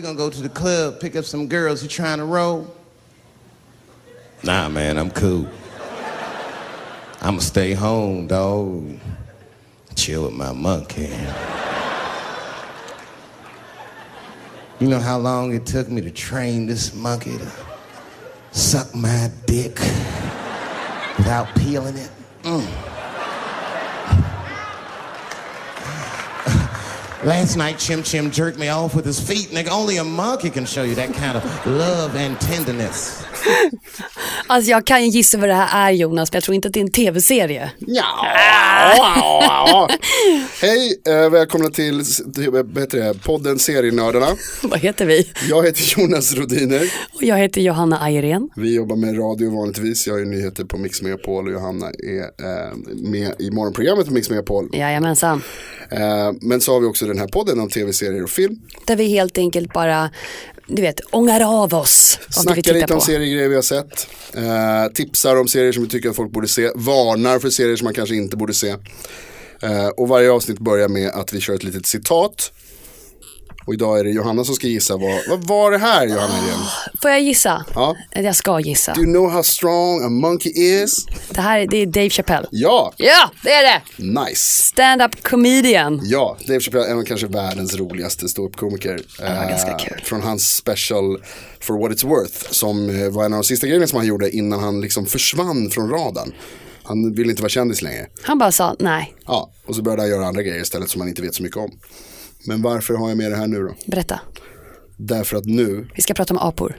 Hey, 0.00 0.06
dog, 0.06 0.16
we 0.16 0.16
gonna 0.16 0.30
go 0.30 0.34
to 0.34 0.42
the 0.42 0.48
club, 0.48 0.98
pick 0.98 1.14
up 1.14 1.26
some 1.26 1.46
girls. 1.46 1.82
You 1.82 1.88
trying 1.88 2.18
to 2.18 2.24
roll? 2.24 2.74
Nah, 4.42 4.66
man, 4.70 4.96
I'm 4.96 5.10
cool. 5.10 5.46
I'ma 7.20 7.40
stay 7.40 7.74
home, 7.74 8.26
dog. 8.26 8.98
Chill 9.96 10.24
with 10.24 10.32
my 10.32 10.52
monkey. 10.52 11.10
You 14.78 14.88
know 14.88 15.00
how 15.00 15.18
long 15.18 15.54
it 15.54 15.66
took 15.66 15.90
me 15.90 16.00
to 16.00 16.10
train 16.10 16.66
this 16.66 16.94
monkey 16.94 17.36
to 17.36 17.52
suck 18.52 18.94
my 18.94 19.30
dick 19.44 19.78
without 21.18 21.54
peeling 21.56 21.98
it? 21.98 22.10
Mm. 22.42 22.89
Last 27.22 27.56
night, 27.56 27.78
Chim 27.78 28.02
Chim 28.02 28.30
jerked 28.30 28.58
me 28.58 28.68
off 28.68 28.94
with 28.94 29.04
his 29.04 29.20
feet. 29.20 29.48
Nigga, 29.48 29.68
only 29.68 29.98
a 29.98 30.04
monkey 30.04 30.48
can 30.48 30.64
show 30.64 30.84
you 30.84 30.94
that 30.94 31.12
kind 31.12 31.36
of 31.36 31.66
love 31.66 32.16
and 32.16 32.40
tenderness. 32.40 33.22
Alltså 34.50 34.70
jag 34.70 34.86
kan 34.86 35.04
ju 35.04 35.10
gissa 35.10 35.38
vad 35.38 35.48
det 35.48 35.54
här 35.54 35.88
är 35.88 35.94
Jonas, 35.94 36.32
men 36.32 36.36
jag 36.36 36.44
tror 36.44 36.54
inte 36.54 36.68
att 36.68 36.74
det 36.74 36.80
är 36.80 36.84
en 36.84 36.90
tv-serie. 36.90 37.70
Ja. 37.78 38.28
Hej, 40.60 41.00
eh, 41.06 41.30
välkomna 41.30 41.70
till 41.70 42.02
det, 42.90 43.14
podden 43.24 43.58
Serienördarna. 43.58 44.26
vad 44.62 44.78
heter 44.78 45.06
vi? 45.06 45.28
Jag 45.48 45.66
heter 45.66 46.00
Jonas 46.00 46.34
Rodiner. 46.34 46.82
Och 47.14 47.22
jag 47.22 47.38
heter 47.38 47.60
Johanna 47.60 47.98
Ayrén. 48.02 48.50
Vi 48.56 48.74
jobbar 48.74 48.96
med 48.96 49.18
radio 49.18 49.50
vanligtvis. 49.56 50.06
Jag 50.06 50.20
är 50.20 50.24
nyheter 50.24 50.64
på 50.64 50.78
Mix 50.78 51.02
Megapol 51.02 51.46
och 51.46 51.52
Johanna 51.52 51.86
är 51.86 52.22
eh, 52.22 52.76
med 52.94 53.34
i 53.38 53.50
morgonprogrammet 53.50 54.06
på 54.06 54.12
Mix 54.12 54.30
Megapol. 54.30 54.68
Jajamensan. 54.72 55.42
Eh, 55.90 56.32
men 56.40 56.60
så 56.60 56.72
har 56.72 56.80
vi 56.80 56.86
också 56.86 57.06
den 57.06 57.18
här 57.18 57.28
podden 57.28 57.60
om 57.60 57.68
tv-serier 57.68 58.22
och 58.22 58.30
film. 58.30 58.56
Där 58.86 58.96
vi 58.96 59.08
helt 59.08 59.38
enkelt 59.38 59.72
bara, 59.72 60.10
du 60.70 60.82
vet, 60.82 61.00
ångar 61.10 61.40
av 61.40 61.74
oss 61.74 62.18
Snackar 62.30 62.72
lite 62.72 62.94
om 62.94 63.00
på. 63.00 63.04
seriegrejer 63.06 63.48
vi 63.48 63.54
har 63.54 63.62
sett. 63.62 64.08
Eh, 64.34 64.92
tipsar 64.94 65.36
om 65.36 65.48
serier 65.48 65.72
som 65.72 65.82
vi 65.82 65.88
tycker 65.88 66.10
att 66.10 66.16
folk 66.16 66.32
borde 66.32 66.48
se. 66.48 66.70
Varnar 66.74 67.38
för 67.38 67.50
serier 67.50 67.76
som 67.76 67.84
man 67.84 67.94
kanske 67.94 68.14
inte 68.14 68.36
borde 68.36 68.54
se. 68.54 68.68
Eh, 69.62 69.88
och 69.88 70.08
varje 70.08 70.30
avsnitt 70.30 70.58
börjar 70.58 70.88
med 70.88 71.08
att 71.10 71.32
vi 71.32 71.40
kör 71.40 71.54
ett 71.54 71.62
litet 71.62 71.86
citat. 71.86 72.52
Och 73.64 73.74
idag 73.74 73.98
är 74.00 74.04
det 74.04 74.10
Johanna 74.10 74.44
som 74.44 74.54
ska 74.54 74.66
gissa 74.66 74.96
vad, 74.96 75.20
vad 75.28 75.44
var 75.48 75.70
det 75.70 75.78
här 75.78 76.06
Johanna 76.06 76.34
igen? 76.46 76.58
Får 77.02 77.10
jag 77.10 77.20
gissa? 77.20 77.64
Ja. 77.74 77.96
Jag 78.14 78.36
ska 78.36 78.60
gissa. 78.60 78.94
Do 78.94 79.00
you 79.02 79.12
know 79.12 79.30
how 79.30 79.42
strong 79.42 80.04
a 80.04 80.08
monkey 80.08 80.52
is? 80.52 81.06
Det 81.30 81.40
här 81.40 81.66
det 81.70 81.76
är 81.76 81.86
Dave 81.86 82.10
Chappelle. 82.10 82.48
Ja, 82.50 82.92
Ja, 82.96 83.30
det 83.42 83.50
är 83.52 83.62
det! 83.62 83.82
nice. 84.04 84.62
Stand-up 84.64 85.22
comedian. 85.22 86.00
Ja, 86.04 86.36
Dave 86.46 86.60
Chappelle 86.60 86.86
är 86.90 86.94
nog 86.94 87.06
kanske 87.06 87.26
världens 87.26 87.74
roligaste 87.76 88.28
ståuppkomiker. 88.28 89.00
var 89.18 89.48
ganska 89.50 89.72
kul. 89.78 90.00
Från 90.04 90.22
hans 90.22 90.56
special 90.56 91.22
For 91.60 91.78
What 91.82 91.90
It's 91.98 92.06
Worth. 92.08 92.50
Som 92.50 92.90
eh, 93.02 93.08
var 93.10 93.24
en 93.24 93.32
av 93.32 93.40
de 93.40 93.44
sista 93.44 93.66
grejerna 93.66 93.86
som 93.86 93.96
han 93.96 94.06
gjorde 94.06 94.30
innan 94.36 94.60
han 94.60 94.80
liksom 94.80 95.06
försvann 95.06 95.70
från 95.70 95.90
radarn. 95.90 96.32
Han 96.82 97.14
ville 97.14 97.30
inte 97.30 97.42
vara 97.42 97.50
kändis 97.50 97.82
längre. 97.82 98.06
Han 98.22 98.38
bara 98.38 98.52
sa 98.52 98.76
nej, 98.78 99.14
Ja, 99.26 99.50
och 99.66 99.74
så 99.76 99.82
började 99.82 100.02
han 100.02 100.10
göra 100.10 100.26
andra 100.26 100.42
grejer 100.42 100.62
istället 100.62 100.90
som 100.90 101.00
han 101.00 101.08
inte 101.08 101.22
vet 101.22 101.34
så 101.34 101.42
mycket 101.42 101.56
om. 101.58 101.70
Men 102.46 102.62
varför 102.62 102.94
har 102.94 103.08
jag 103.08 103.18
med 103.18 103.30
det 103.32 103.36
här 103.36 103.46
nu 103.46 103.62
då? 103.62 103.74
berätta. 103.86 104.20
Därför 104.96 105.36
att 105.36 105.44
nu, 105.44 105.88
Vi 105.96 106.02
ska 106.02 106.14
prata 106.14 106.34
om 106.34 106.38
apor. 106.38 106.76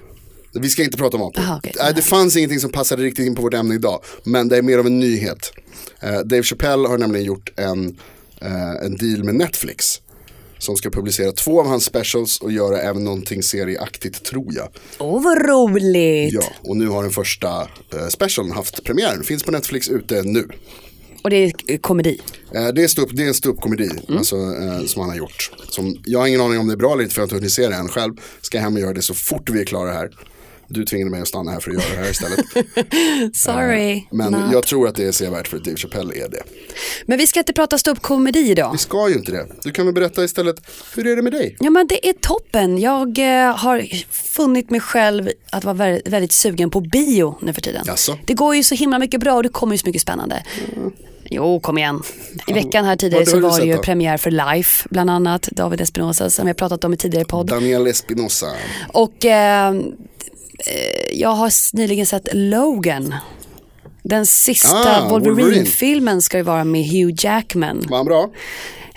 vi 0.53 0.69
ska 0.69 0.83
inte 0.83 0.97
prata 0.97 1.17
om 1.17 1.23
apor. 1.23 1.39
Aha. 1.41 1.61
Nej, 1.77 1.93
det 1.95 2.01
fanns 2.01 2.35
ingenting 2.37 2.59
som 2.59 2.71
passade 2.71 3.03
riktigt 3.03 3.25
in 3.27 3.35
på 3.35 3.41
vårt 3.41 3.53
ämne 3.53 3.75
idag. 3.75 3.99
Men 4.23 4.47
det 4.47 4.57
är 4.57 4.61
mer 4.61 4.77
av 4.77 4.85
en 4.87 4.99
nyhet. 4.99 5.51
Eh, 5.99 6.19
Dave 6.19 6.43
Chappelle 6.43 6.87
har 6.87 6.97
nämligen 6.97 7.25
gjort 7.25 7.53
en, 7.59 7.97
eh, 8.41 8.85
en 8.85 8.95
deal 8.97 9.23
med 9.23 9.35
Netflix. 9.35 10.01
Som 10.57 10.75
ska 10.75 10.89
publicera 10.89 11.31
två 11.31 11.59
av 11.59 11.67
hans 11.67 11.85
specials 11.85 12.39
och 12.41 12.51
göra 12.51 12.81
även 12.81 13.03
någonting 13.03 13.43
serieaktigt 13.43 14.23
tror 14.25 14.53
jag. 14.55 14.67
Åh, 14.99 15.23
vad 15.23 15.45
roligt! 15.49 16.33
Ja, 16.33 16.43
och 16.61 16.77
nu 16.77 16.87
har 16.87 17.03
den 17.03 17.11
första 17.11 17.61
eh, 17.93 18.07
specialen 18.09 18.51
haft 18.51 18.83
premiär. 18.83 19.23
Finns 19.23 19.43
på 19.43 19.51
Netflix 19.51 19.89
ute 19.89 20.21
nu. 20.23 20.47
Och 21.21 21.29
det 21.29 21.35
är 21.35 21.53
eh, 21.67 21.77
komedi. 21.77 22.21
Eh, 22.55 22.67
det, 22.67 22.83
är 22.83 22.87
ståupp, 22.87 23.09
det 23.13 23.23
är 23.23 23.27
en 23.27 23.33
ståuppkomedi 23.33 23.89
alltså, 24.09 24.35
eh, 24.35 24.85
som 24.85 25.01
han 25.01 25.09
har 25.09 25.17
gjort. 25.17 25.51
Som, 25.69 25.95
jag 26.05 26.19
har 26.19 26.27
ingen 26.27 26.41
aning 26.41 26.59
om 26.59 26.67
det 26.67 26.73
är 26.73 26.77
bra 26.77 26.93
eller 26.93 27.03
inte 27.03 27.15
för 27.15 27.21
jag 27.21 27.23
har 27.23 27.27
inte 27.27 27.35
hunnit 27.35 27.51
se 27.51 27.67
det 27.67 27.75
än 27.75 27.87
själv. 27.87 28.13
Ska 28.41 28.59
hem 28.59 28.73
och 28.73 28.79
göra 28.79 28.93
det 28.93 29.01
så 29.01 29.13
fort 29.13 29.49
vi 29.49 29.61
är 29.61 29.65
klara 29.65 29.91
här. 29.91 30.09
Du 30.73 30.85
tvingade 30.85 31.11
mig 31.11 31.21
att 31.21 31.27
stanna 31.27 31.51
här 31.51 31.59
för 31.59 31.71
att 31.71 31.77
göra 31.77 31.95
det 31.95 32.03
här 32.03 32.11
istället. 32.11 33.35
Sorry. 33.37 34.03
Men 34.11 34.31
Not. 34.31 34.53
jag 34.53 34.63
tror 34.63 34.87
att 34.87 34.95
det 34.95 35.03
är 35.03 35.11
sevärt 35.11 35.47
för 35.47 35.57
att 35.57 35.63
Dave 35.63 35.77
Chappelle 35.77 36.13
är 36.13 36.29
det. 36.29 36.43
Men 37.05 37.17
vi 37.17 37.27
ska 37.27 37.39
inte 37.39 37.53
prata 37.53 37.77
ståuppkomedi 37.77 38.51
idag. 38.51 38.71
Vi 38.71 38.77
ska 38.77 39.09
ju 39.09 39.15
inte 39.15 39.31
det. 39.31 39.47
Du 39.63 39.71
kan 39.71 39.85
väl 39.85 39.93
berätta 39.95 40.23
istället, 40.23 40.55
hur 40.95 41.07
är 41.07 41.15
det 41.15 41.21
med 41.21 41.33
dig? 41.33 41.57
Ja 41.59 41.69
men 41.69 41.87
det 41.87 42.09
är 42.09 42.13
toppen. 42.13 42.77
Jag 42.77 43.19
eh, 43.19 43.55
har 43.57 43.87
funnit 44.11 44.69
mig 44.69 44.79
själv 44.79 45.29
att 45.49 45.63
vara 45.63 45.73
väldigt, 45.73 46.07
väldigt 46.07 46.31
sugen 46.31 46.69
på 46.69 46.81
bio 46.81 47.37
nu 47.41 47.53
för 47.53 47.61
tiden. 47.61 47.83
Jaså? 47.87 48.17
Det 48.25 48.33
går 48.33 48.55
ju 48.55 48.63
så 48.63 48.75
himla 48.75 48.99
mycket 48.99 49.19
bra 49.19 49.33
och 49.33 49.43
det 49.43 49.49
kommer 49.49 49.73
ju 49.73 49.77
så 49.77 49.87
mycket 49.87 50.01
spännande. 50.01 50.43
Jo, 51.33 51.59
kom 51.59 51.77
igen. 51.77 52.01
I 52.47 52.53
veckan 52.53 52.85
här 52.85 52.95
tidigare 52.95 53.25
så 53.25 53.35
har 53.35 53.41
var 53.41 53.59
det 53.59 53.65
ju 53.65 53.77
premiär 53.77 54.17
för 54.17 54.31
Life, 54.31 54.87
bland 54.89 55.09
annat 55.09 55.41
David 55.51 55.81
Espinosa 55.81 56.29
som 56.29 56.47
jag 56.47 56.57
pratat 56.57 56.83
om 56.83 56.93
i 56.93 56.97
tidigare 56.97 57.25
podd. 57.25 57.47
Daniel 57.47 57.87
Espinosa. 57.87 58.47
Och 58.93 59.25
eh, 59.25 59.75
jag 61.11 61.29
har 61.29 61.75
nyligen 61.77 62.05
sett 62.05 62.27
Logan. 62.33 63.15
Den 64.03 64.25
sista 64.25 65.01
Ah, 65.01 65.09
Wolverine. 65.09 65.35
Wolverine-filmen 65.43 66.21
ska 66.21 66.37
ju 66.37 66.43
vara 66.43 66.63
med 66.63 66.85
Hugh 66.85 67.13
Jackman. 67.25 67.85
Var 67.89 67.97
han 67.97 68.05
bra? 68.05 68.29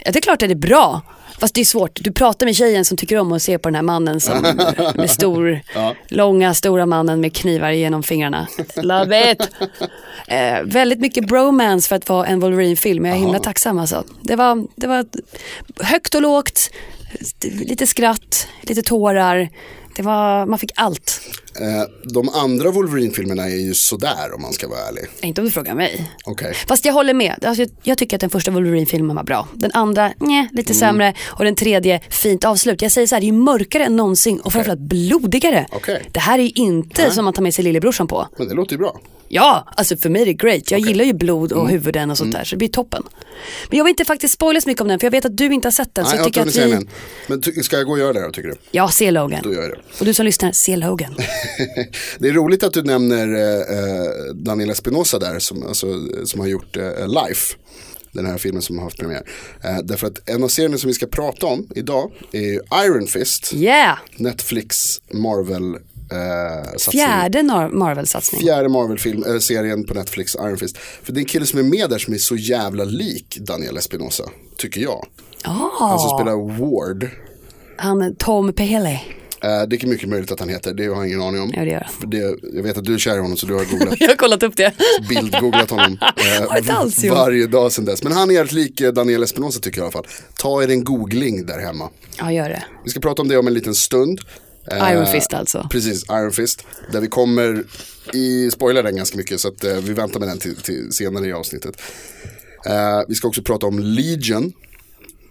Ja, 0.04 0.10
det 0.12 0.18
är 0.18 0.20
klart 0.20 0.42
att 0.42 0.48
det 0.48 0.52
är 0.52 0.54
bra. 0.54 1.02
Fast 1.38 1.54
det 1.54 1.60
är 1.60 1.64
svårt. 1.64 2.00
Du 2.02 2.12
pratar 2.12 2.46
med 2.46 2.56
tjejen 2.56 2.84
som 2.84 2.96
tycker 2.96 3.18
om 3.18 3.32
att 3.32 3.42
se 3.42 3.58
på 3.58 3.68
den 3.68 3.74
här 3.74 3.82
mannen 3.82 4.20
som 4.20 4.40
med 4.94 5.10
stor, 5.10 5.60
långa, 6.08 6.54
stora 6.54 6.86
mannen 6.86 7.20
med 7.20 7.34
knivar 7.36 7.70
genom 7.70 8.02
fingrarna. 8.02 8.46
Love 8.76 9.32
it! 9.32 9.48
Eh, 10.26 10.62
väldigt 10.64 11.00
mycket 11.00 11.26
bromance 11.26 11.88
för 11.88 11.96
att 11.96 12.08
vara 12.08 12.26
en 12.26 12.40
Wolverine-film. 12.40 13.04
Jag 13.04 13.14
är 13.14 13.20
himla 13.20 13.38
tacksam 13.38 13.78
alltså. 13.78 14.04
Det 14.22 14.36
var, 14.36 14.66
det 14.76 14.86
var 14.86 15.06
högt 15.80 16.14
och 16.14 16.22
lågt, 16.22 16.70
lite 17.42 17.86
skratt, 17.86 18.48
lite 18.60 18.82
tårar. 18.82 19.48
Det 19.96 20.02
var, 20.02 20.46
man 20.46 20.58
fick 20.58 20.72
allt. 20.74 21.20
Eh, 21.60 21.82
de 22.04 22.28
andra 22.28 22.70
Wolverine-filmerna 22.70 23.42
är 23.44 23.56
ju 23.66 23.75
sådär 23.75 24.34
om 24.34 24.42
man 24.42 24.53
ska 24.53 24.69
vara 24.69 24.81
ärlig. 24.88 25.04
Inte 25.20 25.41
om 25.41 25.44
du 25.44 25.50
frågar 25.50 25.75
mig. 25.75 26.10
Okej. 26.25 26.54
Fast 26.69 26.84
jag 26.84 26.92
håller 26.92 27.15
med. 27.15 27.44
Alltså, 27.44 27.65
jag 27.82 27.98
tycker 27.98 28.16
att 28.16 28.20
den 28.20 28.31
första 28.31 28.50
Wolverine-filmen 28.50 29.16
var 29.16 29.22
bra. 29.25 29.48
Den 29.54 29.70
andra, 29.75 30.12
nej, 30.19 30.48
lite 30.53 30.72
Mm. 30.72 30.81
sämre. 30.81 31.14
Och 31.26 31.44
den 31.44 31.54
tredje, 31.54 32.00
fint 32.10 32.44
avslut. 32.44 32.82
Jag 32.82 32.93
säger 32.93 33.06
så 33.06 33.14
här, 33.14 33.20
det 33.20 33.28
är 33.28 33.32
mörkare 33.32 33.84
än 33.84 33.97
någonsin 33.97 34.41
och 34.41 34.53
framförallt 34.53 34.81
blodigare. 34.81 35.66
Okej. 35.72 36.03
Det 36.12 36.20
här 36.20 36.38
är 36.38 36.43
ju 36.43 36.50
inte 36.54 37.10
som 37.10 37.25
man 37.25 37.34
tar 37.34 37.43
med 37.43 37.54
sig 37.54 37.64
lillebrorsan 37.64 38.06
på. 38.06 38.28
Men 38.38 38.48
det 38.48 38.54
låter 38.54 38.72
ju 38.72 38.78
bra. 38.78 39.00
Ja, 39.28 39.69
alltså 39.76 39.97
för 39.97 40.09
mig 40.10 40.22
är 40.22 40.26
det 40.26 40.32
great. 40.32 40.70
Jag 40.70 40.81
gillar 40.81 41.04
ju 41.04 41.12
blod 41.12 41.53
Mm. 41.53 41.62
och 41.64 41.70
huvuden 41.70 42.10
och 42.10 42.19
sånt 42.19 42.32
där, 42.32 42.44
så 42.44 42.50
det 42.50 42.56
blir 42.59 42.69
toppen. 42.69 43.03
Men 43.70 43.78
jag 43.78 43.84
vill 43.84 43.91
inte 43.91 44.04
faktiskt 44.04 44.34
spoila 44.34 44.60
så 44.60 44.69
mycket 44.69 44.81
om 44.82 44.88
den, 44.88 44.99
för 45.00 45.06
jag 45.06 45.11
vet 45.12 45.25
att 45.25 45.37
du 45.37 45.44
inte 45.55 45.67
har 45.69 45.73
sett 45.73 45.94
den. 45.94 46.05
Nej, 46.05 46.11
så 46.11 46.17
jag 46.17 46.20
jag 46.20 46.26
tycker 46.52 46.67
att 46.67 46.81
vi... 46.82 46.87
Men 47.56 47.62
ska 47.64 47.76
jag 47.76 47.87
gå 47.87 47.93
och 47.93 47.99
göra 47.99 48.12
det 48.12 48.23
då 48.23 48.31
tycker 48.31 48.49
du? 48.49 48.55
Ja, 48.70 48.88
se 48.88 49.11
Logan. 49.11 49.40
Då 49.43 49.52
gör 49.52 49.62
jag 49.62 49.70
det. 49.70 49.78
Och 50.00 50.05
du 50.06 50.14
som 50.14 50.25
lyssnar, 50.26 50.52
se 50.52 50.76
Logan. 50.76 51.14
det 52.19 52.29
är 52.29 52.32
roligt 52.32 52.62
att 52.62 52.73
du 52.73 52.82
nämner 52.82 53.35
eh, 53.35 53.79
eh, 53.79 54.35
Daniel 54.35 54.70
Espinosa 54.70 55.19
där 55.19 55.38
som, 55.38 55.67
alltså, 55.67 55.87
som 56.25 56.41
har 56.41 56.46
gjort 56.46 56.76
eh, 56.76 57.08
Life. 57.08 57.56
Den 58.12 58.26
här 58.26 58.38
filmen 58.38 58.62
som 58.62 58.79
har 58.79 58.85
haft 58.85 58.99
premiär. 58.99 59.29
Eh, 59.64 59.79
därför 59.85 60.06
att 60.06 60.29
en 60.29 60.44
av 60.44 60.49
serierna 60.49 60.79
som 60.79 60.88
vi 60.88 60.94
ska 60.94 61.06
prata 61.06 61.46
om 61.46 61.69
idag 61.75 62.12
är 62.32 62.85
Iron 62.87 63.06
Fist. 63.06 63.52
Yeah! 63.55 63.99
Netflix 64.17 65.00
Marvel 65.12 65.75
eh. 65.75 66.91
Fjärde 66.93 67.43
Marvel-satsning. 67.73 68.40
Fjärde 68.40 68.69
Marvel-serien 68.69 69.85
på 69.85 69.94
Netflix, 69.94 70.35
Iron 70.35 70.56
Fist. 70.56 70.79
För 70.79 71.12
det 71.12 71.19
är 71.19 71.20
en 71.20 71.26
kille 71.26 71.47
som 71.47 71.58
är 71.58 71.62
med 71.62 71.90
där 71.90 71.99
som 71.99 72.14
är 72.14 72.19
så 72.19 72.37
jävla 72.37 72.85
lik 72.85 73.38
Daniel 73.40 73.76
Espinosa, 73.76 74.25
tycker 74.56 74.81
jag. 74.81 75.06
Han 75.79 75.99
som 75.99 76.19
spelar 76.19 76.58
Ward. 76.58 77.11
han 77.76 78.17
Tom 78.17 78.52
Pelé. 78.52 79.00
Eh, 79.44 79.62
det 79.69 79.82
är 79.82 79.87
mycket 79.87 80.08
möjligt 80.08 80.32
att 80.32 80.41
han 80.41 80.49
heter, 80.49 80.75
det 80.75 80.87
har 80.87 80.94
jag 80.94 81.06
ingen 81.06 81.23
aning 81.23 81.41
om. 81.41 81.52
Ja, 81.56 81.64
det 81.64 81.70
gör. 81.70 81.88
För 82.00 82.06
det, 82.06 82.38
jag 82.52 82.62
vet 82.62 82.79
att 82.79 82.85
du 82.85 82.94
är 82.94 82.99
kär 82.99 83.17
i 83.17 83.20
honom 83.20 83.37
så 83.37 83.46
du 83.46 83.55
har 83.55 83.64
googlat, 83.64 83.94
Jag 84.00 84.08
har 84.08 84.17
kollat 84.17 84.43
upp 84.43 84.56
det. 84.56 84.73
bildgooglat 85.08 85.70
honom 85.70 85.99
eh, 86.61 86.79
alls 86.79 87.05
varje 87.05 87.46
dag 87.46 87.73
sedan 87.73 87.85
dess. 87.85 88.02
Men 88.02 88.12
han 88.12 88.31
är 88.31 88.35
jävligt 88.35 88.52
lik 88.52 88.81
eh, 88.81 88.93
Daniel 88.93 89.23
Espinosa 89.23 89.61
tycker 89.61 89.79
jag 89.79 89.85
i 89.85 89.87
alla 89.87 89.93
fall. 89.93 90.06
Ta 90.37 90.62
er 90.62 90.70
en 90.70 90.85
googling 90.85 91.46
där 91.46 91.58
hemma. 91.58 91.91
Ja, 92.19 92.32
gör 92.32 92.49
det. 92.49 92.64
Vi 92.85 92.91
ska 92.91 93.00
prata 93.00 93.23
om 93.23 93.29
det 93.29 93.37
om 93.37 93.46
en 93.46 93.55
liten 93.55 93.75
stund. 93.75 94.20
Eh, 94.70 94.93
Iron 94.93 95.06
Fist 95.06 95.35
alltså. 95.35 95.69
Precis, 95.70 96.05
Iron 96.11 96.32
Fist. 96.32 96.67
Där 96.93 97.00
vi 97.00 97.08
kommer 97.08 97.64
i, 98.12 98.50
spoila 98.50 98.82
den 98.82 98.97
ganska 98.97 99.17
mycket 99.17 99.40
så 99.40 99.49
att 99.49 99.64
vi 99.64 99.93
väntar 99.93 100.20
med 100.20 100.29
den 100.29 100.38
till, 100.38 100.56
till 100.56 100.93
senare 100.93 101.26
i 101.26 101.32
avsnittet. 101.32 101.82
Vi 103.08 103.14
ska 103.14 103.29
också 103.29 103.43
prata 103.43 103.67
om 103.67 103.79
Legion. 103.79 104.52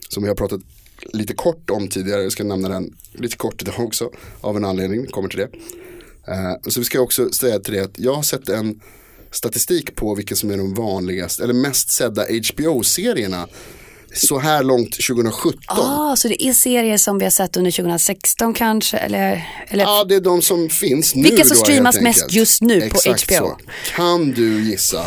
Som 0.09 0.23
vi 0.23 0.29
har 0.29 0.35
pratat 0.35 0.61
lite 1.13 1.33
kort 1.33 1.69
om 1.69 1.87
tidigare. 1.87 2.23
Jag 2.23 2.31
ska 2.31 2.43
nämna 2.43 2.69
den 2.69 2.93
lite 3.13 3.37
kort 3.37 3.61
idag 3.61 3.79
också. 3.79 4.09
Av 4.41 4.57
en 4.57 4.65
anledning, 4.65 5.05
kommer 5.07 5.29
till 5.29 5.39
det. 5.39 5.49
Eh, 6.31 6.53
så 6.69 6.79
vi 6.79 6.85
ska 6.85 6.99
också 6.99 7.29
säga 7.29 7.59
till 7.59 7.73
det 7.73 7.79
att 7.79 7.99
jag 7.99 8.13
har 8.13 8.23
sett 8.23 8.49
en 8.49 8.79
statistik 9.31 9.95
på 9.95 10.15
vilka 10.15 10.35
som 10.35 10.51
är 10.51 10.57
de 10.57 10.73
vanligaste, 10.73 11.43
eller 11.43 11.53
mest 11.53 11.89
sedda 11.89 12.25
HBO-serierna. 12.53 13.47
Så 14.15 14.39
här 14.39 14.63
långt 14.63 14.91
2017. 15.07 15.59
Ah, 15.67 16.15
så 16.15 16.27
det 16.27 16.43
är 16.43 16.53
serier 16.53 16.97
som 16.97 17.17
vi 17.17 17.25
har 17.25 17.31
sett 17.31 17.57
under 17.57 17.71
2016 17.71 18.53
kanske? 18.53 18.97
Eller, 18.97 19.47
eller 19.67 19.83
Ja, 19.83 20.03
det 20.03 20.15
är 20.15 20.21
de 20.21 20.41
som 20.41 20.69
finns 20.69 21.15
nu 21.15 21.23
Vilka 21.23 21.43
som 21.43 21.57
då, 21.57 21.63
streamas 21.63 22.01
mest 22.01 22.21
enkelt. 22.21 22.33
just 22.33 22.61
nu 22.61 22.79
på 22.79 22.85
Exakt 22.85 23.23
HBO? 23.23 23.35
Så. 23.35 23.57
Kan 23.95 24.31
du 24.31 24.63
gissa 24.63 25.05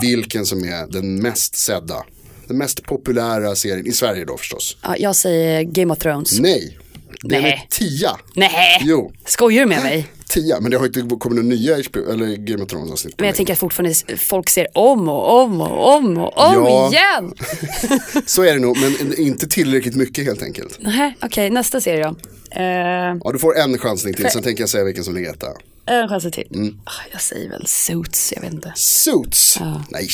vilken 0.00 0.46
som 0.46 0.64
är 0.64 0.86
den 0.92 1.22
mest 1.22 1.56
sedda? 1.56 2.04
Den 2.46 2.58
mest 2.58 2.82
populära 2.82 3.56
serien 3.56 3.86
i 3.86 3.92
Sverige 3.92 4.24
då 4.24 4.36
förstås. 4.36 4.76
ja, 4.82 4.96
jag 4.98 5.16
säger 5.16 5.62
Game 5.62 5.92
of 5.92 5.98
Thrones. 5.98 6.38
Nej, 6.40 6.78
den 7.22 7.42
Nej. 7.42 7.52
är 7.52 7.76
tia. 7.76 8.10
Nej, 8.34 8.80
Jo. 8.84 9.12
skojar 9.26 9.60
du 9.62 9.68
med 9.68 9.82
mig? 9.82 10.06
Tia, 10.28 10.60
men 10.60 10.70
det 10.70 10.76
har 10.76 10.86
inte 10.86 11.00
kommit 11.00 11.24
några 11.36 11.42
nya 11.42 11.76
HBO, 11.76 12.12
eller 12.12 12.36
Game 12.36 12.62
of 12.64 12.70
Thrones 12.70 12.92
avsnitt. 12.92 13.14
Men 13.18 13.26
jag 13.26 13.36
tänker 13.36 13.52
att 13.52 13.58
fortfarande 13.58 13.94
folk 14.16 14.50
ser 14.50 14.66
om 14.74 15.08
och 15.08 15.42
om 15.42 15.60
och 15.60 15.94
om 15.96 16.18
och 16.18 16.38
om 16.38 16.54
Ja. 16.64 16.88
igen. 16.90 17.34
Så 18.26 18.42
är 18.42 18.52
det 18.54 18.58
nog, 18.60 18.76
men 18.80 19.18
inte 19.20 19.48
tillräckligt 19.48 19.96
mycket 19.96 20.24
helt 20.24 20.42
enkelt. 20.42 20.78
Nej, 20.80 21.16
Okej, 21.22 21.50
nästa 21.50 21.80
serie 21.80 22.04
då. 22.04 22.16
Eh, 22.60 22.62
Ja, 23.24 23.32
du 23.32 23.38
får 23.38 23.58
en 23.58 23.78
chansning 23.78 24.14
till, 24.14 24.30
sen 24.30 24.42
tänker 24.42 24.62
jag 24.62 24.70
säga 24.70 24.84
vilken 24.84 25.04
som 25.04 25.14
ligger 25.14 25.30
etta. 25.30 25.46
en 25.86 26.08
chans 26.08 26.24
till. 26.32 26.48
Mm. 26.54 26.80
Ah, 26.84 26.90
jag 27.12 27.20
säger 27.20 27.50
väl 27.50 27.66
Suits, 27.66 28.32
jag 28.36 28.42
vet 28.42 28.52
inte. 28.52 28.72
Suits, 28.76 29.58
nej. 29.88 30.08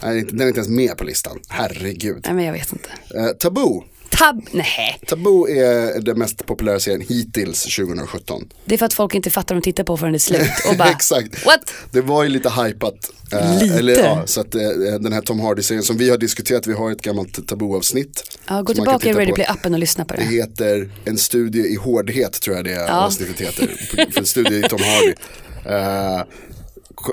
Den 0.00 0.10
är 0.10 0.16
inte- 0.16 0.32
den 0.32 0.40
är 0.40 0.46
inte 0.48 0.58
ens 0.60 0.68
med 0.68 0.96
på 0.96 1.04
listan, 1.04 1.38
herregud. 1.48 2.20
Nej 2.24 2.34
men 2.34 2.44
jag 2.44 2.52
vet 2.52 2.72
inte. 2.72 2.88
Eh, 3.18 3.26
Taboo, 3.28 3.84
Tab, 4.10 4.46
nej. 4.52 5.00
Taboo 5.06 5.48
är 5.48 6.00
den 6.00 6.18
mest 6.18 6.46
populära 6.46 6.80
serien 6.80 7.00
hittills 7.08 7.62
2017. 7.76 8.48
Det 8.64 8.74
är 8.74 8.78
för 8.78 8.86
att 8.86 8.92
folk 8.94 9.14
inte 9.14 9.30
fattar 9.30 9.54
vad 9.54 9.62
de 9.62 9.64
tittar 9.64 9.84
på 9.84 9.96
förrän 9.96 10.12
det 10.12 10.16
är 10.16 10.18
slut. 10.18 10.50
Och 10.70 10.76
bara, 10.78 10.90
Exakt. 10.90 11.46
what? 11.46 11.60
Det 11.90 12.00
var 12.00 12.22
ju 12.22 12.28
lite 12.28 12.50
hypat. 12.50 13.10
eh, 13.32 13.62
Lite? 13.62 13.74
Eller, 13.74 13.98
ja, 13.98 14.22
så 14.26 14.40
att 14.40 14.54
eh, 14.54 14.60
den 15.00 15.12
här 15.12 15.20
Tom 15.20 15.40
Hardy-serien 15.40 15.82
som 15.82 15.96
vi 15.96 16.10
har 16.10 16.18
diskuterat, 16.18 16.66
vi 16.66 16.72
har 16.72 16.90
ett 16.92 17.02
gammalt 17.02 17.46
tabu-avsnitt. 17.48 18.38
Ja, 18.48 18.62
gå 18.62 18.74
tillbaka 18.74 19.08
i 19.08 19.12
Ready 19.12 19.26
på. 19.28 19.34
Play 19.34 19.46
appen 19.46 19.72
och 19.74 19.80
lyssna 19.80 20.04
på 20.04 20.14
Det 20.14 20.20
det. 20.22 20.28
heter 20.28 20.90
En 21.04 21.18
studie 21.18 21.60
i 21.60 21.74
hårdhet 21.74 22.32
tror 22.40 22.56
jag 22.56 22.64
det 22.64 22.90
avsnittet 22.92 23.40
heter. 23.40 23.66
För- 23.90 24.18
en 24.18 24.26
studie 24.26 24.56
i 24.58 24.62
Tom 24.62 24.80
Hardy. 24.82 25.14
K- 25.14 26.32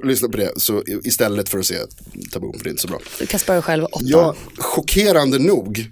lyssna 0.04 0.30
på 0.30 0.38
det 0.38 0.52
så 0.58 0.84
istället 1.04 1.50
för 1.50 1.60
att 1.60 1.66
se 1.66 1.76
Taboo, 2.32 2.54
för 2.58 2.64
det 2.64 2.70
är 2.70 2.72
inte 2.72 2.82
så 2.82 2.88
bra. 2.88 3.00
Spara 3.40 3.62
själv 3.62 3.84
åtta. 3.86 4.00
Ja, 4.04 4.36
chockerande 4.58 5.40
nog, 5.40 5.92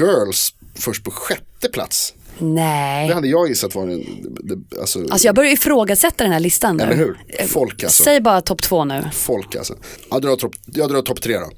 Girls 0.00 0.54
först 0.74 1.04
på 1.04 1.10
sjätte 1.10 1.68
plats. 1.68 2.14
Nej. 2.38 3.08
Det 3.08 3.14
hade 3.14 3.28
jag 3.28 3.48
gissat 3.48 3.74
var 3.74 3.82
en, 3.82 4.04
det, 4.40 4.80
alltså, 4.80 5.06
Alltså 5.10 5.28
jag 5.28 5.34
börjar 5.34 5.52
ifrågasätta 5.52 6.24
den 6.24 6.32
här 6.32 6.40
listan 6.40 6.76
nu. 6.76 6.82
Eller 6.82 6.96
hur? 6.96 7.18
Folk 7.46 7.84
alltså. 7.84 8.02
Säg 8.02 8.20
bara 8.20 8.40
topp 8.40 8.62
två 8.62 8.84
nu. 8.84 9.04
folk 9.12 9.56
alltså. 9.56 9.74
Jag 10.10 10.22
drar 10.22 10.36
topp, 10.36 11.06
topp 11.06 11.22
tre 11.22 11.38
då. 11.38 11.50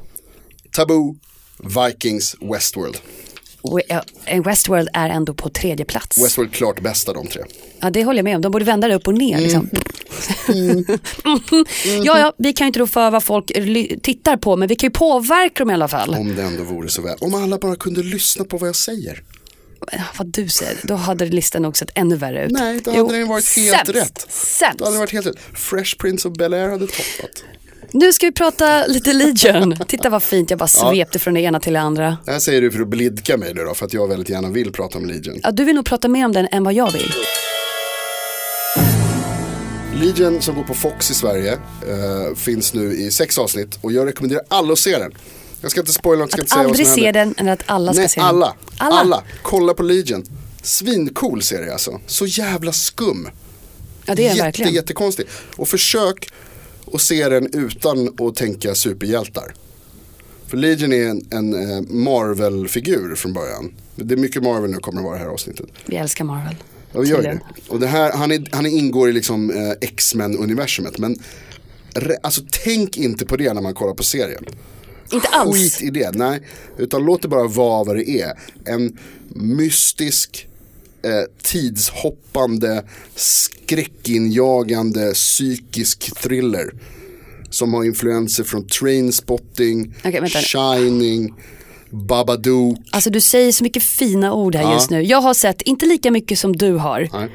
Taboo, 0.71 1.17
Vikings, 1.59 2.37
Westworld. 2.41 2.97
Ja, 3.89 4.03
eh, 4.25 4.43
Westworld 4.43 4.89
är 4.93 5.09
ändå 5.09 5.35
på 5.35 5.49
tredje 5.49 5.85
plats. 5.85 6.25
Westworld 6.25 6.53
klart 6.53 6.81
bäst 6.81 7.09
av 7.09 7.15
de 7.15 7.27
tre. 7.27 7.43
Ja, 7.81 7.91
det 7.91 8.05
håller 8.05 8.19
jag 8.19 8.25
med 8.25 8.37
om. 8.37 8.43
De 8.43 8.53
borde 8.53 8.65
vända 8.65 8.89
det 8.89 8.95
upp 8.95 9.09
och 9.09 9.15
ner. 9.15 9.39
Liksom. 9.39 9.71
Mm. 10.49 10.85
ja, 12.05 12.19
ja, 12.19 12.33
vi 12.39 12.53
kan 12.53 12.65
ju 12.65 12.67
inte 12.67 12.81
rå 12.81 12.87
för 12.87 13.11
vad 13.11 13.23
folk 13.23 13.47
tittar 14.03 14.37
på, 14.37 14.57
men 14.57 14.69
vi 14.69 14.77
kan 14.77 14.87
ju 14.87 14.91
påverka 14.91 15.55
dem 15.65 15.71
i 15.71 15.75
alla 15.75 15.89
fall. 15.89 16.15
Om 16.15 16.37
det 16.37 16.43
ändå 16.43 16.63
vore 16.65 16.89
så 16.89 17.03
väl. 17.03 17.17
Om 17.21 17.35
alla 17.35 17.59
bara 17.59 17.77
kunde 17.77 18.03
lyssna 18.03 18.45
på 18.45 18.59
vad 18.59 18.69
jag 18.69 18.77
säger. 18.77 19.23
Vad 20.19 20.27
du 20.27 20.49
säger, 20.49 20.77
då 20.83 20.95
hade 20.95 21.25
listan 21.27 21.63
nog 21.63 21.77
sett 21.77 21.91
ännu 21.95 22.17
värre 22.17 22.47
ut. 22.47 22.53
Nej, 22.53 22.81
då 22.85 22.91
hade 22.91 23.19
den 23.19 23.29
varit 23.29 23.57
helt 23.57 23.77
sämst, 23.77 23.95
rätt. 23.95 24.27
Sämst. 24.31 24.79
Då 24.79 24.85
hade 24.85 24.97
det 24.97 25.01
varit 25.01 25.13
helt 25.13 25.27
rätt. 25.27 25.39
Fresh 25.55 25.97
Prince 25.99 26.29
of 26.29 26.35
Bel-Air 26.37 26.71
hade 26.71 26.87
toppat. 26.87 27.45
Nu 27.91 28.13
ska 28.13 28.27
vi 28.27 28.33
prata 28.33 28.87
lite 28.87 29.13
Legion. 29.13 29.77
Titta 29.89 30.09
vad 30.11 30.23
fint, 30.23 30.51
jag 30.51 30.59
bara 30.59 30.67
svepte 30.69 31.19
från 31.19 31.35
det 31.35 31.41
ena 31.41 31.61
till 31.61 31.73
det 31.73 31.81
andra. 31.81 32.17
Det 32.25 32.33
här 32.33 32.39
säger 32.39 32.61
du 32.63 32.71
för 32.71 32.81
att 32.81 32.89
blidka 32.89 33.37
mig 33.37 33.55
nu 33.55 33.65
då, 33.65 33.75
för 33.75 33.87
att 33.87 33.93
jag 33.95 34.09
väldigt 34.09 34.29
gärna 34.29 34.49
vill 34.49 34.73
prata 34.73 34.99
om 34.99 35.07
Legion. 35.07 35.41
Ja, 35.43 35.51
du 35.51 35.65
vill 35.65 35.75
nog 35.75 35.85
prata 35.85 36.09
mer 36.09 36.25
om 36.25 36.33
den 36.33 36.49
än 36.53 36.65
vad 36.65 36.75
jag 36.75 36.91
vill. 36.93 37.13
Legion 39.95 40.43
som 40.43 40.55
går 40.55 40.63
på 40.63 40.75
Fox 40.75 41.11
i 41.11 41.15
Sverige 41.15 41.53
eh, 41.53 42.35
finns 42.37 42.75
nu 42.75 42.93
i 42.95 43.11
sex 43.11 43.39
avsnitt 43.39 43.79
och 43.81 43.93
jag 43.93 44.07
rekommenderar 44.07 44.43
alla 44.49 44.73
att 44.73 44.79
se 44.79 44.99
den. 44.99 45.13
Jag 45.61 45.71
ska 45.71 45.81
inte 45.81 45.93
spoila, 45.93 46.21
jag 46.21 46.29
ska 46.31 46.37
Att 46.37 46.41
inte 46.41 46.51
säga 46.51 46.63
vad 46.63 46.71
aldrig 46.71 46.87
som 46.87 46.97
se 46.97 47.05
händer. 47.05 47.21
den 47.25 47.35
eller 47.39 47.53
att 47.53 47.63
alla 47.67 47.93
ska 47.93 48.01
Nej, 48.01 48.09
se 48.09 48.21
den. 48.21 48.29
alla. 48.29 48.55
Alla. 48.79 48.97
alla. 49.01 49.23
Kolla 49.43 49.75
på 49.75 49.83
Legion. 49.83 50.25
Svincool 50.63 51.43
serie 51.43 51.73
alltså. 51.73 52.01
Så 52.07 52.27
jävla 52.27 52.73
skum. 52.73 53.29
Ja, 54.07 54.15
det 54.15 54.23
är 54.23 54.29
Jätte, 54.31 54.43
verkligen. 54.43 54.75
Jättekonstig. 54.75 55.27
Och 55.57 55.69
försök 55.69 56.29
att 56.95 57.01
se 57.01 57.29
den 57.29 57.49
utan 57.53 58.09
att 58.21 58.37
tänka 58.37 58.75
superhjältar. 58.75 59.55
För 60.47 60.57
Legion 60.57 60.93
är 60.93 61.09
en, 61.09 61.27
en 61.31 61.55
eh, 61.55 61.81
Marvel-figur 61.89 63.15
från 63.15 63.33
början. 63.33 63.75
Det 63.97 64.15
är 64.15 64.19
mycket 64.19 64.43
Marvel 64.43 64.71
nu 64.71 64.77
kommer 64.77 65.01
det 65.01 65.05
vara 65.05 65.17
i 65.17 65.19
det 65.19 65.25
här 65.25 65.33
avsnittet. 65.33 65.67
Vi 65.87 65.97
älskar 65.97 66.25
Marvel. 66.25 66.55
Ja, 66.93 67.01
vi 67.01 67.09
gör 67.09 67.23
det. 67.23 67.41
Och 67.69 67.81
det 67.81 67.87
här, 67.87 68.13
han, 68.13 68.33
är, 68.33 68.49
han 68.53 68.67
ingår 68.67 69.09
i 69.09 69.13
liksom 69.13 69.51
eh, 69.51 69.71
X-Men-universumet. 69.81 70.99
Men 70.99 71.19
re, 71.95 72.17
alltså 72.23 72.43
tänk 72.65 72.97
inte 72.97 73.27
på 73.27 73.37
det 73.37 73.53
när 73.53 73.63
man 73.63 73.75
kollar 73.75 73.95
på 73.95 74.03
serien. 74.03 74.45
Inte 75.13 75.29
alls. 75.29 75.57
Skit 75.57 75.83
i 75.83 75.91
det, 75.91 76.11
nej. 76.15 76.41
Utan 76.79 77.05
låt 77.05 77.23
det 77.23 77.29
bara 77.29 77.47
vara 77.47 77.85
vad 77.85 77.97
det 77.97 78.11
är. 78.11 78.39
En 78.65 78.99
mystisk, 79.35 80.47
eh, 81.05 81.25
tidshoppande, 81.43 82.85
skräckinjagande, 83.15 85.13
psykisk 85.15 86.15
thriller. 86.23 86.71
Som 87.51 87.75
har 87.75 87.85
influenser 87.85 88.45
från 88.45 88.67
Trainspotting, 88.67 89.95
vänta. 90.03 90.29
Shining, 90.29 91.35
Babadook. 91.91 92.79
Alltså 92.91 93.11
du 93.11 93.21
säger 93.21 93.53
så 93.53 93.65
mycket 93.65 93.83
fina 93.83 94.33
ord 94.35 94.55
här 94.55 94.63
Ja. 94.63 94.75
just 94.75 94.91
nu. 94.91 95.03
Jag 95.03 95.21
har 95.21 95.35
sett, 95.35 95.63
inte 95.63 95.87
lika 95.87 96.11
mycket 96.11 96.39
som 96.39 96.57
du 96.57 96.73
har. 96.73 97.09
Nej. 97.13 97.29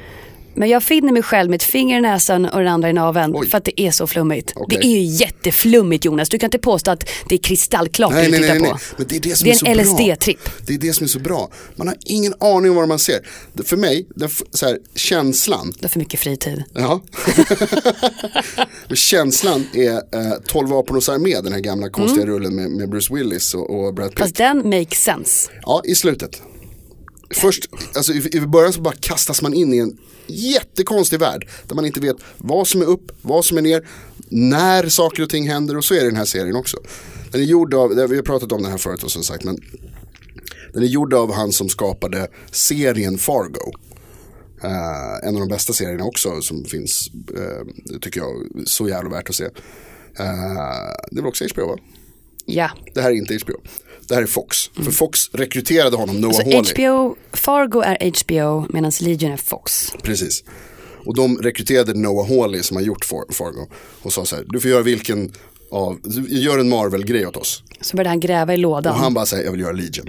Men 0.58 0.68
jag 0.68 0.82
finner 0.82 1.12
mig 1.12 1.22
själv 1.22 1.50
med 1.50 1.56
ett 1.56 1.62
finger 1.62 1.98
i 1.98 2.00
näsan 2.00 2.44
och 2.44 2.58
den 2.58 2.68
andra 2.68 2.90
i 2.90 2.92
naveln 2.92 3.32
Oj. 3.36 3.48
för 3.48 3.58
att 3.58 3.64
det 3.64 3.80
är 3.80 3.90
så 3.90 4.06
flummigt. 4.06 4.52
Okej. 4.56 4.78
Det 4.80 4.86
är 4.86 4.90
ju 4.90 5.00
jätteflummigt 5.00 6.04
Jonas, 6.04 6.28
du 6.28 6.38
kan 6.38 6.46
inte 6.46 6.58
påstå 6.58 6.90
att 6.90 7.08
det 7.28 7.34
är 7.34 7.38
kristallklart 7.38 8.12
Nej, 8.12 8.30
det 8.30 8.36
du 8.36 8.40
nej, 8.40 8.50
tittar 8.50 8.60
nej. 8.60 8.70
på. 8.70 8.78
Men 8.96 9.06
det 9.08 9.16
är 9.16 9.20
det 9.20 9.36
som 9.36 9.44
Det 9.44 9.50
är 9.50 9.68
är, 9.68 9.70
en. 9.70 9.78
LSD-tripp. 9.78 10.50
Det 10.66 10.74
är 10.74 10.78
det 10.78 10.92
som 10.92 11.04
är 11.04 11.08
så 11.08 11.18
bra. 11.18 11.50
Man 11.76 11.88
har 11.88 11.96
ingen 12.04 12.34
aning 12.40 12.70
om 12.70 12.76
vad 12.76 12.88
man 12.88 12.98
ser. 12.98 13.20
För 13.64 13.76
mig, 13.76 14.06
den, 14.14 14.30
så 14.50 14.66
här, 14.66 14.78
känslan. 14.94 15.74
Du 15.78 15.84
har 15.84 15.88
för 15.88 15.98
mycket 15.98 16.20
fritid. 16.20 16.64
Ja. 16.72 17.00
Men 18.88 18.96
känslan 18.96 19.66
är 19.74 19.92
eh, 19.92 20.32
12 20.46 20.72
apor 20.72 20.94
hos 20.94 21.08
armé, 21.08 21.40
den 21.40 21.52
här 21.52 21.60
gamla 21.60 21.90
konstiga 21.90 22.26
rullen 22.26 22.54
med, 22.54 22.70
med 22.70 22.90
Bruce 22.90 23.14
Willis 23.14 23.54
och, 23.54 23.70
och 23.70 23.94
Brad 23.94 24.10
Pitt. 24.10 24.18
Fast 24.18 24.36
den 24.36 24.68
makes 24.70 25.02
sense. 25.02 25.50
Ja, 25.62 25.82
i 25.84 25.94
slutet. 25.94 26.42
Först, 27.30 27.68
alltså 27.94 28.12
i, 28.12 28.36
i 28.36 28.40
början 28.40 28.72
så 28.72 28.80
bara 28.80 28.94
kastas 28.94 29.42
man 29.42 29.54
in 29.54 29.74
i 29.74 29.78
en 29.78 29.98
jättekonstig 30.26 31.20
värld. 31.20 31.48
Där 31.66 31.74
man 31.74 31.86
inte 31.86 32.00
vet 32.00 32.16
vad 32.36 32.68
som 32.68 32.82
är 32.82 32.86
upp, 32.86 33.12
vad 33.22 33.44
som 33.44 33.58
är 33.58 33.62
ner, 33.62 33.88
när 34.28 34.88
saker 34.88 35.22
och 35.22 35.30
ting 35.30 35.48
händer 35.48 35.76
och 35.76 35.84
så 35.84 35.94
är 35.94 36.00
det 36.00 36.06
den 36.06 36.16
här 36.16 36.24
serien 36.24 36.56
också. 36.56 36.76
Den 37.32 37.40
är 37.40 37.44
gjord 37.44 37.74
av, 37.74 37.90
vi 37.90 38.16
har 38.16 38.22
pratat 38.22 38.52
om 38.52 38.62
den 38.62 38.70
här 38.70 38.78
förut 38.78 39.02
och 39.02 39.10
som 39.10 39.22
sagt, 39.22 39.44
men 39.44 39.58
den 40.72 40.82
är 40.82 40.86
gjord 40.86 41.14
av 41.14 41.32
han 41.32 41.52
som 41.52 41.68
skapade 41.68 42.28
serien 42.50 43.18
Fargo. 43.18 43.72
Eh, 44.62 45.28
en 45.28 45.34
av 45.34 45.40
de 45.40 45.48
bästa 45.48 45.72
serierna 45.72 46.04
också 46.04 46.40
som 46.40 46.64
finns, 46.64 47.10
uh, 47.36 47.98
tycker 48.00 48.20
jag, 48.20 48.46
så 48.64 48.88
jävla 48.88 49.10
värt 49.10 49.28
att 49.28 49.34
se. 49.34 49.44
Eh, 50.18 50.94
det 51.10 51.20
var 51.20 51.28
också 51.28 51.44
HBO 51.54 51.66
va? 51.66 51.78
Ja. 52.44 52.70
Det 52.94 53.02
här 53.02 53.10
är 53.10 53.14
inte 53.14 53.38
HBO. 53.44 53.60
Det 54.08 54.14
här 54.14 54.22
är 54.22 54.26
Fox. 54.26 54.56
För 54.84 54.90
Fox 54.92 55.20
rekryterade 55.32 55.96
honom, 55.96 56.20
Noah 56.20 56.40
Mm. 56.40 56.50
Så 56.50 56.56
Hawley. 56.56 56.72
HBO, 56.74 57.16
Fargo 57.32 57.80
är 57.80 58.12
HBO 58.24 58.66
medan 58.72 58.92
Legion 59.00 59.32
är 59.32 59.36
Fox. 59.36 59.92
Precis. 60.02 60.44
Och 61.04 61.16
de 61.16 61.38
rekryterade 61.38 61.94
Noah 61.94 62.28
Hawley 62.28 62.62
som 62.62 62.76
har 62.76 62.84
gjort 62.84 63.04
Far- 63.04 63.32
Fargo. 63.32 63.66
Och 64.02 64.12
sa 64.12 64.24
så 64.24 64.36
här, 64.36 64.44
du 64.48 64.60
får 64.60 64.70
göra 64.70 64.82
vilken 64.82 65.32
av, 65.70 65.98
gör 66.28 66.58
en 66.58 66.68
Marvel-grej 66.68 67.26
åt 67.26 67.36
oss. 67.36 67.62
Så 67.80 67.96
började 67.96 68.08
han 68.10 68.20
gräva 68.20 68.54
i 68.54 68.56
lådan. 68.56 68.92
Och 68.92 68.98
han 69.00 69.14
bara 69.14 69.26
säger, 69.26 69.44
jag 69.44 69.52
vill 69.52 69.60
göra 69.60 69.72
Legion. 69.72 70.06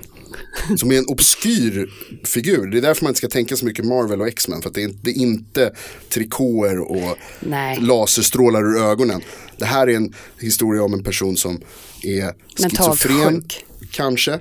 som 0.77 0.91
är 0.91 0.97
en 0.97 1.05
obskyr 1.05 1.89
figur. 2.25 2.67
Det 2.67 2.77
är 2.77 2.81
därför 2.81 3.03
man 3.03 3.09
inte 3.09 3.17
ska 3.17 3.27
tänka 3.27 3.55
så 3.57 3.65
mycket 3.65 3.85
Marvel 3.85 4.21
och 4.21 4.27
X-Men. 4.27 4.61
För 4.61 4.69
att 4.69 4.75
det 4.75 4.83
är, 4.83 4.91
det 5.01 5.09
är 5.09 5.17
inte 5.17 5.73
trikåer 6.09 6.79
och 6.79 7.17
Nej. 7.39 7.77
laserstrålar 7.81 8.61
ur 8.75 8.81
ögonen. 8.83 9.21
Det 9.57 9.65
här 9.65 9.87
är 9.89 9.95
en 9.95 10.13
historia 10.39 10.83
om 10.83 10.93
en 10.93 11.03
person 11.03 11.37
som 11.37 11.61
är 12.03 12.33
Mentalt 12.61 12.99
schizofren. 13.01 13.43
Kanske. 13.91 14.39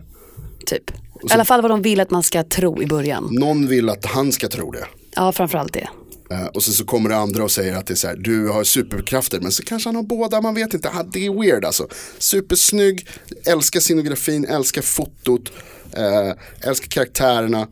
Typ. 0.67 0.90
I 0.90 1.33
alla 1.33 1.45
fall 1.45 1.62
vad 1.62 1.71
de 1.71 1.83
vill 1.83 2.00
att 2.00 2.11
man 2.11 2.23
ska 2.23 2.43
tro 2.45 2.83
i 2.83 2.87
början. 2.87 3.28
Någon 3.31 3.67
vill 3.67 3.88
att 3.88 4.05
han 4.07 4.33
ska 4.33 4.49
tro 4.49 4.71
det. 4.73 4.85
Ja, 5.17 5.33
framförallt 5.33 5.73
det. 5.73 5.88
Eh, 6.31 6.45
och 6.47 6.62
sen 6.62 6.75
så 6.75 6.85
kommer 6.85 7.09
det 7.11 7.17
andra 7.17 7.45
och 7.45 7.50
säger 7.50 7.76
att 7.76 7.87
det 7.87 7.95
är 7.95 7.97
så 7.97 8.07
här, 8.09 8.17
du 8.17 8.49
har 8.49 8.64
superkrafter, 8.64 9.40
men 9.40 9.52
så 9.52 9.62
kanske 9.62 9.88
han 9.88 9.97
har 9.97 10.02
båda, 10.02 10.40
man 10.40 10.55
vet 10.55 10.75
inte. 10.75 10.88
Han- 10.88 11.11
Det 11.11 11.26
är 11.26 11.40
weird 11.43 11.64
alltså. 11.64 11.88
Supersnygg, 12.19 13.07
älskar 13.47 13.81
scenografin, 13.81 14.45
älskar 14.45 14.83
fotot, 14.83 15.52
eh, 15.93 16.69
älskar 16.69 16.88
karaktärerna, 16.88 17.69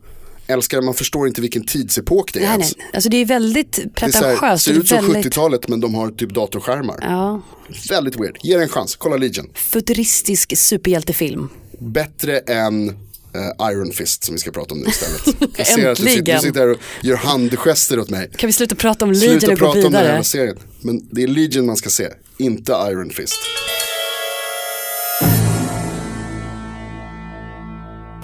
älskar, 0.47 0.81
man 0.81 0.93
förstår 0.93 1.27
inte 1.27 1.41
vilken 1.41 1.65
tidsepok 1.65 2.33
det 2.33 2.39
är 2.39 2.43
Nej, 2.49 2.57
nej. 2.57 2.71
Alltså 2.93 3.09
det 3.09 3.17
är 3.17 3.25
väldigt 3.25 3.71
Det 3.71 4.05
är 4.05 4.11
så 4.11 4.17
här, 4.17 4.23
pretentiöst. 4.35 4.65
ser 4.65 4.73
ut 4.73 4.87
som 4.87 4.97
väldigt 4.97 5.25
70-talet 5.25 5.67
men 5.67 5.79
de 5.79 5.95
har 5.95 6.09
typ 6.11 6.33
datorskärmar. 6.33 6.97
Ja, 7.01 7.41
Väldigt 7.89 8.15
weird, 8.19 8.37
ge 8.43 8.57
det 8.57 8.63
en 8.63 8.69
chans, 8.69 8.95
kolla 8.95 9.17
Legion. 9.17 9.49
futuristisk 9.53 10.57
superhjältefilm. 10.57 11.49
Bättre 11.79 12.39
än 12.39 12.89
eh, 12.89 13.69
Iron 13.71 13.91
Fist 13.91 14.23
som 14.23 14.35
vi 14.35 14.39
ska 14.39 14.51
prata 14.51 14.73
om 14.73 14.79
nu 14.79 14.87
istället. 14.89 15.41
Jag 15.57 15.67
ser 15.67 15.89
att 15.89 15.97
du 15.97 16.03
sitter, 16.03 16.33
du 16.33 16.39
sitter 16.39 16.59
här 16.59 16.69
och 16.69 16.77
gör 17.01 17.15
handgester 17.15 17.99
åt 17.99 18.09
mig. 18.09 18.29
Kan 18.37 18.47
vi 18.47 18.53
sluta 18.53 18.75
prata 18.75 19.05
om 19.05 19.11
Legion 19.11 19.39
Sluta 19.39 19.53
och 19.53 19.59
gå 19.59 19.65
prata 19.65 19.77
om 19.77 19.83
den 19.83 19.93
här 19.93 20.03
vidare? 20.03 20.23
serien. 20.23 20.57
Men 20.81 21.07
det 21.11 21.23
är 21.23 21.27
Legion 21.27 21.65
man 21.65 21.77
ska 21.77 21.89
se, 21.89 22.09
inte 22.37 22.71
Iron 22.71 23.09
Fist. 23.09 23.39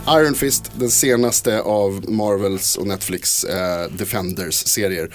Iron 0.08 0.36
Fist, 0.36 0.72
den 0.76 0.90
senaste 0.92 1.62
av 1.62 2.10
Marvels 2.10 2.76
och 2.76 2.88
Netflix 2.88 3.44
eh, 3.44 3.90
Defenders-serier. 3.92 5.10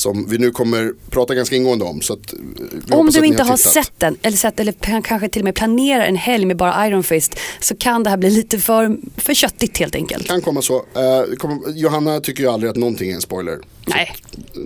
Som 0.00 0.26
vi 0.28 0.38
nu 0.38 0.50
kommer 0.50 0.92
prata 1.10 1.34
ganska 1.34 1.56
ingående 1.56 1.84
om. 1.84 2.00
Så 2.00 2.12
att, 2.12 2.32
eh, 2.32 2.98
Om 2.98 3.10
du 3.10 3.26
inte 3.26 3.42
har 3.42 3.56
tittat. 3.56 3.72
sett 3.72 3.92
den, 3.98 4.16
eller, 4.22 4.36
sett, 4.36 4.60
eller 4.60 4.74
kanske 5.02 5.28
till 5.28 5.42
och 5.42 5.44
med 5.44 5.54
planerar 5.54 6.04
en 6.04 6.16
helg 6.16 6.44
med 6.46 6.56
bara 6.56 6.86
Iron 6.86 7.02
Fist, 7.04 7.34
så 7.60 7.76
kan 7.76 8.02
det 8.02 8.10
här 8.10 8.16
bli 8.16 8.30
lite 8.30 8.58
för, 8.58 8.96
för 9.16 9.34
köttigt 9.34 9.78
helt 9.78 9.94
enkelt. 9.94 10.26
Kan 10.26 10.40
komma 10.42 10.62
så. 10.62 10.76
Eh, 10.76 11.36
kommer, 11.36 11.58
Johanna 11.74 12.20
tycker 12.20 12.42
ju 12.42 12.48
aldrig 12.50 12.70
att 12.70 12.76
någonting 12.76 13.10
är 13.10 13.14
en 13.14 13.20
spoiler. 13.20 13.58
Nej, 13.86 14.16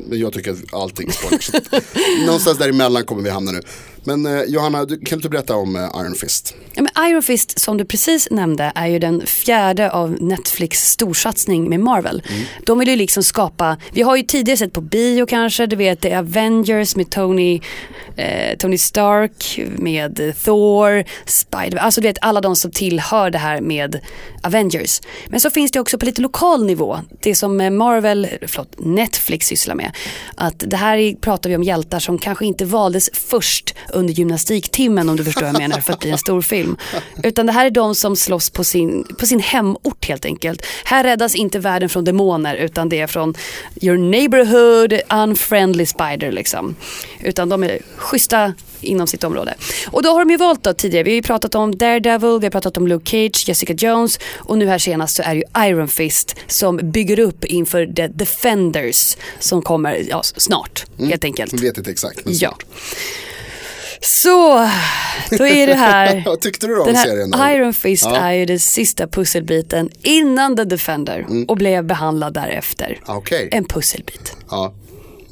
Men 0.08 0.18
jag 0.18 0.32
tycker 0.32 0.50
att 0.52 0.74
allting 0.74 1.08
är 1.08 1.12
spoiler. 1.12 1.38
Så 1.40 2.26
någonstans 2.26 2.58
däremellan 2.58 3.04
kommer 3.04 3.22
vi 3.22 3.30
hamna 3.30 3.52
nu. 3.52 3.60
Men 4.04 4.26
eh, 4.26 4.42
Johanna, 4.42 4.84
du, 4.84 4.99
kan 4.99 5.18
du 5.18 5.28
berätta 5.28 5.54
om 5.54 5.76
eh, 5.76 5.82
Iron 5.82 6.14
Fist? 6.14 6.54
ja, 6.75 6.82
men 6.82 7.11
Iron 7.11 7.23
Fist 7.23 7.58
som 7.58 7.76
du 7.76 7.84
precis 7.84 8.28
nämnde 8.30 8.73
är 8.75 8.87
ju 8.87 8.99
den 8.99 9.26
fjärde 9.26 9.90
av 9.90 10.16
Netflix 10.20 10.90
storsatsning 10.90 11.68
med 11.68 11.80
Marvel. 11.80 12.23
Mm. 12.28 12.42
De 12.66 12.78
vill 12.78 12.88
ju 12.88 12.96
liksom 12.96 13.23
skapa, 13.23 13.76
vi 13.92 14.02
har 14.02 14.16
ju 14.16 14.23
tidigare 14.23 14.56
sett 14.56 14.73
på 14.73 14.80
bio 14.80 15.26
kanske, 15.26 15.66
du 15.66 15.76
vet 15.76 16.00
det 16.00 16.11
är 16.11 16.18
Avengers 16.18 16.96
med 16.96 17.11
Tony, 17.11 17.61
eh, 18.16 18.56
Tony 18.58 18.78
Stark, 18.78 19.61
med 19.76 20.34
Thor, 20.44 21.04
Spider, 21.26 21.78
alltså 21.78 22.00
du 22.00 22.08
vet 22.08 22.18
alla 22.20 22.40
de 22.40 22.56
som 22.56 22.70
tillhör 22.70 23.30
det 23.30 23.38
här 23.38 23.61
med 23.61 24.00
Avengers. 24.42 25.00
Men 25.26 25.40
så 25.40 25.50
finns 25.50 25.70
det 25.70 25.80
också 25.80 25.99
på 25.99 26.06
lite 26.06 26.23
lokal 26.23 26.66
nivå, 26.66 26.99
det 27.23 27.34
som 27.34 27.61
eh, 27.61 27.70
Marvel, 27.70 28.28
förlåt, 28.42 28.75
Netflix 28.78 29.46
sysslar 29.46 29.75
med. 29.75 29.96
Att 30.34 30.64
det 30.66 30.76
här 30.76 30.99
är, 30.99 31.14
pratar 31.14 31.50
vi 31.50 31.56
om 31.56 31.62
hjältar 31.62 31.99
som 31.99 32.18
kanske 32.18 32.46
inte 32.46 32.64
valdes 32.64 33.11
först 33.12 33.75
under 33.94 34.14
gymnastiktimmen 34.14 35.08
om 35.08 35.16
du 35.16 35.24
förstår 35.24 35.42
vad 35.42 35.54
jag 35.54 35.58
menar 35.58 35.80
för 35.80 35.92
att 35.92 36.00
bli 36.00 36.10
en 36.10 36.18
stor 36.18 36.42
film. 36.42 36.76
Utan 37.22 37.46
det 37.46 37.52
här 37.52 37.66
är 37.66 37.70
de 37.70 37.94
som 37.94 38.16
slåss 38.16 38.50
på 38.50 38.64
sin, 38.64 39.04
på 39.18 39.26
sin 39.26 39.40
hemort 39.40 40.08
helt 40.08 40.24
enkelt. 40.24 40.62
Här 40.84 41.04
räddas 41.04 41.34
inte 41.34 41.58
världen 41.58 41.88
från 41.88 42.04
demoner 42.04 42.54
utan 42.54 42.88
det 42.88 43.00
är 43.00 43.06
från 43.06 43.34
your 43.80 43.98
neighborhood 43.98 45.00
unfriendly 45.12 45.86
spider 45.86 46.32
liksom. 46.32 46.76
Utan 47.20 47.48
de 47.48 47.62
är 47.64 47.78
schyssta 47.96 48.52
inom 48.80 49.06
sitt 49.06 49.24
område. 49.24 49.54
Och 49.90 50.02
då 50.02 50.08
har 50.08 50.18
de 50.18 50.30
ju 50.30 50.36
valt 50.36 50.62
då 50.62 50.72
tidigare, 50.72 51.04
vi 51.04 51.10
har 51.10 51.14
ju 51.14 51.22
pratat 51.22 51.54
om 51.54 51.78
Daredevil, 51.78 52.38
vi 52.40 52.46
har 52.46 52.50
pratat 52.50 52.76
om 52.76 52.88
Luke 52.88 53.10
Cage, 53.10 53.48
Jessica 53.48 53.72
Jones 53.72 54.18
och 54.36 54.58
nu 54.58 54.66
här 54.66 54.78
senast 54.78 55.16
så 55.16 55.22
är 55.22 55.34
det 55.34 55.40
ju 55.40 55.68
Iron 55.68 55.88
Fist 55.88 56.36
som 56.46 56.76
bygger 56.82 57.18
upp 57.18 57.44
inför 57.44 57.86
The 57.86 58.06
Defenders 58.06 59.16
som 59.38 59.62
kommer 59.62 60.02
ja, 60.08 60.22
snart 60.22 60.84
helt 60.98 61.24
enkelt. 61.24 61.52
Jag 61.52 61.60
vet 61.60 61.78
inte 61.78 61.90
exakt, 61.90 62.24
men 62.24 62.34
Ja. 62.36 62.56
Så, 64.04 64.68
då 65.38 65.46
är 65.46 65.66
det 65.66 65.75
här. 65.75 66.23
Vad 66.26 66.40
tyckte 66.40 66.66
du 66.66 66.78
om 66.80 66.87
Den 66.87 66.96
serien? 66.96 67.30
Då? 67.30 67.38
här 67.38 67.56
Iron 67.56 67.75
Fist 67.75 68.04
Ja. 68.04 68.16
är 68.16 68.32
ju 68.32 68.46
den 68.46 68.61
sista 68.61 69.06
pusselbiten 69.06 69.90
innan 70.02 70.56
The 70.56 70.64
Defender 70.64 71.26
och 71.49 71.56
blev 71.56 71.84
behandlad 71.84 72.34
därefter. 72.34 73.00
Ah, 73.06 73.14
Okej, 73.16 73.49
En 73.52 73.64
pusselbit. 73.64 74.37
ja. 74.50 74.75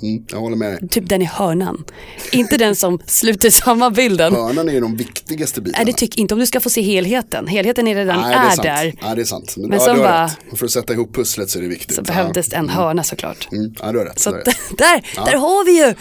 Mm, 0.02 0.24
jag 0.30 0.38
håller 0.38 0.56
med 0.56 0.72
dig. 0.72 0.88
Typ 0.88 1.08
den 1.08 1.22
i 1.22 1.24
hörnan. 1.24 1.84
inte 2.32 2.56
den 2.56 2.76
som 2.76 2.98
sluter 3.06 3.50
samman 3.64 3.92
bilden. 3.92 4.34
Hörnan 4.34 4.68
är 4.68 4.72
ju 4.72 4.80
de 4.80 4.96
viktigaste 4.96 5.60
bitarna. 5.60 5.84
Nej, 5.84 5.92
det 5.92 5.98
tycker 5.98 6.20
inte 6.20 6.34
om 6.34 6.40
du 6.40 6.46
ska 6.46 6.60
få 6.60 6.70
se 6.70 6.82
helheten. 6.82 7.46
Helheten 7.46 7.88
är 7.88 7.94
redan 7.94 8.20
Nej, 8.20 8.34
är, 8.58 8.62
där. 8.62 8.94
Ja, 9.02 9.14
det 9.14 9.20
är 9.20 9.24
sant. 9.24 9.54
Men, 9.56 9.68
Men 9.68 9.78
ja, 9.78 9.84
som 9.84 9.98
bara- 9.98 10.30
För 10.56 10.64
att 10.64 10.70
sätta 10.72 10.92
ihop 10.92 11.14
pusslet 11.14 11.50
så 11.50 11.58
är 11.58 11.62
det 11.62 11.68
viktigt. 11.68 11.96
Så 11.96 12.00
Ja. 12.06 12.14
behövdes 12.14 12.52
en 12.52 12.68
hörna 12.68 13.02
såklart. 13.02 13.48
Mm, 13.52 13.74
ja, 13.80 13.92
du 13.92 13.98
har 13.98 14.04
rätt. 14.04 14.20
Så 14.20 14.30
har 14.30 14.38
att, 14.38 14.48
rätt. 14.48 14.56
där, 14.78 15.24
där 15.24 15.36
har 15.36 15.64
vi 15.64 15.86
ju 15.86 15.94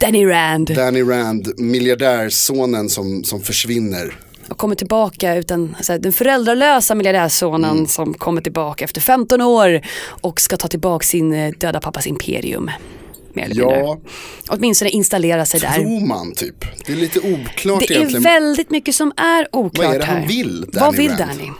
Danny 0.00 0.26
Rand. 0.26 0.74
Danny 0.74 1.02
Rand, 1.02 1.52
miljardärsonen 1.56 2.88
som, 2.88 3.24
som 3.24 3.40
försvinner. 3.40 4.16
och 4.48 4.58
kommer 4.58 4.74
tillbaka 4.74 5.34
utan 5.34 5.76
så 5.80 5.92
här, 5.92 5.98
den 5.98 6.12
föräldralösa 6.12 6.94
miljardärsonen 6.94 7.70
Mm. 7.70 7.86
som 7.86 8.14
kommer 8.14 8.40
tillbaka 8.40 8.84
efter 8.84 9.00
15 9.00 9.40
år 9.42 9.80
och 10.20 10.40
ska 10.40 10.56
ta 10.56 10.68
tillbaka 10.68 11.04
sin 11.06 11.32
eh, 11.34 11.52
döda 11.58 11.80
pappas 11.80 12.06
imperium. 12.06 12.70
Mer 13.38 13.44
eller 13.50 13.64
mindre. 13.64 13.80
Ja, 13.80 13.98
Åtminstone 14.48 14.90
installera 14.90 15.46
sig 15.46 15.60
där. 15.60 15.72
tror 15.72 16.06
man 16.06 16.32
typ. 16.34 16.64
Det 16.86 16.92
är 16.92 16.96
lite 16.96 17.18
oklart 17.20 17.80
Det 17.88 17.90
är 17.94 17.96
egentligen. 17.96 18.22
väldigt 18.22 18.70
mycket 18.70 18.94
som 18.94 19.12
är 19.16 19.48
oklart 19.56 19.86
Vad 19.86 19.94
är 19.94 19.98
det 19.98 20.04
han 20.04 20.16
här. 20.16 20.28
vill, 20.28 20.60
Danny 20.60 20.80
Vad 20.86 20.96
vill 20.96 21.08
Rand? 21.10 21.18
Danny? 21.20 21.50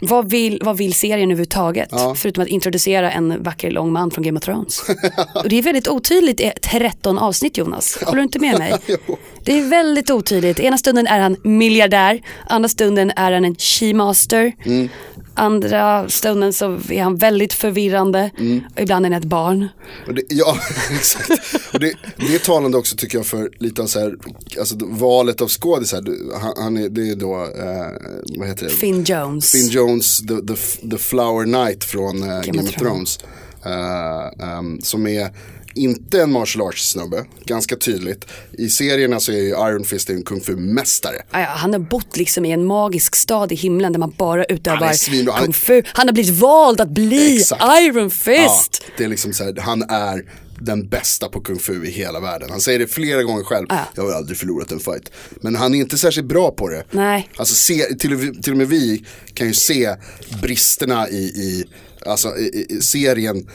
Vad 0.00 0.30
vill, 0.30 0.60
vad 0.64 0.76
vill 0.76 0.94
serien 0.94 1.30
överhuvudtaget? 1.30 1.88
Ja. 1.92 2.14
Förutom 2.14 2.42
att 2.42 2.48
introducera 2.48 3.10
en 3.12 3.42
vacker 3.42 3.70
lång 3.70 3.92
man 3.92 4.10
från 4.10 4.24
Game 4.24 4.38
of 4.38 4.44
Thrones. 4.44 4.80
och 5.34 5.48
det 5.48 5.58
är 5.58 5.62
väldigt 5.62 5.88
otydligt 5.88 6.40
i 6.40 6.52
13 6.62 7.18
avsnitt 7.18 7.56
Jonas. 7.58 7.98
Håller 8.04 8.16
du 8.16 8.22
inte 8.22 8.38
med 8.38 8.58
mig? 8.58 8.74
Det 9.44 9.58
är 9.58 9.68
väldigt 9.68 10.10
otydligt. 10.10 10.60
Ena 10.60 10.78
stunden 10.78 11.06
är 11.06 11.20
han 11.20 11.36
miljardär, 11.44 12.20
andra 12.46 12.68
stunden 12.68 13.12
är 13.16 13.32
han 13.32 13.44
en 13.44 13.54
she-master. 13.54 14.52
Mm. 14.64 14.88
Andra 15.34 16.08
stunden 16.08 16.52
så 16.52 16.78
är 16.88 17.02
han 17.02 17.16
väldigt 17.16 17.52
förvirrande. 17.52 18.30
Mm. 18.38 18.60
Ibland 18.76 19.06
är 19.06 19.10
han 19.10 19.22
ett 19.22 19.28
barn. 19.28 19.68
Det, 20.06 20.22
ja, 20.28 20.58
exakt. 20.90 21.30
Och 21.72 21.80
det, 21.80 21.94
det 22.16 22.34
är 22.34 22.38
talande 22.38 22.78
också 22.78 22.96
tycker 22.96 23.18
jag 23.18 23.26
för 23.26 23.50
lite 23.58 23.82
av 23.82 23.86
så 23.86 24.00
här, 24.00 24.16
alltså 24.58 24.76
valet 24.80 25.40
av 25.40 25.48
skådisar. 25.48 26.04
Han, 26.40 26.52
han 26.56 26.76
är, 26.76 26.88
det 26.88 27.08
är 27.10 27.16
då, 27.16 27.34
eh, 27.34 28.38
vad 28.38 28.48
heter 28.48 28.64
det? 28.64 28.70
Finn 28.70 29.04
Jones. 29.04 29.52
Finn 29.52 29.68
Jones, 29.68 30.18
the, 30.18 30.34
the, 30.34 30.88
the 30.90 30.98
Flower 30.98 31.44
Knight 31.44 31.84
från 31.84 32.22
eh, 32.22 32.40
Game, 32.42 32.62
of 32.62 32.68
of 32.68 32.74
Thrones. 32.74 33.18
Eh, 33.64 34.48
ehm, 34.48 34.80
som 34.80 35.06
är 35.06 35.30
inte 35.74 36.22
en 36.22 36.32
martial 36.32 36.68
arts 36.68 36.90
snubbe, 36.90 37.24
ganska 37.44 37.76
tydligt. 37.76 38.24
I 38.58 38.68
serierna 38.68 39.20
så 39.20 39.32
är 39.32 39.36
ju 39.36 39.48
Iron 39.48 39.84
Fist 39.84 40.10
en 40.10 40.22
kung 40.22 40.40
fu-mästare. 40.40 41.16
Ja, 41.30 41.40
ja, 41.40 41.46
han 41.46 41.72
har 41.72 41.80
bott 41.80 42.16
liksom 42.16 42.44
i 42.44 42.50
en 42.52 42.64
magisk 42.64 43.16
stad 43.16 43.52
i 43.52 43.54
himlen 43.54 43.92
där 43.92 43.98
man 44.00 44.14
bara 44.18 44.44
utövar 44.44 44.76
Han 44.78 44.88
är 44.88 44.92
svin- 44.92 45.26
kung 45.44 45.52
fu. 45.52 45.82
Han 45.86 46.08
har 46.08 46.12
blivit 46.12 46.34
vald 46.34 46.80
att 46.80 46.90
bli 46.90 47.36
Exakt. 47.36 47.62
Iron 47.82 48.10
Fist. 48.10 48.82
Ja, 48.86 48.92
det 48.98 49.04
är 49.04 49.08
liksom 49.08 49.32
så 49.32 49.44
här, 49.44 49.56
han 49.60 49.82
är 49.82 50.24
den 50.60 50.88
bästa 50.88 51.28
på 51.28 51.40
kung 51.40 51.58
fu 51.58 51.84
i 51.86 51.90
hela 51.90 52.20
världen. 52.20 52.50
Han 52.50 52.60
säger 52.60 52.78
det 52.78 52.86
flera 52.86 53.22
gånger 53.22 53.44
själv. 53.44 53.66
Ja. 53.68 53.78
Jag 53.94 54.02
har 54.02 54.12
aldrig 54.12 54.38
förlorat 54.38 54.72
en 54.72 54.80
fight. 54.80 55.10
Men 55.40 55.54
han 55.56 55.74
är 55.74 55.78
inte 55.78 55.98
särskilt 55.98 56.26
bra 56.28 56.50
på 56.50 56.68
det. 56.68 56.84
Nej. 56.90 57.28
Alltså 57.36 57.54
se, 57.54 57.82
till, 57.94 58.12
och- 58.14 58.42
till 58.42 58.52
och 58.52 58.58
med 58.58 58.68
vi 58.68 59.04
kan 59.34 59.46
ju 59.46 59.54
se 59.54 59.94
bristerna 60.42 61.08
i, 61.08 61.16
i, 61.24 61.64
alltså, 62.06 62.36
i, 62.36 62.66
i 62.68 62.80
serien. 62.82 63.48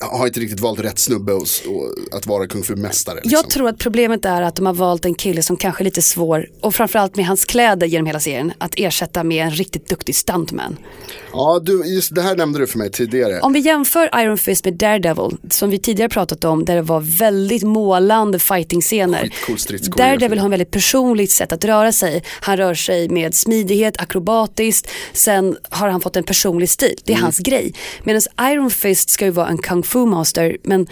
Har 0.00 0.26
inte 0.26 0.40
riktigt 0.40 0.60
valt 0.60 0.80
rätt 0.80 0.98
snubbe 0.98 1.32
och, 1.32 1.42
och 1.42 2.16
att 2.16 2.26
vara 2.26 2.46
kung 2.46 2.62
fu-mästare. 2.62 3.14
Liksom. 3.14 3.30
Jag 3.30 3.50
tror 3.50 3.68
att 3.68 3.78
problemet 3.78 4.24
är 4.24 4.42
att 4.42 4.56
de 4.56 4.66
har 4.66 4.74
valt 4.74 5.04
en 5.04 5.14
kille 5.14 5.42
som 5.42 5.56
kanske 5.56 5.82
är 5.82 5.84
lite 5.84 6.02
svår, 6.02 6.48
och 6.60 6.74
framförallt 6.74 7.16
med 7.16 7.26
hans 7.26 7.44
kläder 7.44 7.86
genom 7.86 8.06
hela 8.06 8.20
serien, 8.20 8.52
att 8.58 8.74
ersätta 8.76 9.24
med 9.24 9.44
en 9.44 9.50
riktigt 9.50 9.88
duktig 9.88 10.16
stuntman. 10.16 10.76
Ja, 11.32 11.60
du, 11.62 11.86
just 11.86 12.14
det 12.14 12.22
här 12.22 12.36
nämnde 12.36 12.58
du 12.58 12.66
för 12.66 12.78
mig 12.78 12.90
tidigare. 12.90 13.40
Om 13.40 13.52
vi 13.52 13.60
jämför 13.60 14.20
Iron 14.20 14.38
Fist 14.38 14.64
med 14.64 14.74
Daredevil, 14.74 15.36
som 15.50 15.70
vi 15.70 15.78
tidigare 15.78 16.08
pratat 16.08 16.44
om, 16.44 16.64
där 16.64 16.76
det 16.76 16.82
var 16.82 17.00
väldigt 17.18 17.62
målande 17.62 18.38
fighting-scener. 18.38 19.30
Daredevil 19.96 20.38
har 20.38 20.44
en 20.44 20.50
väldigt 20.50 20.70
personligt 20.70 21.30
sätt 21.30 21.52
att 21.52 21.64
röra 21.64 21.92
sig. 21.92 22.22
Han 22.40 22.56
rör 22.56 22.74
sig 22.74 23.08
med 23.08 23.34
smidighet, 23.34 24.00
akrobatiskt. 24.00 24.90
Sen 25.12 25.56
har 25.70 25.88
han 25.88 26.00
fått 26.00 26.16
en 26.16 26.24
personlig 26.24 26.70
stil. 26.70 26.98
Det 27.04 27.12
är 27.12 27.16
hans 27.16 27.38
grej. 27.38 27.74
Medan 28.04 28.22
Iron 28.40 28.70
Fist 28.70 29.10
ska 29.10 29.24
ju 29.24 29.30
vara 29.30 29.48
en 29.48 29.58
kung 29.58 29.82
fu 29.84 30.06
master. 30.06 30.56
Men 30.62 30.86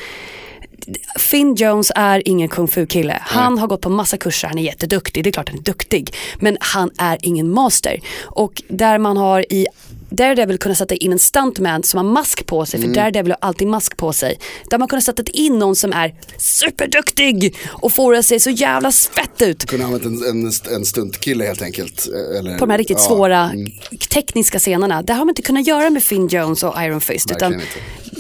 Finn 1.19 1.55
Jones 1.55 1.93
är 1.95 2.29
ingen 2.29 2.49
kung 2.49 2.69
fu 2.69 2.87
kille. 2.87 3.19
Han 3.21 3.59
har 3.59 3.67
gått 3.67 3.81
på 3.81 3.91
massa 3.91 4.17
kurser, 4.17 4.49
han 4.49 4.59
är 4.59 4.63
jätteduktig. 4.63 5.25
Det 5.25 5.31
är 5.31 5.33
klart 5.33 5.49
han 5.49 5.59
är 5.59 5.63
duktig. 5.63 6.15
Men 6.37 6.57
han 6.61 6.91
är 6.99 7.19
ingen 7.23 7.51
master. 7.51 8.01
Och 8.23 8.63
där 8.69 8.99
man 8.99 9.17
har 9.17 9.53
i 9.53 9.67
Daredevil 10.13 10.59
kunde 10.59 10.77
sätta 10.77 10.95
in 10.95 11.13
en 11.13 11.19
stuntman 11.19 11.83
som 11.83 11.99
har 11.99 12.05
mask 12.05 12.47
på 12.47 12.67
sig, 12.67 12.81
för 12.81 12.85
Mm. 12.85 12.95
Daredevil 12.95 13.33
har 13.33 13.49
alltid 13.49 13.69
mask 13.69 13.97
på 13.97 14.13
sig. 14.13 14.39
Där 14.71 14.79
man 14.79 14.89
kunde 14.89 15.03
sätta 15.03 15.23
in 15.33 15.59
någon 15.59 15.77
som 15.77 15.93
är 15.93 16.15
superduktig 16.39 17.57
och 17.69 17.93
får 17.93 18.13
det 18.13 18.23
se 18.23 18.41
så 18.41 18.51
jävla 18.51 18.93
fett 18.93 19.43
ut. 19.43 19.65
Kunde 19.65 19.85
använt 19.87 20.05
en, 20.05 20.25
en, 20.25 20.53
en 20.75 20.85
stuntkille 20.85 21.45
helt 21.45 21.63
enkelt. 21.63 22.09
Eller, 22.39 22.59
På 22.59 22.67
de 22.67 22.71
här 22.71 22.79
riktigt 22.79 22.99
ja, 23.01 23.05
svåra 23.09 23.51
mm, 23.51 23.73
tekniska 24.11 24.59
scenerna. 24.59 25.03
Det 25.03 25.13
har 25.13 25.21
man 25.21 25.29
inte 25.29 25.43
kunnat 25.43 25.67
göra 25.67 25.91
med 25.91 26.03
Finn 26.03 26.29
Jones 26.29 26.63
och 26.63 26.83
Iron 26.83 27.01
Fist. 27.01 27.31
Utan 27.31 27.61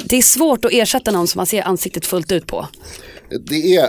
det 0.05 0.17
är 0.17 0.23
svårt 0.23 0.65
att 0.65 0.73
ersätta 0.73 1.11
någon 1.11 1.29
som 1.29 1.39
man 1.39 1.47
ser 1.47 1.63
ansiktet 1.63 2.07
fullt 2.07 2.33
ut 2.33 2.47
på. 2.47 2.69
Det 3.41 3.77
är 3.77 3.89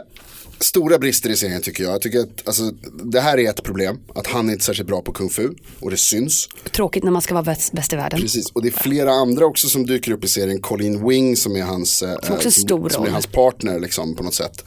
stora 0.64 1.00
brister 1.00 1.30
i 1.30 1.38
serien 1.38 1.62
tycker 1.62 1.84
jag. 1.84 1.94
Jag 1.94 2.02
tycker 2.02 2.20
att 2.20 2.48
alltså, 2.48 2.72
det 3.04 3.22
här 3.22 3.40
är 3.40 3.50
ett 3.50 3.64
problem. 3.64 4.00
Att 4.16 4.28
han 4.28 4.50
är 4.50 4.54
inte 4.54 4.66
särskilt 4.66 4.88
bra 4.88 5.02
på 5.02 5.12
kung 5.12 5.30
fu. 5.30 5.50
Och 5.80 5.92
det 5.92 5.98
syns. 5.98 6.50
Tråkigt 6.72 7.04
när 7.04 7.12
man 7.12 7.22
ska 7.22 7.34
vara 7.34 7.44
bäst, 7.44 7.74
bäst 7.74 7.94
i 7.94 7.96
världen. 7.96 8.20
Precis. 8.20 8.52
Och 8.52 8.62
det 8.62 8.68
är 8.68 8.72
flera 8.72 9.12
andra 9.12 9.46
också 9.46 9.70
som 9.70 9.86
dyker 9.86 10.12
upp 10.12 10.24
i 10.24 10.28
serien. 10.28 10.62
Colleen 10.62 11.08
Wing 11.08 11.36
som 11.36 11.56
är 11.56 11.62
hans, 11.62 12.04
eh, 12.04 12.16
Som 12.24 12.36
en 12.36 12.52
stor 12.52 12.90
som 12.90 13.06
är 13.06 13.10
hans 13.10 13.28
partner 13.28 13.80
liksom, 13.80 14.16
på 14.16 14.24
något 14.24 14.34
sätt. 14.34 14.64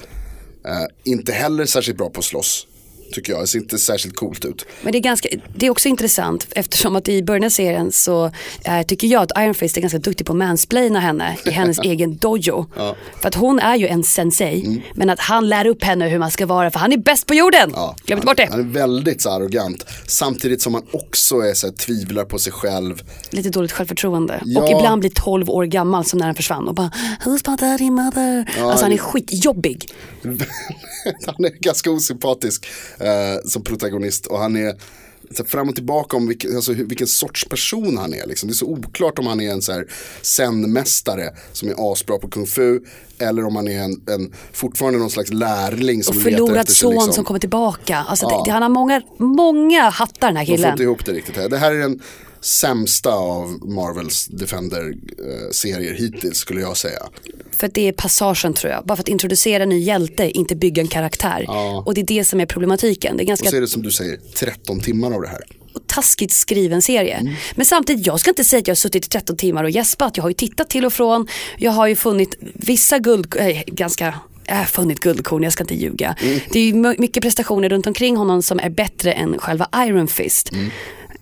Eh, 0.67 1.13
inte 1.13 1.33
heller 1.33 1.67
särskilt 1.67 1.99
bra 1.99 2.11
på 2.11 2.19
att 2.19 2.25
slåss. 2.25 2.67
Tycker 3.13 3.33
jag. 3.33 3.43
Det 3.43 3.47
ser 3.47 3.59
inte 3.59 3.79
särskilt 3.79 4.17
coolt 4.17 4.45
ut. 4.45 4.67
Men 4.83 4.93
det 4.93 4.99
är, 4.99 5.01
ganska, 5.01 5.29
det 5.57 5.67
är 5.67 5.71
också 5.71 5.89
intressant 5.89 6.47
eftersom 6.51 6.97
att 6.97 7.09
i 7.09 7.23
början 7.23 7.45
av 7.45 7.49
serien 7.51 7.93
så 7.93 8.31
eh, 8.65 8.83
tycker 8.87 9.09
jag 9.09 9.23
att 9.23 9.33
Iron 9.39 9.55
Fist 9.55 9.77
är 9.77 9.81
ganska 9.81 9.99
duktig 9.99 10.27
på 10.27 10.33
att 10.33 10.37
mansplaina 10.37 11.01
henne 11.01 11.37
i 11.47 11.51
hennes 11.51 11.79
egen 11.85 12.17
dojo. 12.17 12.67
För 13.21 13.29
att 13.29 13.35
hon 13.35 13.59
är 13.59 13.77
ju 13.77 13.87
en 13.89 14.05
sensei 14.05 14.57
Mm. 14.67 14.81
men 14.95 15.11
att 15.11 15.21
han 15.21 15.49
lär 15.49 15.67
upp 15.67 15.85
henne 15.85 16.09
hur 16.09 16.19
man 16.19 16.31
ska 16.31 16.47
vara 16.47 16.71
för 16.71 16.79
han 16.79 16.93
är 16.93 16.97
bäst 16.97 17.27
på 17.27 17.35
jorden. 17.35 17.71
Glöm 18.05 18.17
inte 18.19 18.27
bort 18.27 18.37
det. 18.37 18.49
Han 18.51 18.61
är 18.61 18.65
väldigt 18.65 19.23
så 19.23 19.31
arrogant. 19.31 19.87
Samtidigt 20.07 20.63
som 20.63 20.75
han 20.75 20.83
också 20.93 21.35
är 21.41 21.55
så 21.55 21.67
här, 21.67 21.75
tvivlar 21.75 22.25
på 22.25 22.39
sig 22.39 22.53
själv. 22.53 23.03
Lite 23.31 23.51
dåligt 23.51 23.73
självförtroende. 23.73 24.41
Ja. 24.45 24.63
Och 24.63 24.71
ibland 24.71 25.01
blir 25.01 25.11
12 25.15 25.51
år 25.51 25.65
gammal 25.65 26.05
som 26.05 26.19
när 26.19 26.27
han 26.27 26.35
försvann 26.35 26.69
och 26.69 26.75
bara 26.75 26.91
Who's 27.25 27.51
my 27.51 27.57
daddy 27.57 27.91
mother? 27.91 28.51
alltså 28.63 28.85
han 28.85 28.93
är 28.93 28.99
skitjobbig. 28.99 29.89
han 31.27 31.45
är 31.45 31.61
ganska 31.63 31.91
osympatisk 31.91 32.67
eh, 33.01 33.41
som 33.45 33.63
protagonist 33.65 34.27
och 34.27 34.39
han 34.39 34.57
är 34.57 34.75
så 35.37 35.45
fram 35.45 35.69
och 35.69 35.75
tillbaka 35.75 36.17
om 36.17 36.27
vilken, 36.29 36.57
alltså, 36.57 36.73
vilken 36.73 37.07
sorts 37.07 37.45
person 37.49 37.99
han 37.99 38.15
är. 38.15 38.27
Liksom. 38.27 38.49
Det 38.49 38.53
är 38.53 38.55
så 38.55 38.67
oklart 38.67 39.19
om 39.19 39.27
han 39.27 39.41
är 39.41 39.51
en 39.53 39.63
så 39.63 39.73
här 39.73 39.87
zen-mästare 40.23 41.31
som 41.53 41.69
är 41.69 41.93
asbra 41.93 42.19
på 42.19 42.29
kung 42.29 42.47
fu 42.47 42.81
eller 43.19 43.45
om 43.45 43.57
han 43.57 43.69
är 43.69 43.83
en, 43.83 44.01
en 44.11 44.33
fortfarande 44.53 44.99
någon 44.99 45.11
slags 45.11 45.31
lärling 45.33 46.03
som 46.03 46.17
Och 46.17 46.23
letar 46.25 46.31
förlorad 46.31 46.57
efter 46.57 46.73
sig. 46.73 46.81
son 46.81 46.93
Liksom. 46.93 47.13
som 47.13 47.25
kommer 47.25 47.41
tillbaka. 47.41 47.97
Alltså 48.09 48.27
Ja. 48.31 48.43
det, 48.47 48.51
han 48.51 48.63
har 48.63 48.69
många, 48.69 49.03
många 49.19 49.89
hattar 49.91 50.27
den 50.27 50.37
här 50.37 50.45
De 50.45 50.51
får 50.51 50.57
killen. 50.57 50.71
inte 50.73 50.83
ihop 50.83 51.05
det 51.07 51.13
riktigt 51.13 51.37
här. 51.37 51.49
Det 51.49 51.59
här 51.59 51.73
är 51.75 51.79
den 51.79 52.01
sämsta 52.47 53.11
av 53.11 53.49
Marvels 53.69 54.27
Defender-serier 54.27 55.95
hittills 55.95 56.39
skulle 56.39 56.61
jag 56.61 56.77
säga. 56.77 57.03
För 57.57 57.67
att 57.67 57.75
det 57.75 57.89
är 57.89 57.93
passagen 57.93 58.55
tror 58.55 58.73
jag. 58.73 58.85
Bara 58.85 58.97
för 58.97 59.03
att 59.03 59.09
introducera 59.09 59.63
en 59.63 59.69
ny 59.69 59.79
hjälte, 59.79 60.31
inte 60.31 60.57
bygga 60.57 60.83
en 60.83 60.89
karaktär. 60.89 61.47
Och 61.85 61.95
det 61.95 62.01
är 62.01 62.07
det 62.07 62.25
som 62.25 62.41
är 62.41 62.47
problematiken. 62.47 63.17
Det 63.17 63.23
är 63.23 63.25
Och 63.25 63.29
ganska 63.29 63.51
så 63.51 63.57
är 63.57 63.61
det 63.61 63.69
som 63.69 63.83
du 63.83 63.91
säger, 63.91 64.17
13 64.35 64.81
timmar 64.81 65.13
av 65.13 65.23
det 65.23 65.29
här. 65.29 65.41
taskigt 65.87 66.33
skriven 66.33 66.83
serie. 66.83 67.37
Men 67.55 67.67
samtidigt, 67.67 68.07
jag 68.07 68.21
ska 68.21 68.31
inte 68.31 68.45
säga 68.45 68.61
att 68.61 68.67
jag 68.69 68.73
har 68.73 68.77
suttit 68.77 69.07
i 69.07 69.09
13 69.09 69.37
timmar 69.37 69.65
och 69.65 69.71
gäspat. 69.71 70.17
Jag 70.17 70.25
har 70.25 70.31
ju 70.31 70.35
tittat 70.35 70.71
till 70.71 70.85
och 70.85 70.93
från. 70.93 71.27
Jag 71.59 71.73
har 71.73 71.87
ju 71.87 71.97
funnit 71.97 72.37
vissa 72.55 72.99
guld, 72.99 73.37
äh, 73.39 73.63
ganska 73.67 74.15
jag 74.49 74.57
har 74.57 74.65
funnit 74.65 75.01
guldkorn, 75.01 75.43
jag 75.43 75.53
ska 75.53 75.65
inte 75.65 75.75
ljuga. 75.75 76.17
Det 76.51 76.59
är 76.59 76.65
ju 76.65 76.95
mycket 76.99 77.23
prestationer 77.23 77.69
runt 77.69 77.87
omkring 77.87 78.17
honom 78.17 78.43
som 78.43 78.59
är 78.61 78.71
bättre 78.71 79.13
än 79.13 79.39
själva 79.39 79.69
Iron 79.77 80.09
Fist. 80.09 80.51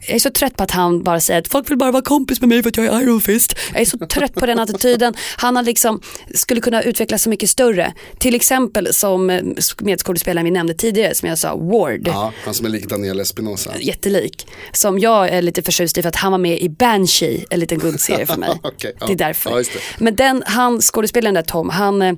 Jag 0.06 0.14
är 0.14 0.18
så 0.18 0.30
trött 0.30 0.56
på 0.56 0.62
att 0.64 0.70
han 0.70 1.02
bara 1.02 1.20
säger 1.20 1.40
att 1.40 1.48
folk 1.48 1.70
vill 1.70 1.78
bara 1.78 1.90
vara 1.92 2.02
kompis 2.02 2.40
med 2.40 2.48
mig 2.48 2.62
för 2.62 2.68
att 2.68 2.76
jag 2.76 2.86
är 2.86 3.00
Iron 3.02 3.20
Fist. 3.20 3.54
Jag 3.72 3.80
är 3.80 3.84
så 3.84 3.98
trött 3.98 4.34
på 4.34 4.46
den 4.46 4.58
attityden. 4.58 5.14
Han 5.36 5.56
har 5.56 5.62
liksom, 5.62 6.00
skulle 6.34 6.60
kunna 6.60 6.82
utvecklas 6.82 7.22
så 7.22 7.30
mycket 7.30 7.50
större. 7.50 7.92
Till 8.18 8.34
exempel 8.34 8.94
som 8.94 9.40
medskådespelaren 9.80 10.44
vi 10.44 10.50
nämnde 10.50 10.74
tidigare 10.74 11.14
som 11.14 11.28
jag 11.28 11.38
sa, 11.38 11.56
Ward 11.56 12.08
Ja, 12.08 12.32
han 12.44 12.54
som 12.54 12.66
är 12.66 12.70
lik 12.70 12.88
Daniel 12.88 13.20
Espinosa. 13.20 13.72
jättelik. 13.80 14.46
Som 14.72 14.98
jag 14.98 15.28
är 15.28 15.42
lite 15.42 15.62
förtjust 15.62 15.98
i 15.98 16.02
för 16.02 16.08
att 16.08 16.16
han 16.16 16.32
var 16.32 16.38
med 16.38 16.58
i 16.60 16.68
Banshee, 16.68 17.44
en 17.50 17.60
liten 17.60 17.78
guldserie 17.78 18.26
för 18.26 18.36
mig. 18.36 18.50
Okej, 18.62 18.92
ja. 19.00 19.06
Det 19.06 19.12
är 19.12 19.16
därför. 19.16 19.50
Ja, 19.50 19.56
det. 19.56 19.68
Men 19.98 20.14
den, 20.16 20.42
han, 20.46 20.80
skådespelaren 20.80 21.34
där 21.34 21.42
Tom, 21.42 21.68
han, 21.70 22.02
eh, 22.02 22.14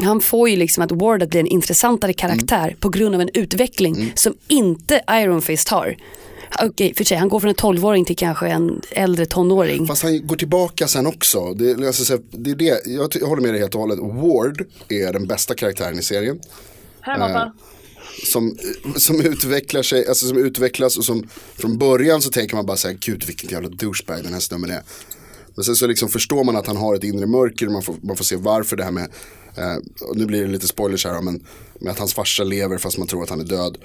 han 0.00 0.20
får 0.20 0.48
ju 0.48 0.56
liksom 0.56 0.82
att 0.84 0.92
Ward 0.92 1.22
att 1.22 1.28
bli 1.30 1.40
en 1.40 1.46
intressantare 1.46 2.12
karaktär 2.12 2.64
Mm. 2.66 2.76
på 2.80 2.88
grund 2.88 3.14
av 3.14 3.20
en 3.20 3.30
utveckling 3.34 4.12
som 4.14 4.34
inte 4.48 5.00
Iron 5.10 5.42
Fist 5.42 5.68
har. 5.68 5.96
Okej, 6.62 6.94
för 6.94 7.04
sig, 7.04 7.16
han 7.16 7.28
går 7.28 7.40
från 7.40 7.48
en 7.48 7.56
12-åring 7.56 8.04
till 8.04 8.16
kanske 8.16 8.48
en 8.48 8.80
äldre 8.90 9.26
tonåring. 9.26 9.86
Fast 9.86 10.02
han 10.02 10.26
går 10.26 10.36
tillbaka 10.36 10.88
sen 10.88 11.06
också. 11.06 11.54
Det, 11.54 11.86
alltså, 11.86 12.04
så 12.04 12.12
här, 12.12 12.22
det 12.30 12.50
är 12.50 12.54
det. 12.54 12.86
Jag, 12.86 13.10
jag 13.20 13.26
håller 13.26 13.42
med 13.42 13.52
dig 13.52 13.60
helt 13.60 13.74
och 13.74 13.80
hållet. 13.80 13.98
Ward 13.98 14.64
är 14.88 15.12
den 15.12 15.26
bästa 15.26 15.54
karaktären 15.54 15.98
i 15.98 16.02
serien. 16.02 16.40
Eh, 17.06 17.48
som, 18.24 18.56
som 18.96 19.20
utvecklar 19.20 19.82
sig, 19.82 20.08
alltså 20.08 20.26
som 20.26 20.38
utvecklas 20.38 20.96
och 20.96 21.04
som 21.04 21.28
från 21.56 21.78
början 21.78 22.22
så 22.22 22.30
tänker 22.30 22.56
man 22.56 22.66
bara 22.66 22.76
så 22.76 22.88
här, 22.88 22.98
gud 23.00 23.24
vilken 23.26 23.50
jävla 23.50 23.68
douchebag 23.68 24.22
den 24.22 24.32
här 24.32 24.40
snubben 24.40 24.70
är. 24.70 24.82
Men 25.54 25.64
sen 25.64 25.76
så 25.76 25.86
liksom 25.86 26.08
förstår 26.08 26.44
man 26.44 26.56
att 26.56 26.66
han 26.66 26.76
har 26.76 26.94
ett 26.94 27.04
inre 27.04 27.26
mörker, 27.26 27.68
man 27.68 27.82
får, 27.82 27.94
man 28.02 28.16
får 28.16 28.24
se 28.24 28.36
varför 28.36 28.76
det 28.76 28.84
här 28.84 28.90
med, 28.90 29.10
eh, 29.56 29.76
nu 30.14 30.26
blir 30.26 30.42
det 30.42 30.48
lite 30.48 30.68
spoilers 30.68 31.04
här 31.04 31.22
men 31.22 31.44
med 31.80 31.92
att 31.92 31.98
hans 31.98 32.14
farsa 32.14 32.44
lever 32.44 32.78
fast 32.78 32.98
man 32.98 33.08
tror 33.08 33.22
att 33.22 33.30
han 33.30 33.40
är 33.40 33.44
död. 33.44 33.78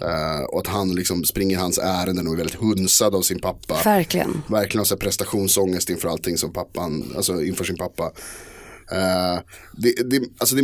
Eh, 0.00 0.44
och 0.44 0.60
att 0.60 0.66
han 0.66 0.94
liksom 0.94 1.24
springer 1.24 1.58
hans 1.58 1.78
ärenden 1.78 2.26
och 2.26 2.32
är 2.32 2.36
väldigt 2.36 2.60
hunsad 2.60 3.14
av 3.14 3.22
sin 3.22 3.40
pappa. 3.40 3.82
Verkligen. 3.84 4.42
Verkligen 4.48 4.80
har 4.80 4.84
så 4.84 4.96
prestationsångest 4.96 5.90
inför 5.90 6.08
allting 6.08 6.38
som 6.38 6.52
pappan, 6.52 7.12
alltså 7.16 7.42
inför 7.42 7.64
sin 7.64 7.76
pappa. 7.76 8.12
Eh, 8.92 9.40
det, 9.72 10.10
det, 10.10 10.22
alltså 10.38 10.56
det, 10.56 10.62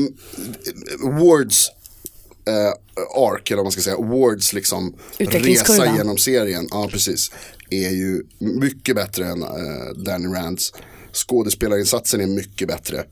Wards 1.02 1.70
eh, 2.46 2.72
arc, 3.16 3.50
eller 3.50 3.56
vad 3.56 3.64
man 3.64 3.72
ska 3.72 3.82
säga, 3.82 3.96
Wards 3.96 4.52
liksom 4.52 4.94
resa 5.18 5.96
genom 5.96 6.18
serien, 6.18 6.68
ja 6.70 6.88
precis, 6.92 7.30
är 7.70 7.90
ju 7.90 8.22
mycket 8.38 8.96
bättre 8.96 9.26
än 9.26 9.42
eh, 9.42 9.48
Danny 9.96 10.26
Rands. 10.26 10.72
Skådespelarinsatsen 11.12 12.20
är 12.20 12.26
mycket 12.26 12.68
bättre. 12.68 13.04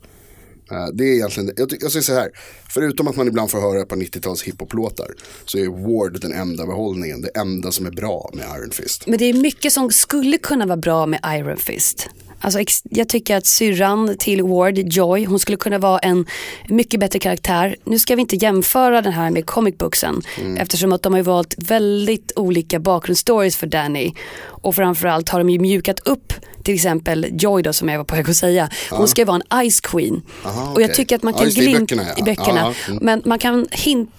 Eh, 0.71 0.87
det 0.93 1.03
är 1.03 1.13
egentligen, 1.13 1.51
jag, 1.57 1.73
jag 1.81 1.91
säger 1.91 2.03
så 2.03 2.13
här, 2.13 2.29
förutom 2.69 3.07
att 3.07 3.15
man 3.15 3.27
ibland 3.27 3.51
får 3.51 3.61
höra 3.61 3.85
på 3.85 3.95
90-tals 3.95 4.43
hiphop-låtar 4.43 5.07
så 5.45 5.57
är 5.57 5.67
Ward 5.67 6.21
den 6.21 6.33
enda 6.33 6.65
behållningen, 6.65 7.21
det 7.21 7.29
enda 7.39 7.71
som 7.71 7.85
är 7.85 7.91
bra 7.91 8.29
med 8.33 8.45
Iron 8.57 8.71
Fist. 8.71 9.07
Men 9.07 9.17
det 9.17 9.25
är 9.25 9.33
mycket 9.33 9.73
som 9.73 9.91
skulle 9.91 10.37
kunna 10.37 10.65
vara 10.65 10.77
bra 10.77 11.05
med 11.05 11.19
Iron 11.25 11.57
Fist. 11.57 12.09
Alltså, 12.43 12.59
jag 12.83 13.09
tycker 13.09 13.37
att 13.37 13.45
syrran 13.45 14.15
till 14.19 14.43
Ward, 14.43 14.77
Joy, 14.77 15.25
hon 15.25 15.39
skulle 15.39 15.57
kunna 15.57 15.77
vara 15.77 15.99
en 15.99 16.25
mycket 16.69 16.99
bättre 16.99 17.19
karaktär. 17.19 17.75
Nu 17.83 17.99
ska 17.99 18.15
vi 18.15 18.21
inte 18.21 18.35
jämföra 18.35 19.01
den 19.01 19.13
här 19.13 19.31
med 19.31 19.45
comic 19.45 19.77
booksen 19.77 20.21
eftersom 20.57 20.91
att 20.91 21.01
de 21.01 21.13
har 21.13 21.21
valt 21.21 21.55
väldigt 21.57 22.31
olika 22.35 22.79
bakgrundsstories 22.79 23.55
för 23.55 23.67
Danny. 23.67 24.13
Och 24.41 24.75
framförallt 24.75 25.29
har 25.29 25.39
de 25.39 25.49
ju 25.49 25.59
mjukat 25.59 25.99
upp 25.99 26.33
till 26.63 26.75
exempel 26.75 27.27
Joy 27.31 27.61
då 27.63 27.73
som 27.73 27.89
jag 27.89 27.97
var 27.97 28.05
på 28.05 28.15
väg 28.15 28.29
att 28.29 28.35
säga. 28.35 28.69
Hon 28.89 29.07
ska 29.07 29.21
ju 29.21 29.25
vara 29.25 29.41
en 29.49 29.71
Ice 29.71 29.79
Queen. 29.79 30.21
Aha, 30.45 30.71
Och 30.73 30.81
jag 30.81 30.93
tycker 30.93 31.15
att 31.15 31.23
man 31.23 31.33
Ja, 31.33 31.37
kan 31.37 31.45
just 31.45 31.57
det, 31.57 31.63
i 31.63 31.79
böckerna, 31.79 32.03
ja. 32.03 32.13
i 32.17 32.23
böckerna. 32.23 32.59
Ja, 32.87 32.91
mm. 32.91 32.99
Men 33.03 33.21
man 33.25 33.39
kan 33.39 33.67
hint 33.71 34.09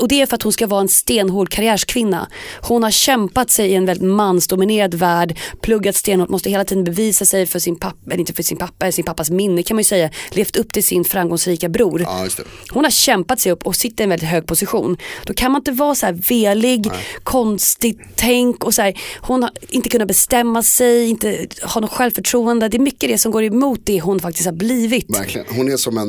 och 0.00 0.08
det 0.08 0.22
är 0.22 0.26
för 0.26 0.34
att 0.34 0.42
hon 0.42 0.52
ska 0.52 0.66
vara 0.66 0.80
en 0.80 0.88
stenhård 0.88 1.48
karriärskvinna. 1.50 2.28
Hon 2.60 2.82
har 2.82 2.90
kämpat 2.90 3.50
sig 3.50 3.70
i 3.70 3.74
en 3.74 3.86
väldigt 3.86 4.08
mansdominerad 4.08 4.94
värld, 4.94 5.38
pluggat 5.62 5.96
stenhårt, 5.96 6.28
måste 6.28 6.50
hela 6.50 6.64
tiden 6.64 6.84
bevisa 6.84 7.24
sig 7.24 7.46
för 7.46 7.58
sin 7.58 7.76
pappa, 7.76 7.96
eller 8.06 8.18
inte 8.18 8.32
för 8.32 8.42
sin 8.42 8.58
pappa, 8.58 8.92
sin 8.92 9.04
pappas 9.04 9.30
minne 9.30 9.62
kan 9.62 9.74
man 9.74 9.80
ju 9.80 9.84
säga, 9.84 10.10
levt 10.30 10.56
upp 10.56 10.72
till 10.72 10.84
sin 10.84 11.04
framgångsrika 11.04 11.68
bror. 11.68 12.00
Ja. 12.00 12.26
Hon 12.70 12.84
har 12.84 12.90
kämpat 12.90 13.40
sig 13.40 13.52
upp 13.52 13.66
och 13.66 13.76
sitter 13.76 14.02
i 14.02 14.04
en 14.04 14.10
väldigt 14.10 14.28
hög 14.28 14.46
position. 14.46 14.96
Då 15.24 15.34
kan 15.34 15.52
man 15.52 15.60
inte 15.60 15.72
vara 15.72 15.94
så 15.94 16.06
här 16.06 16.12
velig, 16.12 16.90
konstigt 17.22 18.00
tänk 18.16 18.64
och 18.64 18.74
så 18.74 18.82
här, 18.82 18.94
hon 19.20 19.42
har 19.42 19.52
inte 19.68 19.88
kunnat 19.88 20.08
bestämma 20.08 20.62
sig, 20.62 21.08
inte 21.08 21.46
ha 21.76 21.80
något 21.80 21.90
självförtroende. 21.90 22.68
Det 22.68 22.76
är 22.76 22.78
mycket 22.78 23.10
det 23.10 23.18
som 23.18 23.32
går 23.32 23.44
emot 23.44 23.80
det 23.84 24.00
hon 24.00 24.20
faktiskt 24.20 24.46
har 24.46 24.52
blivit. 24.52 25.10
Verkligen. 25.10 25.46
Hon 25.50 25.72
är 25.72 25.76
som 25.76 25.98
en, 25.98 26.08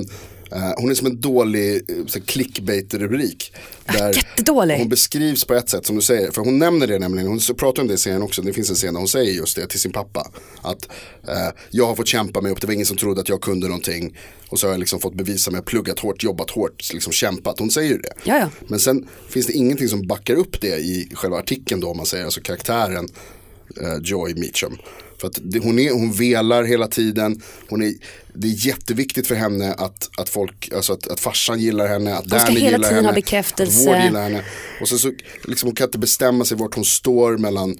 eh, 0.51 0.73
hon 0.77 0.91
är 0.91 0.95
som 0.95 1.07
en 1.07 1.21
dålig 1.21 1.75
eh, 1.75 2.21
clickbait-rubrik. 2.25 3.53
Där 3.85 4.13
jättedålig. 4.13 4.77
Hon 4.77 4.89
beskrivs 4.89 5.45
på 5.45 5.53
ett 5.53 5.69
sätt 5.69 5.85
som 5.85 5.95
du 5.95 6.01
säger. 6.01 6.31
För 6.31 6.41
hon 6.41 6.59
nämner 6.59 6.87
det 6.87 6.99
nämligen, 6.99 7.27
hon 7.27 7.39
pratar 7.57 7.81
om 7.81 7.87
det 7.87 7.93
i 7.93 7.97
serien 7.97 8.21
också. 8.21 8.41
Det 8.41 8.53
finns 8.53 8.69
en 8.69 8.75
scen 8.75 8.93
där 8.93 8.99
hon 8.99 9.07
säger 9.07 9.31
just 9.31 9.55
det 9.55 9.67
till 9.67 9.79
sin 9.79 9.91
pappa. 9.91 10.31
Att 10.61 10.89
eh, 11.27 11.53
jag 11.69 11.85
har 11.87 11.95
fått 11.95 12.07
kämpa 12.07 12.41
mig 12.41 12.51
upp, 12.51 12.61
det 12.61 12.67
var 12.67 12.73
ingen 12.73 12.85
som 12.85 12.97
trodde 12.97 13.21
att 13.21 13.29
jag 13.29 13.41
kunde 13.41 13.67
någonting. 13.67 14.17
Och 14.49 14.59
så 14.59 14.67
har 14.67 14.71
jag 14.71 14.79
liksom 14.79 14.99
fååt 14.99 15.15
bevisa 15.15 15.51
mig, 15.51 15.61
pluggat 15.61 15.99
hårt, 15.99 16.23
jobbat 16.23 16.49
hårt, 16.49 16.93
liksom 16.93 17.13
kämpat. 17.13 17.59
Hon 17.59 17.71
säger 17.71 17.89
ju 17.89 17.97
det. 17.97 18.13
Ja, 18.23 18.37
ja. 18.37 18.49
Men 18.67 18.79
sen 18.79 19.07
finns 19.29 19.47
det 19.47 19.53
ingenting 19.53 19.87
som 19.87 20.07
backar 20.07 20.35
upp 20.35 20.61
det 20.61 20.77
i 20.77 21.11
själva 21.13 21.37
artikeln 21.37 21.81
då, 21.81 21.87
om 21.87 21.97
man 21.97 22.05
säger, 22.05 22.25
alltså 22.25 22.41
karaktären 22.41 23.07
eh, 23.81 23.97
Joy 24.03 24.35
Meacham. 24.35 24.77
För 25.17 25.27
att 25.27 25.39
det, 25.41 25.59
hon, 25.59 25.79
är, 25.79 25.91
hon 25.91 26.11
velar 26.13 26.63
hela 26.63 26.87
tiden, 26.87 27.41
hon 27.69 27.81
är, 27.81 27.93
det 28.33 28.47
är 28.47 28.67
jätteviktigt 28.67 29.27
för 29.27 29.35
henne 29.35 29.73
att, 29.73 30.09
att 30.17 30.29
folk, 30.29 30.71
alltså 30.75 30.93
att, 30.93 31.07
att 31.07 31.19
farsan 31.19 31.59
gillar 31.59 31.87
henne, 31.87 32.15
att 32.15 32.29
ska 32.29 32.37
Danny 32.37 32.59
hela 32.59 32.65
gillar 32.65 32.77
tiden 32.77 32.95
henne, 32.95 33.07
ha 33.07 33.13
bekräftelse. 33.13 33.79
att 33.79 33.87
Ward 33.95 34.03
gillar 34.03 34.23
henne. 34.23 34.43
Och 34.81 34.89
sen 34.89 34.99
så, 34.99 35.11
liksom 35.43 35.67
hon 35.67 35.75
kan 35.75 35.87
inte 35.87 35.97
bestämma 35.97 36.45
sig 36.45 36.57
vart 36.57 36.75
hon 36.75 36.85
står 36.85 37.37
mellan 37.37 37.77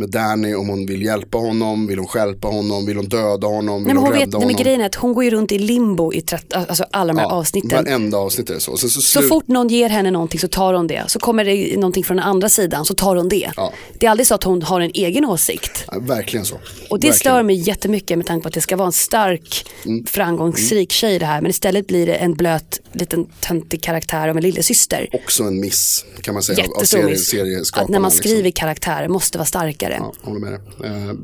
med 0.00 0.08
Danny 0.10 0.54
om 0.54 0.68
hon 0.68 0.86
vill 0.86 1.02
hjälpa 1.02 1.38
honom, 1.38 1.86
vill 1.86 1.98
hon 1.98 2.06
stjälpa 2.08 2.48
honom, 2.48 2.86
vill 2.86 2.96
hon 2.96 3.08
döda 3.08 3.46
honom, 3.46 3.84
vill 3.84 3.86
Nej, 3.86 3.94
men 3.94 3.96
hon 3.96 4.04
hon 4.06 4.12
vet, 4.12 4.20
rädda 4.20 4.38
nej, 4.38 4.46
men 4.46 4.54
honom. 4.54 4.62
grejen 4.64 4.80
är 4.80 4.86
att 4.86 4.94
hon 4.94 5.14
går 5.14 5.24
ju 5.24 5.30
runt 5.30 5.52
i 5.52 5.58
limbo 5.58 6.12
i 6.12 6.20
30, 6.20 6.46
alltså 6.54 6.84
alla 6.90 7.12
de 7.12 7.18
här 7.20 7.26
avsnitten. 7.26 7.84
Varenda 7.84 8.18
avsnitt 8.18 8.50
är 8.50 8.58
så. 8.58 8.76
Sen 8.76 8.90
så, 8.90 9.00
Så 9.00 9.18
slut- 9.18 9.28
fort 9.28 9.48
någon 9.48 9.68
ger 9.68 9.88
henne 9.88 10.10
någonting 10.10 10.40
så 10.40 10.48
tar 10.48 10.74
hon 10.74 10.86
det. 10.86 11.04
Så 11.06 11.18
kommer 11.18 11.44
det 11.44 11.76
någonting 11.76 12.04
från 12.04 12.16
den 12.16 12.26
andra 12.26 12.48
sidan 12.48 12.84
så 12.84 12.94
tar 12.94 13.16
hon 13.16 13.28
det. 13.28 13.50
Ja. 13.56 13.72
Det 13.98 14.06
är 14.06 14.10
aldrig 14.10 14.26
så 14.26 14.34
att 14.34 14.44
hon 14.44 14.62
har 14.62 14.80
en 14.80 14.90
egen 14.94 15.24
åsikt. 15.24 15.84
Ja, 15.86 15.98
verkligen 15.98 16.46
så. 16.46 16.54
Och 16.54 16.60
det 16.60 16.92
verkligen. 16.92 17.14
stör 17.14 17.42
mig 17.42 17.56
jättemycket 17.56 18.18
med 18.18 18.26
tanke 18.26 18.42
på 18.42 18.48
att 18.48 18.54
det 18.54 18.60
ska 18.60 18.76
vara 18.76 18.86
en 18.86 18.92
stark, 18.92 19.66
Mm. 19.86 20.06
framgångsrik 20.06 20.92
tjej 20.92 21.18
det 21.18 21.26
här. 21.26 21.40
Men 21.40 21.50
istället 21.50 21.86
blir 21.86 22.06
det 22.06 22.14
en 22.14 22.34
blöt, 22.34 22.80
liten 22.92 23.26
töntig 23.40 23.82
karaktär 23.82 24.28
av 24.28 24.36
en 24.36 24.42
lillasyster. 24.42 25.08
Också 25.12 25.42
en 25.44 25.60
miss 25.60 26.04
kan 26.22 26.34
man 26.34 26.42
säga 26.42 26.58
av- 26.64 26.70
av 26.70 26.76
Jättestor 26.76 27.14
serie, 27.14 27.58
miss. 27.58 27.72
Att 27.72 27.88
när 27.88 27.98
man 27.98 28.10
liksom. 28.10 28.28
skriver 28.28 28.50
karaktärer 28.50 29.08
måste 29.08 29.38
vara 29.38 29.46
starkare. 29.46 29.89
Ja, 29.98 30.12
håller 30.22 30.40
med 30.40 30.52
dig. 30.52 30.60
Eh, 30.84 31.14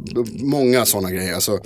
många 0.45 0.85
sådana 0.87 1.11
grejer. 1.11 1.35
Alltså, 1.35 1.59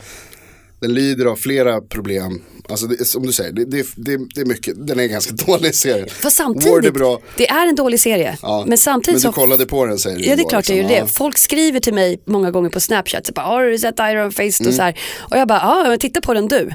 den 0.81 0.95
lider 0.95 1.27
av 1.27 1.37
flera 1.37 1.81
problem. 1.81 2.43
Alltså 2.69 2.87
det, 2.87 3.05
som 3.05 3.27
du 3.27 3.33
säger, 3.33 3.53
det, 3.53 3.65
det, 3.65 3.87
det, 3.97 4.17
det 4.35 4.41
är 4.41 4.45
mycket. 4.45 4.87
Den 4.87 4.99
är 4.99 5.03
en 5.03 5.11
ganska 5.11 5.33
dålig 5.47 5.75
serie. 5.75 6.07
För 6.09 6.31
samtidigt, 6.31 6.95
bra. 6.95 7.21
det 7.37 7.49
är 7.51 7.67
en 7.69 7.75
dålig 7.77 8.01
serie. 8.01 8.39
Ja, 8.43 8.65
Men 8.67 8.79
samtidigt 8.79 9.23
men 9.23 9.31
du 9.33 9.35
kollade 9.35 9.67
på 9.67 9.85
den 9.87 9.99
säger 9.99 10.19
du 10.19 10.25
Ja 10.25 10.37
det 10.37 10.43
är 10.43 10.49
klart 10.49 10.69
jag 10.69 10.77
liksom. 10.77 10.95
gör 10.97 11.03
det. 11.03 11.09
Folk 11.13 11.39
skriver 11.39 11.81
till 11.81 11.95
mig 11.95 12.23
många 12.25 12.51
gånger 12.51 12.71
på 12.71 12.81
Snapchat, 12.81 13.27
så 13.27 13.33
bara, 13.33 13.47
har 13.47 13.65
du 13.65 13.79
sett 13.79 13.99
Iron 13.99 14.33
Fist 14.33 14.61
Mm. 14.61 14.69
och 14.69 14.75
så 14.75 14.83
här. 14.83 14.99
Och 15.19 15.37
jag 15.39 15.49
bara, 15.49 15.59
ja 15.59 15.85
men 15.89 15.99
titta 15.99 16.21
på 16.21 16.35
den 16.35 16.49
du. 16.49 16.71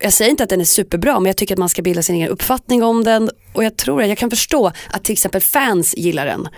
Jag 0.00 0.12
säger 0.12 0.30
inte 0.30 0.42
att 0.42 0.48
den 0.50 0.60
är 0.60 0.64
superbra 0.64 1.20
men 1.20 1.26
jag 1.26 1.36
tycker 1.36 1.54
att 1.54 1.58
man 1.58 1.68
ska 1.68 1.82
bilda 1.82 2.02
sin 2.02 2.16
egen 2.16 2.28
uppfattning 2.28 2.82
om 2.82 3.04
den. 3.04 3.30
Och 3.52 3.64
jag 3.64 3.76
tror 3.76 4.02
att 4.02 4.08
jag 4.08 4.18
kan 4.18 4.30
förstå 4.30 4.72
att 4.90 5.04
till 5.04 5.12
exempel 5.12 5.40
fans 5.40 5.94
gillar 5.96 6.26
den. 6.26 6.48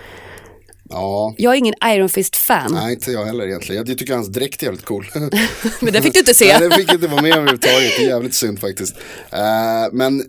Ja, 0.90 1.34
Jag 1.38 1.52
är 1.54 1.58
ingen 1.58 1.74
Iron 1.84 2.08
Fist-fan. 2.08 2.72
nej 2.72 2.94
inte 2.94 3.12
jag 3.12 3.24
heller 3.24 3.46
egentligen. 3.46 3.86
Jag 3.86 3.98
tycker 3.98 4.14
hans 4.14 4.28
dräkt 4.28 4.62
är 4.62 4.66
jävligt 4.66 4.84
cool. 4.84 5.06
Men 5.80 5.92
den 5.92 6.02
fick 6.02 6.12
du 6.12 6.18
inte 6.18 6.34
se. 6.34 6.44
Nej, 6.58 6.68
den 6.68 6.72
fick 6.78 6.92
inte 6.92 7.06
vara 7.08 7.22
med 7.22 7.32
överhuvudtaget. 7.32 7.92
Det 7.98 8.04
är 8.04 8.08
jävligt 8.08 8.34
synd 8.34 8.60
faktiskt. 8.60 8.94
Eh, 9.30 9.92
men 9.92 10.24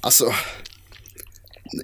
alltså, 0.00 0.32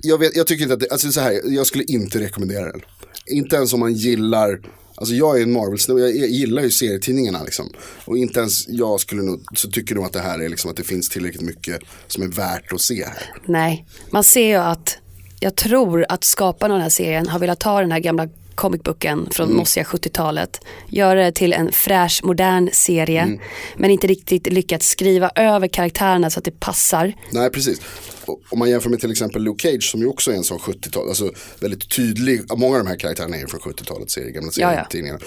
jag, 0.02 0.18
vet, 0.18 0.36
jag 0.36 0.46
tycker 0.46 0.62
inte 0.62 0.74
att 0.74 0.80
det, 0.80 0.88
alltså 0.90 1.12
så 1.12 1.20
här, 1.20 1.40
jag 1.44 1.66
skulle 1.66 1.84
inte 1.84 2.20
rekommendera 2.20 2.72
den. 2.72 2.80
Inte 3.26 3.56
ens 3.56 3.72
om 3.72 3.80
man 3.80 3.92
gillar, 3.92 4.60
alltså 4.94 5.14
jag 5.14 5.38
är 5.38 5.42
en 5.42 5.52
marvel 5.52 5.78
snubbe 5.78 6.00
jag, 6.00 6.16
jag 6.16 6.28
gillar 6.28 6.62
ju 6.62 6.70
serietidningarna 6.70 7.42
liksom. 7.44 7.70
Och 8.04 8.18
inte 8.18 8.40
ens 8.40 8.68
jag 8.68 9.00
skulle 9.00 9.22
nog, 9.22 9.44
så 9.54 9.70
tycker 9.70 9.94
nog 9.94 10.04
att 10.04 10.12
det 10.12 10.20
här 10.20 10.38
är 10.38 10.48
liksom 10.48 10.70
att 10.70 10.76
det 10.76 10.84
finns 10.84 11.08
tillräckligt 11.08 11.42
mycket 11.42 11.80
som 12.06 12.22
är 12.22 12.28
värt 12.28 12.72
att 12.72 12.80
se 12.80 13.04
här. 13.04 13.34
Nej, 13.46 13.86
man 14.10 14.24
ser 14.24 14.46
ju 14.48 14.54
att 14.56 14.98
jag 15.46 15.56
tror 15.56 16.06
att 16.08 16.24
skaparna 16.24 16.74
av 16.74 16.78
den 16.78 16.82
här 16.82 16.90
serien 16.90 17.28
har 17.28 17.38
velat 17.38 17.60
ta 17.60 17.80
den 17.80 17.92
här 17.92 17.98
gamla 17.98 18.28
comicbooken 18.56 19.28
från 19.30 19.46
Mm. 19.46 19.56
mossiga 19.56 19.84
70-talet, 19.84 20.60
göra 20.88 21.24
det 21.24 21.32
till 21.32 21.52
en 21.52 21.72
fräsch, 21.72 22.20
modern 22.24 22.68
serie, 22.72 23.22
Mm. 23.22 23.38
men 23.76 23.90
inte 23.90 24.06
riktigt 24.06 24.46
lyckats 24.52 24.88
skriva 24.88 25.30
över 25.34 25.68
karaktärerna 25.68 26.30
så 26.30 26.38
att 26.38 26.44
det 26.44 26.60
passar. 26.60 27.12
Nej, 27.30 27.50
precis. 27.50 27.80
Om 28.50 28.58
man 28.58 28.70
jämför 28.70 28.90
med 28.90 29.00
till 29.00 29.10
exempel 29.10 29.42
Luke 29.42 29.62
Cage 29.70 29.90
som 29.90 30.00
ju 30.00 30.06
också 30.06 30.30
är 30.32 30.36
en 30.36 30.44
sån 30.44 30.58
70-tal, 30.58 31.08
alltså 31.08 31.32
väldigt 31.60 31.90
tydlig, 31.96 32.40
många 32.56 32.76
av 32.78 32.84
de 32.84 32.90
här 32.90 32.98
karaktärerna 32.98 33.36
är 33.36 33.46
från 33.46 33.60
70-talet, 33.60 34.10
serie, 34.10 34.30
gamla 34.30 34.50
Ja, 34.56 34.62
ja. 34.62 34.74
serietidningar. 34.74 35.22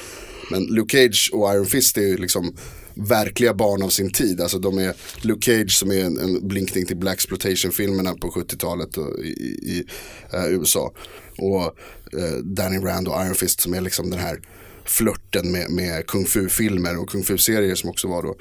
Men 0.51 0.63
Luke 0.63 0.97
Cage 0.97 1.29
och 1.33 1.53
Iron 1.53 1.65
Fist 1.65 1.97
är 1.97 2.01
ju 2.01 2.17
liksom 2.17 2.55
verkliga 2.93 3.53
barn 3.53 3.81
av 3.83 3.89
sin 3.89 4.11
tid. 4.11 4.41
Alltså 4.41 4.59
de 4.59 4.77
är 4.77 4.93
Luke 5.21 5.45
Cage 5.45 5.71
som 5.71 5.91
är 5.91 6.05
en, 6.05 6.17
en 6.19 6.47
blinkning 6.47 6.85
till 6.85 6.97
Black 6.97 7.21
filmerna 7.77 8.13
på 8.13 8.27
70-talet 8.27 8.97
och 8.97 9.19
i, 9.19 9.27
i, 9.27 9.71
i 9.71 9.83
eh, 10.33 10.45
USA. 10.49 10.91
Och 11.37 11.75
Eh, 12.17 12.37
Danny 12.43 12.77
Rand 12.77 13.07
och 13.07 13.25
Iron 13.25 13.35
Fist 13.35 13.61
som 13.61 13.73
är 13.73 13.81
liksom 13.81 14.09
den 14.09 14.19
här 14.19 14.39
flörten 14.89 15.51
med, 15.51 15.69
med 15.69 16.07
kung 16.07 16.25
fu-filmer 16.25 16.97
och 16.97 17.09
kung 17.09 17.23
fu-serier 17.23 17.75
som 17.75 17.89
också 17.89 18.07
var 18.07 18.23
då. 18.23 18.35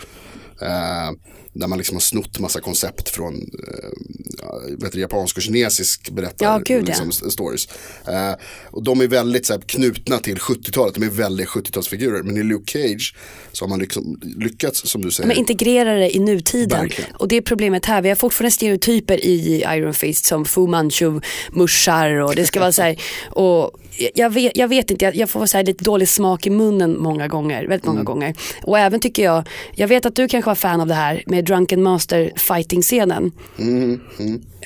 Eh, 0.66 1.10
där 1.52 1.66
man 1.66 1.78
liksom 1.78 1.96
har 1.96 2.00
snott 2.00 2.38
massa 2.38 2.60
koncept 2.60 3.08
från 3.08 3.34
eh, 3.34 3.90
ja, 4.38 4.60
vet 4.78 4.92
du, 4.92 5.00
japansk 5.00 5.36
och 5.36 5.42
kinesisk 5.42 6.10
berättar 6.10 6.46
Ja, 6.46 6.58
gud, 6.64 6.82
ja. 6.82 6.86
liksom, 6.86 7.30
stories. 7.30 7.68
Eh, 8.06 8.34
och 8.64 8.84
de 8.84 9.00
är 9.00 9.06
väldigt 9.08 9.46
så 9.46 9.52
här, 9.52 9.60
knutna 9.60 10.18
till 10.18 10.38
70-talet, 10.38 10.94
de 10.94 11.02
är 11.02 11.10
väldigt 11.10 11.48
70-talsfigurer. 11.48 12.22
Men 12.22 12.36
i 12.36 12.42
Luke 12.42 12.72
Cage 12.72 13.14
så 13.52 13.64
har 13.64 13.68
man 13.68 13.78
liksom 13.78 14.20
lyckats, 14.22 14.90
som 14.90 15.02
du 15.02 15.10
säger. 15.10 15.28
Men 15.28 15.36
integrera 15.36 15.94
det 15.94 16.16
i 16.16 16.18
nutiden. 16.18 16.80
Verkligen. 16.80 17.14
Och 17.14 17.28
det 17.28 17.36
är 17.36 17.42
problemet 17.42 17.86
här, 17.86 18.02
vi 18.02 18.08
har 18.08 18.16
fortfarande 18.16 18.50
stereotyper 18.50 19.24
i 19.24 19.64
Iron 19.68 19.94
Fist 19.94 20.24
som 20.24 20.44
Fu 20.44 20.66
Manchu 20.66 21.20
muschar 21.52 22.10
och 22.10 22.34
det 22.34 22.46
ska 22.46 22.60
vara 22.60 22.72
så 22.72 22.82
här, 22.82 23.00
och 23.30 23.80
jag 24.14 24.30
vet, 24.30 24.56
jag 24.56 24.68
vet 24.68 24.90
inte, 24.90 25.04
jag, 25.04 25.16
jag 25.16 25.30
får 25.30 25.46
så 25.46 25.62
lite 25.62 25.84
dålig 25.84 26.08
smak 26.08 26.46
i 26.46 26.50
munnen 26.50 26.98
många 26.98 27.28
gånger, 27.28 27.60
väldigt 27.60 27.84
Mm. 27.84 27.94
många 27.94 28.04
gånger. 28.04 28.34
Och 28.62 28.78
även 28.78 29.00
tycker 29.00 29.22
jag, 29.24 29.48
jag 29.74 29.88
vet 29.88 30.06
att 30.06 30.14
du 30.14 30.28
kanske 30.28 30.50
var 30.50 30.54
fan 30.54 30.80
av 30.80 30.86
det 30.86 30.94
här 30.94 31.22
med 31.26 31.44
Drunken 31.44 31.82
Master 31.82 32.32
fighting-scenen. 32.36 33.32
Mm, 33.58 34.00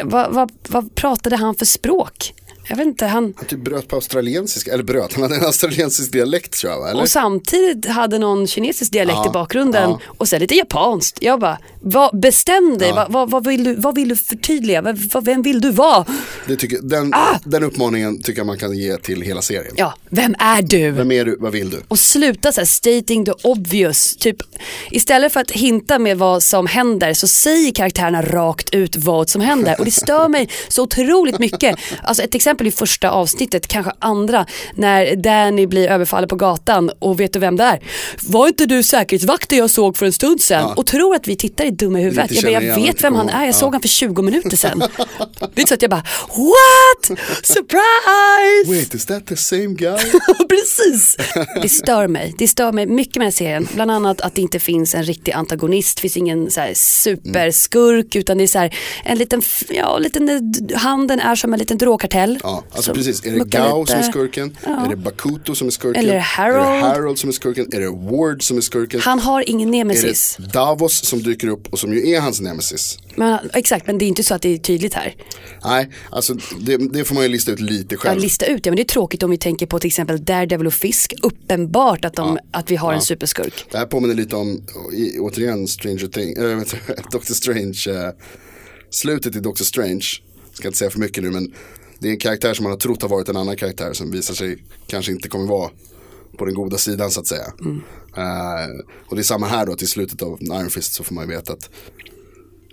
Vad, 0.05 0.33
vad, 0.35 0.53
vad 0.69 0.95
pratade 0.95 1.37
han 1.37 1.55
för 1.55 1.67
språk? 1.67 2.35
Jag 2.69 2.77
vet 2.77 2.87
inte, 2.87 3.07
han... 3.07 3.35
Han 3.37 3.47
typ 3.47 3.59
bröt 3.65 3.89
på 3.89 3.97
australiensiska, 3.97 4.73
eller 4.73 4.85
bröt, 4.85 5.13
han 5.13 5.23
hade 5.23 5.37
en 5.37 5.45
australiensisk 5.45 6.13
dialekt 6.13 6.53
tror 6.53 6.73
jag? 6.73 6.91
Eller? 6.91 7.03
Och 7.03 7.09
samtidigt 7.09 7.87
hade 7.87 8.19
någon 8.19 8.47
kinesisk 8.47 8.93
dialekt 8.93 9.19
Ja, 9.25 9.27
i 9.27 9.33
bakgrunden 9.33 9.91
ja. 9.91 10.01
och 10.19 10.29
sen 10.29 10.41
lite 10.41 10.55
japanskt. 10.55 11.19
Jag 11.21 11.41
bara, 11.41 11.59
vad, 11.81 12.21
bestäm 12.21 12.79
dig, 12.79 12.89
Ja. 12.89 12.95
vad, 12.95 13.13
vad, 13.13 13.31
vad, 13.31 13.47
vill 13.47 13.65
du, 13.65 13.75
vad 13.75 13.95
vill 13.95 14.09
du 14.09 14.17
förtydliga, 14.17 14.83
vad, 14.83 14.99
vad, 14.99 15.25
vem 15.25 15.43
vill 15.43 15.61
du 15.61 15.71
vara? 15.71 16.05
Det 16.47 16.57
tycker, 16.57 16.79
den, 16.83 17.15
Ah! 17.15 17.39
den 17.45 17.63
uppmaningen 17.65 18.23
tycker 18.23 18.41
jag 18.41 18.47
man 18.47 18.59
kan 18.59 18.79
ge 18.79 18.97
till 18.97 19.23
hela 19.23 19.43
serien. 19.43 19.75
Ja, 19.77 19.95
vem 20.11 20.35
är 20.39 20.63
du? 20.63 20.91
Vem 20.91 21.13
är 21.13 21.25
du, 21.25 21.37
vad 21.41 21.53
vill 21.53 21.71
du? 21.71 21.83
Och 21.89 21.99
sluta 21.99 22.53
så 22.53 22.61
här, 22.61 22.67
stating 22.67 23.25
the 23.25 23.33
obvious. 23.43 24.17
Typ, 24.17 24.37
istället 24.91 25.33
för 25.33 25.41
att 25.41 25.51
hinta 25.51 25.99
med 25.99 26.19
vad 26.19 26.43
som 26.43 26.67
händer 26.67 27.15
så 27.15 27.29
säger 27.29 27.73
karaktärerna 27.73 28.23
rakt 28.23 28.75
ut 28.75 28.97
vad 28.97 29.29
som 29.31 29.41
händer. 29.41 29.77
Och 29.79 29.85
det 29.85 29.91
stör 29.91 30.29
mig 30.29 30.49
så 30.69 30.83
otroligt 30.83 31.39
mycket. 31.39 31.77
Alltså 32.03 32.23
ett 32.23 32.35
exempel 32.35 32.52
i 32.61 32.71
första 32.71 33.11
avsnittet, 33.11 33.67
kanske 33.67 33.93
andra, 33.99 34.47
när 34.75 35.17
Danny 35.17 35.67
blir 35.67 35.89
överfallen 35.89 36.29
på 36.29 36.37
gatan 36.37 36.91
och 36.99 37.21
vet 37.21 37.33
du 37.33 37.39
vem 37.39 37.57
det 37.57 37.65
är? 37.65 37.81
Var 38.23 38.49
inte 38.49 38.67
du 38.67 38.83
säkerhetsvakten 38.83 39.59
jag 39.59 39.71
såg 39.71 39.97
för 39.97 40.07
en 40.07 40.13
stund 40.13 40.41
sedan? 40.41 40.73
Och 40.77 40.87
tror 40.87 41.15
att 41.15 41.29
vi 41.29 41.37
tittar 41.37 41.65
i 41.65 41.71
dumma 41.71 41.99
huvudet. 41.99 42.31
Lite 42.31 42.51
Jag, 42.51 42.63
bara, 42.63 42.69
jag 42.69 42.75
vet 42.75 43.05
vem 43.05 43.15
han 43.15 43.29
är, 43.29 43.41
jag 43.41 43.49
ja. 43.49 43.53
såg 43.53 43.73
han 43.73 43.81
för 43.81 43.89
20 43.89 44.23
minuter 44.23 44.57
sedan. 44.57 44.83
Det 45.55 45.59
är 45.59 45.61
inte 45.61 45.69
så 45.69 45.75
att 45.75 45.83
jag 45.83 45.91
bara, 45.91 46.05
what? 46.29 47.19
Surprise! 47.43 48.67
Wait, 48.67 48.95
is 48.95 49.07
that 49.07 49.27
the 49.27 49.37
same 49.37 49.75
guy? 49.75 49.99
Precis. 50.49 51.17
Det 51.63 51.69
stör 51.69 52.09
mig. 52.09 52.35
Det 52.39 52.49
stör 52.49 52.73
mig 52.73 52.87
mycket 52.87 53.17
med 53.17 53.25
den 53.25 53.33
serien. 53.33 53.69
Bland 53.75 53.91
annat 53.91 54.21
att 54.21 54.35
det 54.35 54.43
inte 54.43 54.59
finns 54.59 54.95
en 54.95 55.03
riktig 55.03 55.33
antagonist. 55.33 55.97
Det 55.97 56.01
finns 56.01 56.17
ingen 56.17 56.51
så 56.51 56.61
här 56.61 56.73
superskurk 56.75 58.17
utan 58.17 58.39
det 58.39 58.45
är 58.45 58.49
så 58.49 58.59
här 58.59 58.75
en 59.05 59.19
liten, 59.19 59.43
ja, 59.69 59.99
liten, 59.99 60.55
handen 60.75 61.21
är 61.21 61.35
som 61.35 61.53
en 61.53 61.59
liten 61.59 61.79
drogkartell. 61.79 62.39
Ja, 62.43 62.65
alltså 62.71 62.83
som 62.83 62.95
precis. 62.95 63.27
Är 63.27 63.33
det 63.33 63.45
Gao 63.45 63.81
lite. 63.81 63.93
som 63.93 64.01
är 64.01 64.05
skurken? 64.05 64.57
Ja. 64.65 64.85
Är 64.85 64.89
det 64.89 64.97
Bakuto 64.97 65.55
som 65.55 65.67
är 65.67 65.71
skurken? 65.71 66.03
Eller 66.03 66.19
Harold? 66.19 66.67
Är 66.67 66.73
det 66.73 66.81
Harold 66.81 67.19
som 67.19 67.29
är 67.29 67.33
skurken? 67.33 67.67
Är 67.73 67.81
det 67.81 67.89
Ward 67.89 68.43
som 68.43 68.57
är 68.57 68.61
skurken? 68.61 69.01
Han 69.01 69.19
har 69.19 69.51
ingen 69.51 69.69
är 69.69 69.73
nemesis. 69.73 70.37
det 70.39 70.47
Davos 70.47 71.05
som 71.05 71.23
dyker 71.23 71.49
upp 71.49 71.73
och 71.73 71.79
som 71.79 71.95
ju 71.95 72.09
är 72.09 72.21
hans 72.21 72.41
nemesis? 72.41 72.99
Men, 73.15 73.39
exakt, 73.55 73.87
men 73.87 73.99
det 73.99 74.05
är 74.05 74.07
inte 74.07 74.23
så 74.23 74.35
att 74.35 74.43
det 74.43 74.49
är 74.55 74.59
tydligt 74.59 74.95
här. 74.95 75.15
Nej, 75.65 75.91
alltså 76.11 76.35
det, 76.61 76.77
det 76.77 77.05
får 77.05 77.15
man 77.15 77.25
ju 77.25 77.29
lista 77.29 77.53
ut 77.53 77.61
lite 77.61 77.97
själv. 77.97 78.21
lista 78.21 78.47
ut, 78.47 78.67
ja 78.67 78.71
men 78.71 78.77
det 78.77 78.83
är 78.83 78.85
tråkigt 78.85 79.23
om 79.23 79.31
vi 79.31 79.39
tänker 79.39 79.67
på 79.67 79.79
till 79.79 79.89
exempel 79.89 80.25
Daredevil 80.25 80.67
och 80.67 80.75
Fisk. 80.75 81.15
Uppenbart 81.23 82.05
att, 82.05 82.15
de, 82.15 82.39
att 82.51 82.71
vi 82.71 82.77
har 82.77 82.93
en 82.93 83.01
superskurk. 83.01 83.67
Det 83.71 83.79
här 83.79 83.87
påminner 83.87 84.15
lite 84.15 84.37
om, 84.37 84.63
återigen, 85.21 85.69
Stranger 85.69 86.07
Things, 86.07 86.39
äh, 86.89 86.95
Doctor 87.13 87.35
Strange, 87.35 87.85
eh, 87.89 88.13
slutet 88.91 89.37
i 89.37 89.41
Doctor 89.41 89.65
Strange, 89.65 90.07
ska 90.53 90.69
inte 90.69 90.79
säga 90.79 90.91
för 90.91 90.99
mycket 90.99 91.25
nu 91.25 91.31
men 91.31 91.53
det 92.03 92.09
är 92.09 92.13
en 92.13 92.19
karaktär 92.19 92.55
som 92.55 92.63
man 92.63 92.71
har 92.73 92.79
trott 92.79 93.03
har 93.03 93.09
varit 93.09 93.29
en 93.29 93.37
annan 93.37 93.57
karaktär 93.57 93.93
som 93.93 94.11
visar 94.11 94.35
sig 94.35 94.65
kanske 94.87 95.13
inte 95.13 95.29
kommer 95.29 95.47
vara 95.47 95.71
på 96.39 96.45
den 96.45 96.55
goda 96.55 96.79
sidan 96.79 97.11
så 97.11 97.21
att 97.21 97.27
säga. 97.27 97.47
Eh, 98.17 98.69
och 99.07 99.17
det 99.17 99.23
är 99.23 99.25
samma 99.25 99.47
här 99.47 99.67
då, 99.67 99.75
till 99.77 99.89
slutet 99.89 100.23
av 100.23 100.39
Iron 100.43 100.71
Fist 100.71 100.95
så 100.95 101.05
får 101.05 101.15
man 101.15 101.29
ju 101.29 101.37
veta 101.37 101.53
att 101.53 101.71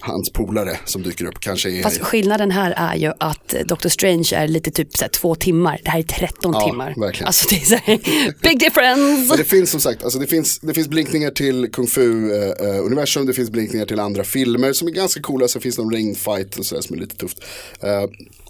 hans 0.01 0.29
polare 0.29 0.79
som 0.85 1.03
dyker 1.03 1.25
upp 1.25 1.39
kanske 1.39 1.69
är 1.71 1.83
Fast 1.83 2.01
skillnaden 2.01 2.51
här 2.51 2.73
är 2.77 2.95
ju 2.95 3.11
att 3.19 3.53
eh, 3.53 3.61
Doctor 3.65 3.89
Strange 3.89 4.29
är 4.33 4.47
lite 4.47 4.71
typ 4.71 4.97
så 4.97 5.03
här, 5.03 5.09
två 5.09 5.35
timmar. 5.35 5.81
Det 5.83 5.89
här 5.89 5.99
är 5.99 6.03
13 6.03 6.53
Ja, 6.53 6.67
timmar. 6.69 6.93
verkligen. 6.97 7.27
Alltså 7.27 7.47
det 7.49 7.55
är 7.55 7.65
så 7.65 7.75
här, 7.75 7.97
big 8.41 8.59
difference. 8.59 9.27
Men 9.29 9.37
det 9.37 9.43
finns 9.43 9.69
som 9.71 9.79
sagt, 9.81 10.03
alltså 10.03 10.19
det 10.19 10.27
finns, 10.27 10.59
det 10.59 10.73
finns 10.73 10.87
blinkningar 10.87 11.31
till 11.31 11.71
Kung 11.71 11.87
Fu-universum, 11.87 13.25
det 13.25 13.33
finns 13.33 13.49
blinkningar 13.49 13.85
till 13.85 13.99
andra 13.99 14.23
filmer 14.23 14.73
som 14.73 14.87
är 14.87 14.91
ganska 14.91 15.21
coola, 15.21 15.47
så 15.47 15.59
finns 15.59 15.75
det 15.75 15.81
någon 15.81 15.93
rainfight 15.93 16.57
och 16.57 16.65
sådär 16.65 16.81
som 16.81 16.95
är 16.95 16.99
lite 16.99 17.15
tufft. 17.15 17.37
Eh, 17.81 18.03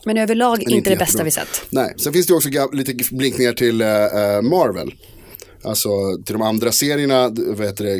Men 0.05 0.17
överlag 0.17 0.63
men 0.65 0.73
inte 0.75 0.89
det 0.89 0.95
bästa 0.95 1.23
vi 1.23 1.31
sett. 1.31 1.61
Nej, 1.69 1.93
sen 1.97 2.13
finns 2.13 2.27
det 2.27 2.33
också 2.33 2.49
lite 2.73 2.93
blinkningar 3.11 3.53
till 3.53 3.81
eh, 3.81 3.87
Marvel. 4.41 4.93
Alltså 5.63 5.89
till 6.25 6.33
de 6.33 6.41
andra 6.41 6.71
serierna, 6.71 7.29
vad 7.29 7.67
heter 7.67 7.83
det, 7.85 7.95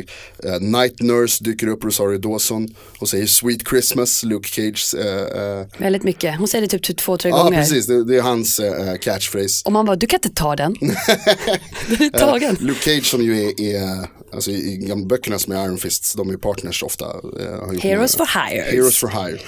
eh, 0.48 0.60
Night 0.60 1.00
Nurse 1.02 1.44
dyker 1.44 1.66
upp, 1.66 1.84
Rosario 1.84 2.18
Dawson 2.18 2.68
och 2.98 3.08
säger 3.08 3.26
Sweet 3.26 3.68
Christmas, 3.68 4.22
Luke 4.24 4.48
Cage. 4.48 4.94
eh, 4.98 5.42
eh, 5.60 5.66
Väldigt 5.78 6.02
mycket. 6.02 6.38
Hon 6.38 6.48
säger 6.48 6.66
det 6.68 6.78
typ 6.78 6.96
två, 6.96 7.16
tre 7.16 7.30
Ja 7.30 7.42
gånger. 7.42 7.58
precis, 7.58 7.86
det, 7.86 8.04
det 8.04 8.16
är 8.16 8.22
hans 8.22 8.60
catchphrase. 9.00 9.62
Och 9.64 9.72
man 9.72 9.86
bara, 9.86 9.96
du 9.96 10.06
kan 10.06 10.16
inte 10.16 10.28
ta 10.30 10.56
den. 10.56 10.72
den 10.80 12.02
är 12.02 12.18
tagen. 12.18 12.56
Luke 12.60 12.80
Cage 12.80 13.06
som 13.06 13.22
ju 13.22 13.40
är, 13.48 13.60
är 13.60 14.08
alltså 14.32 14.50
i 14.50 14.72
i 14.72 14.76
gamla 14.76 15.06
böckerna 15.06 15.38
som 15.38 15.52
är 15.52 15.64
Iron 15.64 15.78
Fists, 15.78 16.14
de 16.14 16.30
är 16.30 16.36
partners 16.36 16.82
ofta. 16.82 17.06
Heroes 17.06 18.18
många- 18.18 18.26
for 18.28 18.50
hires. 18.50 18.66
Heroes 18.72 18.96
for 18.96 19.08
hire. 19.08 19.38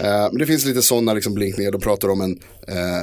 Eh, 0.00 0.28
men 0.30 0.38
det 0.38 0.46
finns 0.46 0.64
lite 0.64 0.82
sådana 0.82 1.14
liksom 1.14 1.34
blinkningar, 1.34 1.72
de 1.72 1.80
pratar 1.80 2.08
om 2.08 2.20
en, 2.20 2.38
eh, 2.68 3.02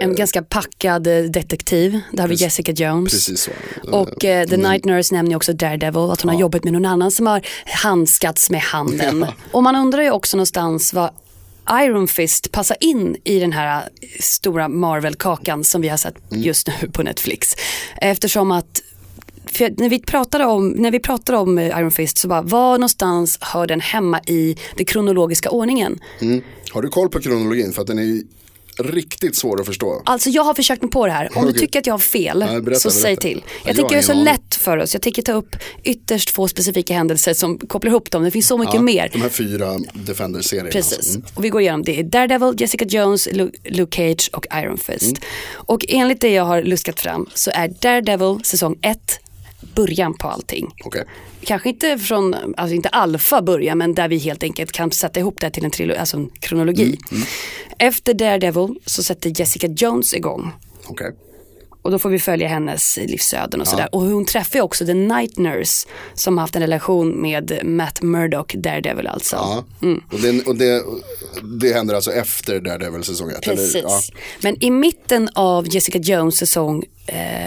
En 0.00 0.14
ganska 0.14 0.42
packad 0.42 1.06
eh, 1.06 1.22
detektiv. 1.22 2.00
Där 2.12 2.20
har 2.22 2.28
vi 2.28 2.34
Jessica 2.34 2.72
Jones. 2.72 3.12
precis 3.12 3.40
så. 3.40 3.50
Och 3.90 4.24
eh, 4.24 4.46
The 4.48 4.56
Night 4.56 4.84
Nurse 4.84 5.14
nämner 5.14 5.36
också 5.36 5.52
Daredevil, 5.52 6.10
att 6.10 6.20
hon 6.20 6.32
har 6.32 6.40
jobbat 6.40 6.64
med 6.64 6.72
någon 6.72 6.84
annan 6.86 7.10
som 7.10 7.26
har 7.26 7.42
handskats 7.64 8.50
med 8.50 8.60
handen. 8.60 9.26
Och 9.52 9.62
man 9.62 9.76
undrar 9.76 10.02
ju 10.02 10.10
också 10.10 10.36
någonstans 10.36 10.92
vad 10.92 11.10
Iron 11.72 12.08
Fist 12.08 12.52
passar 12.52 12.76
in 12.80 13.16
i 13.24 13.38
den 13.38 13.52
här 13.52 13.76
eh, 13.76 14.08
stora 14.20 14.68
Marvel-kakan 14.68 15.64
som 15.64 15.80
vi 15.80 15.88
har 15.88 15.96
sett 15.96 16.14
just 16.30 16.66
nu 16.66 16.88
på 16.88 17.02
Netflix. 17.02 17.54
Eftersom 17.96 18.50
att 18.50 18.82
för 19.52 19.74
när, 19.76 19.88
vi 19.88 19.98
pratade 19.98 20.44
om, 20.44 20.68
när 20.68 20.90
vi 20.90 21.00
pratade 21.00 21.38
om 21.38 21.58
eh, 21.58 21.66
Iron 21.78 21.90
Fist 21.90 22.18
så 22.18 22.28
bara, 22.28 22.42
var 22.42 22.72
någonstans 22.78 23.38
hör 23.40 23.66
den 23.66 23.80
hemma 23.80 24.20
i 24.26 24.56
den 24.76 24.86
kronologiska 24.86 25.50
ordningen? 25.50 25.98
Mm. 26.20 26.42
Har 26.70 26.82
du 26.82 26.88
koll 26.88 27.08
på 27.08 27.20
kronologin? 27.20 27.72
För 27.72 27.80
att 27.82 27.88
den 27.88 27.98
är 27.98 28.22
riktigt 28.82 29.36
svår 29.36 29.60
att 29.60 29.66
förstå. 29.66 30.02
Alltså 30.04 30.30
jag 30.30 30.44
har 30.44 30.54
försökt 30.54 30.82
mig 30.82 30.90
på 30.90 31.06
det 31.06 31.12
här. 31.12 31.28
Om 31.34 31.46
du 31.46 31.52
tycker 31.52 31.78
att 31.78 31.86
jag 31.86 31.94
har 31.94 31.98
fel 31.98 32.44
Ja, 32.48 32.60
berätta, 32.60 32.80
så 32.80 32.90
säg 32.90 33.02
berätta. 33.02 33.20
till. 33.20 33.42
Ja, 33.46 33.52
Jag 33.62 33.68
jag 33.68 33.76
tänker 33.76 33.88
har 33.88 33.92
göra 33.94 34.02
så 34.02 34.12
aning. 34.12 34.24
lätt 34.24 34.54
för 34.54 34.76
oss. 34.78 34.94
Jag 34.94 35.02
tänker 35.02 35.22
ta 35.22 35.32
upp 35.32 35.56
ytterst 35.84 36.30
få 36.30 36.48
specifika 36.48 36.94
händelser 36.94 37.34
som 37.34 37.58
kopplar 37.58 37.90
ihop 37.90 38.10
dem. 38.10 38.22
Det 38.24 38.30
finns 38.30 38.46
så 38.46 38.58
mycket 38.58 38.80
mer. 38.82 39.08
De 39.12 39.22
här 39.22 39.28
fyra 39.28 39.78
Defender-serierna. 39.94 40.70
Precis. 40.70 40.92
alltså. 40.96 41.14
Mm. 41.18 41.26
Och 41.34 41.44
vi 41.44 41.48
går 41.48 41.60
igenom 41.60 41.82
det. 41.82 42.02
Daredevil, 42.02 42.54
Jessica 42.60 42.84
Jones, 42.84 43.28
Lu- 43.28 43.52
Luke 43.64 43.96
Cage 43.96 44.30
och 44.32 44.46
Iron 44.54 44.78
Fist. 44.78 45.02
Mm. 45.02 45.20
Och 45.54 45.84
enligt 45.88 46.20
det 46.20 46.30
jag 46.32 46.44
har 46.44 46.62
luskat 46.62 47.00
fram 47.00 47.26
så 47.34 47.50
är 47.54 47.68
Daredevil 47.82 48.38
säsong 48.44 48.78
1 48.82 48.98
början 49.74 50.14
på 50.18 50.28
allting. 50.28 50.74
Okej. 50.84 51.04
Kanske 51.44 51.68
inte 51.68 51.98
från, 51.98 52.34
alltså 52.56 52.74
inte 52.74 52.88
alfa 52.88 53.42
början 53.42 53.78
men 53.78 53.94
där 53.94 54.08
vi 54.08 54.18
helt 54.18 54.42
enkelt 54.42 54.72
kan 54.72 54.90
sätta 54.90 55.20
ihop 55.20 55.40
det 55.40 55.50
till 55.50 55.64
en, 55.64 55.70
trilo- 55.70 55.98
alltså 55.98 56.16
en 56.16 56.30
kronologi. 56.40 56.98
Mm, 57.10 57.22
Efter 57.78 58.14
Daredevil 58.14 58.68
så 58.86 59.02
sätter 59.02 59.40
Jessica 59.40 59.66
Jones 59.66 60.14
igång. 60.14 60.52
Okej. 60.86 61.12
Och 61.82 61.90
då 61.90 61.98
får 61.98 62.10
vi 62.10 62.18
följa 62.18 62.48
hennes 62.48 62.96
livsöden 62.96 63.60
och 63.60 63.68
sådär. 63.68 63.88
Och 63.92 64.00
hon 64.00 64.24
träffar 64.24 64.58
ju 64.58 64.62
också 64.62 64.86
The 64.86 64.94
Night 64.94 65.36
Nurse 65.38 65.88
som 66.14 66.36
har 66.38 66.42
haft 66.42 66.56
en 66.56 66.62
relation 66.62 67.22
med 67.22 67.60
Matt 67.64 68.02
Murdock, 68.02 68.54
Daredevil 68.54 69.06
alltså. 69.06 69.36
Ja. 69.36 69.64
Och, 70.12 70.20
det, 70.20 70.46
och 70.46 70.56
det, 70.56 70.82
det 71.60 71.72
händer 71.72 71.94
alltså 71.94 72.12
efter 72.12 72.60
Daredevil 72.60 73.04
säsong 73.04 73.30
1? 73.30 73.42
Precis. 73.42 73.82
Ja. 73.82 74.00
Men 74.42 74.64
i 74.64 74.70
mitten 74.70 75.28
av 75.34 75.74
Jessica 75.74 75.98
Jones 75.98 76.36
säsong 76.36 76.84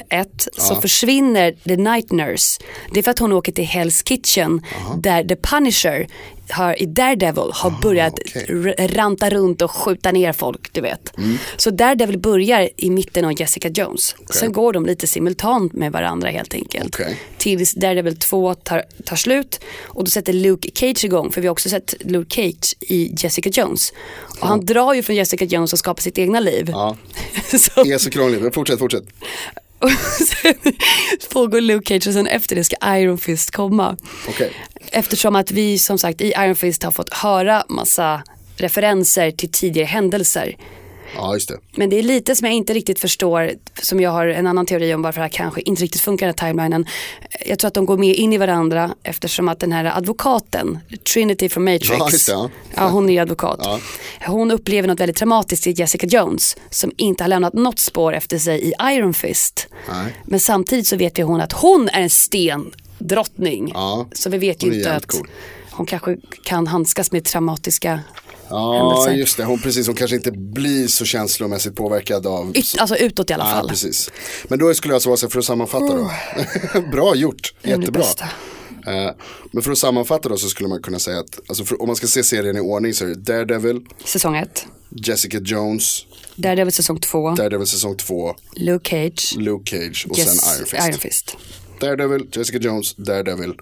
1 0.09 0.47
så 0.57 0.81
försvinner 0.81 1.51
The 1.51 1.75
Night 1.77 2.11
Nurse. 2.11 2.61
Det 2.93 2.99
är 2.99 3.03
för 3.03 3.11
att 3.11 3.19
hon 3.19 3.31
åker 3.31 3.51
till 3.51 3.65
Hell's 3.65 4.03
Kitchen 4.07 4.61
där 4.97 5.23
The 5.23 5.35
Punisher 5.35 6.07
har, 6.49 6.81
i 6.81 6.85
Daredevil 6.85 7.49
har 7.53 7.81
börjat 7.81 8.13
Ah, 8.13 8.21
okej. 8.25 8.45
Mm. 8.49 8.65
r- 8.67 8.87
ranta 8.93 9.29
runt 9.29 9.61
och 9.61 9.71
skjuta 9.71 10.11
ner 10.11 10.33
folk, 10.33 10.73
du 10.73 10.81
vet. 10.81 11.13
Så 11.57 11.69
Daredevil 11.71 12.19
börjar 12.19 12.69
i 12.77 12.89
mitten 12.89 13.25
av 13.25 13.39
Jessica 13.41 13.67
Jones. 13.69 14.15
Sen 14.29 14.51
går 14.51 14.73
de 14.73 14.85
lite 14.85 15.07
simultant 15.07 15.73
med 15.73 15.91
varandra 15.91 16.29
helt 16.29 16.53
enkelt. 16.53 16.95
Okej. 16.95 17.19
Tills 17.37 17.73
Daredevil 17.73 18.17
2 18.19 18.53
tar, 18.53 18.83
tar 19.05 19.15
slut 19.15 19.59
och 19.83 20.03
då 20.03 20.11
sätter 20.11 20.33
Luke 20.33 20.69
Cage 20.75 21.05
igång. 21.05 21.31
För 21.31 21.41
vi 21.41 21.47
har 21.47 21.51
också 21.51 21.69
sett 21.69 21.93
Luke 21.99 22.35
Cage 22.35 22.75
i 22.79 23.15
Jessica 23.17 23.49
Jones. 23.49 23.93
Och 24.41 24.47
han 24.47 24.65
drar 24.65 24.93
ju 24.93 25.03
från 25.03 25.15
Jessica 25.15 25.45
Jones 25.45 25.73
och 25.73 25.79
skapar 25.79 26.01
sitt 26.01 26.17
egna 26.17 26.39
liv. 26.39 26.69
Ja. 26.71 26.97
så, 27.59 27.83
Det 27.83 27.91
är 27.91 27.97
så 27.97 28.09
krångligt, 28.09 28.53
fortsätt, 28.53 28.79
fortsätt. 28.79 29.03
och 29.85 30.27
sen 30.27 30.73
pågår 31.29 31.61
Luke 31.61 31.87
Cage 31.87 32.07
och 32.07 32.13
sen 32.13 32.27
efter 32.27 32.55
det 32.55 32.63
ska 32.63 32.75
Iron 32.85 33.17
Fist 33.17 33.51
komma. 33.51 33.97
Okej. 34.29 34.51
Eftersom 34.91 35.35
att 35.35 35.51
vi 35.51 35.79
som 35.79 35.97
sagt 35.97 36.21
i 36.21 36.33
Iron 36.37 36.55
Fist 36.55 36.83
har 36.83 36.91
fått 36.91 37.13
höra 37.13 37.63
massa 37.69 38.23
referenser 38.57 39.31
till 39.31 39.51
tidigare 39.51 39.85
händelser. 39.85 40.55
Ja, 41.15 41.33
just 41.33 41.49
det. 41.49 41.57
Men 41.75 41.89
det 41.89 41.99
är 41.99 42.03
lite 42.03 42.35
som 42.35 42.45
jag 42.45 42.55
inte 42.55 42.73
riktigt 42.73 42.99
förstår, 42.99 43.51
som 43.81 43.99
jag 43.99 44.11
har 44.11 44.27
en 44.27 44.47
annan 44.47 44.65
teori 44.65 44.93
om 44.93 45.01
varför 45.01 45.19
det 45.19 45.23
här 45.23 45.29
kanske 45.29 45.61
inte 45.61 45.83
riktigt 45.83 46.01
funkar 46.01 46.27
den 46.27 46.35
här 46.39 46.47
timelinen. 46.49 46.85
Jag 47.45 47.59
tror 47.59 47.67
att 47.67 47.73
de 47.73 47.85
går 47.85 47.97
mer 47.97 48.13
in 48.13 48.33
i 48.33 48.37
varandra 48.37 48.95
eftersom 49.03 49.47
att 49.49 49.59
den 49.59 49.71
här 49.71 49.85
advokaten, 49.97 50.79
Trinity 51.13 51.49
från 51.49 51.63
Matrix, 51.63 51.89
Ja, 51.89 52.09
det, 52.11 52.27
ja. 52.27 52.49
ja, 52.75 52.89
hon 52.89 53.09
är 53.09 53.13
ju 53.13 53.19
advokat. 53.19 53.59
Ja. 53.63 53.79
Hon 54.25 54.51
upplever 54.51 54.87
något 54.87 54.99
väldigt 54.99 55.17
traumatiskt 55.17 55.67
i 55.67 55.71
Jessica 55.71 56.07
Jones 56.07 56.57
som 56.69 56.91
inte 56.97 57.23
har 57.23 57.27
lämnat 57.27 57.53
något 57.53 57.79
spår 57.79 58.13
efter 58.13 58.37
sig 58.37 58.61
i 58.69 58.73
Iron 58.83 59.13
Fist. 59.13 59.67
Nej. 59.89 60.15
Men 60.25 60.39
samtidigt 60.39 60.87
så 60.87 60.95
vet 60.95 61.19
ju 61.19 61.23
hon 61.23 61.41
att 61.41 61.51
hon 61.53 61.89
är 61.89 62.01
en 62.01 62.09
stendrottning. 62.09 63.71
Ja, 63.73 64.07
Så 64.13 64.29
vi 64.29 64.37
vet 64.37 64.63
ju 64.63 64.73
inte 64.73 64.93
att 64.93 65.05
cool. 65.05 65.27
hon 65.71 65.85
kanske 65.85 66.17
kan 66.43 66.67
handskas 66.67 67.11
med 67.11 67.23
traumatiska 67.25 67.99
Ja, 68.51 68.73
händelser. 68.77 69.11
just 69.11 69.37
det. 69.37 69.43
Hon, 69.43 69.59
precis, 69.59 69.87
hon 69.87 69.95
kanske 69.95 70.15
inte 70.15 70.31
blir 70.31 70.87
så 70.87 71.05
känslomässigt 71.05 71.75
påverkad 71.75 72.27
av... 72.27 72.57
Ut, 72.57 72.75
alltså 72.79 72.95
utåt 72.97 73.29
i 73.29 73.33
alla 73.33 73.43
Ja, 73.43 73.51
fall. 73.51 73.69
precis. 73.69 74.11
Men 74.47 74.59
då 74.59 74.73
skulle 74.73 74.91
jag 74.91 74.95
alltså 74.95 75.09
vara 75.09 75.17
så 75.17 75.29
för 75.29 75.39
att 75.39 75.45
sammanfatta 75.45 75.95
då. 75.95 76.11
Bra 76.91 77.15
gjort, 77.15 77.53
jättebra. 77.63 78.03
Eh, 78.87 79.11
men 79.51 79.63
för 79.63 79.71
att 79.71 79.77
sammanfatta 79.77 80.29
då 80.29 80.37
så 80.37 80.47
skulle 80.47 80.69
man 80.69 80.81
kunna 80.81 80.99
säga 80.99 81.19
att, 81.19 81.39
alltså 81.47 81.65
för, 81.65 81.81
om 81.81 81.87
man 81.87 81.95
ska 81.95 82.07
se 82.07 82.23
serien 82.23 82.57
i 82.57 82.59
ordning 82.59 82.93
så 82.93 83.05
är 83.05 83.09
det 83.09 83.15
Daredevil, 83.15 83.81
Säsong 84.05 84.35
1. 84.35 84.65
Jessica 84.89 85.39
Jones, 85.39 86.05
Daredevil 86.35 86.73
säsong 86.73 86.99
2. 86.99 87.29
Daredevil 87.31 87.67
säsong 87.67 87.97
2, 87.97 88.35
Luke 88.55 88.89
Cage. 88.89 89.35
Luke 89.37 89.69
Cage 89.77 90.07
och 90.09 90.17
Yes, 90.17 90.39
sen 90.39 90.55
Iron 90.57 90.65
Fist. 90.67 90.87
Iron 90.87 90.99
Fist. 90.99 91.37
Daredevil, 91.79 92.27
Jessica 92.35 92.57
Jones, 92.57 92.95
Daredevil, 92.95 93.53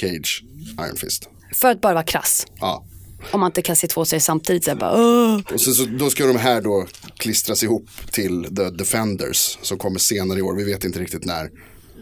Cage, 0.00 0.44
Iron 0.86 0.96
Fist. 0.96 1.28
För 1.54 1.70
att 1.70 1.80
bara 1.80 1.94
vara 1.94 2.04
krass. 2.04 2.46
Ja. 2.60 2.84
Om 3.30 3.40
man 3.40 3.48
inte 3.48 3.62
kan 3.62 3.76
se 3.76 3.86
två 3.86 4.04
serier 4.04 4.20
samtidigt 4.20 4.64
så 4.64 4.74
bara 4.76 4.92
Åh. 4.92 5.40
Och 5.54 5.60
så, 5.60 5.72
så, 5.72 5.84
då 5.84 6.10
ska 6.10 6.26
de 6.26 6.36
här 6.36 6.60
då 6.60 6.86
klistras 7.16 7.62
ihop 7.62 7.88
till 8.10 8.56
The 8.56 8.70
Defenders 8.70 9.58
som 9.62 9.78
kommer 9.78 9.98
senare 9.98 10.38
i 10.38 10.42
år. 10.42 10.56
Vi 10.56 10.64
vet 10.64 10.84
inte 10.84 10.98
riktigt 10.98 11.24
när. 11.24 11.50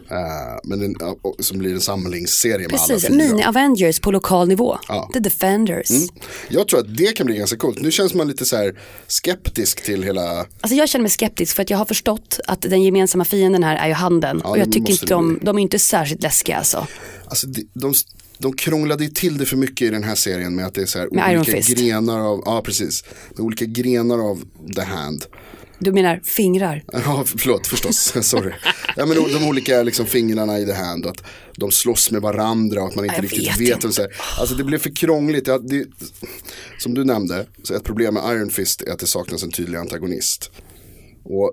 Eh, 0.09 0.17
men 0.63 0.79
den, 0.79 0.95
ja, 0.99 1.15
som 1.39 1.57
blir 1.57 1.73
en 1.73 1.81
samlingsserie 1.81 2.57
med 2.59 2.69
Precis, 2.69 2.89
alla 2.89 2.99
fyra. 2.99 3.13
mini-Avengers 3.13 4.01
på 4.01 4.11
lokal 4.11 4.47
nivå. 4.47 4.77
Ja. 4.87 5.09
The 5.13 5.19
Defenders. 5.19 5.89
Jag 6.49 6.67
tror 6.67 6.79
att 6.79 6.97
det 6.97 7.15
kan 7.15 7.25
bli 7.25 7.35
ganska 7.35 7.57
coolt. 7.57 7.81
Nu 7.81 7.91
känns 7.91 8.13
man 8.13 8.27
lite 8.27 8.45
så 8.45 8.55
här 8.55 8.79
skeptisk 9.07 9.83
till 9.83 10.03
hela, 10.03 10.39
Alltså 10.39 10.75
jag 10.75 10.89
känner 10.89 11.03
mig 11.03 11.09
skeptisk 11.11 11.55
för 11.55 11.61
att 11.63 11.69
jag 11.69 11.77
har 11.77 11.85
förstått 11.85 12.39
att 12.47 12.61
den 12.61 12.81
gemensamma 12.83 13.25
fienden 13.25 13.63
här 13.63 13.75
är 13.75 13.87
ju 13.87 13.93
handeln. 13.93 14.41
och 14.41 14.57
jag 14.57 14.71
tycker 14.71 14.91
inte 14.91 15.05
de, 15.05 15.39
de 15.41 15.57
är 15.57 15.61
inte 15.61 15.79
särskilt 15.79 16.23
läskiga 16.23 16.57
alltså. 16.57 16.87
alltså 17.25 17.47
de, 17.47 17.67
de, 17.73 17.93
de 18.37 18.53
krånglade 18.53 19.03
ju 19.03 19.09
till 19.09 19.37
det 19.37 19.45
för 19.45 19.57
mycket 19.57 19.87
i 19.87 19.89
den 19.89 20.03
här 20.03 20.15
serien 20.15 20.55
med 20.55 20.65
att 20.65 20.73
det 20.73 20.81
är 20.81 20.85
så 20.85 20.99
här 20.99 21.07
Med 21.11 21.39
olika 21.39 21.59
grenar 21.73 22.19
av, 22.19 22.41
ja 22.45 22.61
precis, 22.65 23.03
med 23.29 23.39
olika 23.39 23.65
grenar 23.65 24.19
av 24.31 24.43
The 24.75 24.81
Hand. 24.81 25.25
Du 25.83 25.91
menar 25.91 26.19
fingrar? 26.23 26.83
Ja, 26.91 27.23
förlåt 27.37 27.67
förstås, 27.67 28.13
sorry. 28.27 28.53
Ja, 28.97 29.05
men 29.05 29.17
de, 29.17 29.33
de 29.33 29.47
olika 29.47 29.83
liksom, 29.83 30.05
fingrarna 30.05 30.59
i 30.59 30.71
hand 30.71 31.05
och 31.05 31.11
att 31.11 31.23
de 31.57 31.71
slåss 31.71 32.11
med 32.11 32.21
varandra 32.21 32.81
och 32.81 32.87
att 32.87 32.95
man 32.95 33.05
inte 33.05 33.15
Jag 33.17 33.23
riktigt 33.23 33.47
vet 33.47 33.59
vet. 33.59 33.69
inte. 33.83 33.91
Så 33.91 34.01
här. 34.01 34.11
Alltså 34.39 34.55
det 34.55 34.63
blev 34.63 34.77
för 34.77 34.95
krångligt. 34.95 35.47
Ja, 35.47 35.57
det, 35.57 35.85
som 36.79 36.93
du 36.93 37.03
nämnde, 37.03 37.45
så 37.63 37.73
ett 37.75 37.83
problem 37.83 38.13
med 38.13 38.23
Iron 38.35 38.49
Fist 38.49 38.81
är 38.81 38.91
att 38.91 38.99
det 38.99 39.07
saknas 39.07 39.43
en 39.43 39.51
tydlig 39.51 39.77
antagonist. 39.77 40.51
Och 41.23 41.51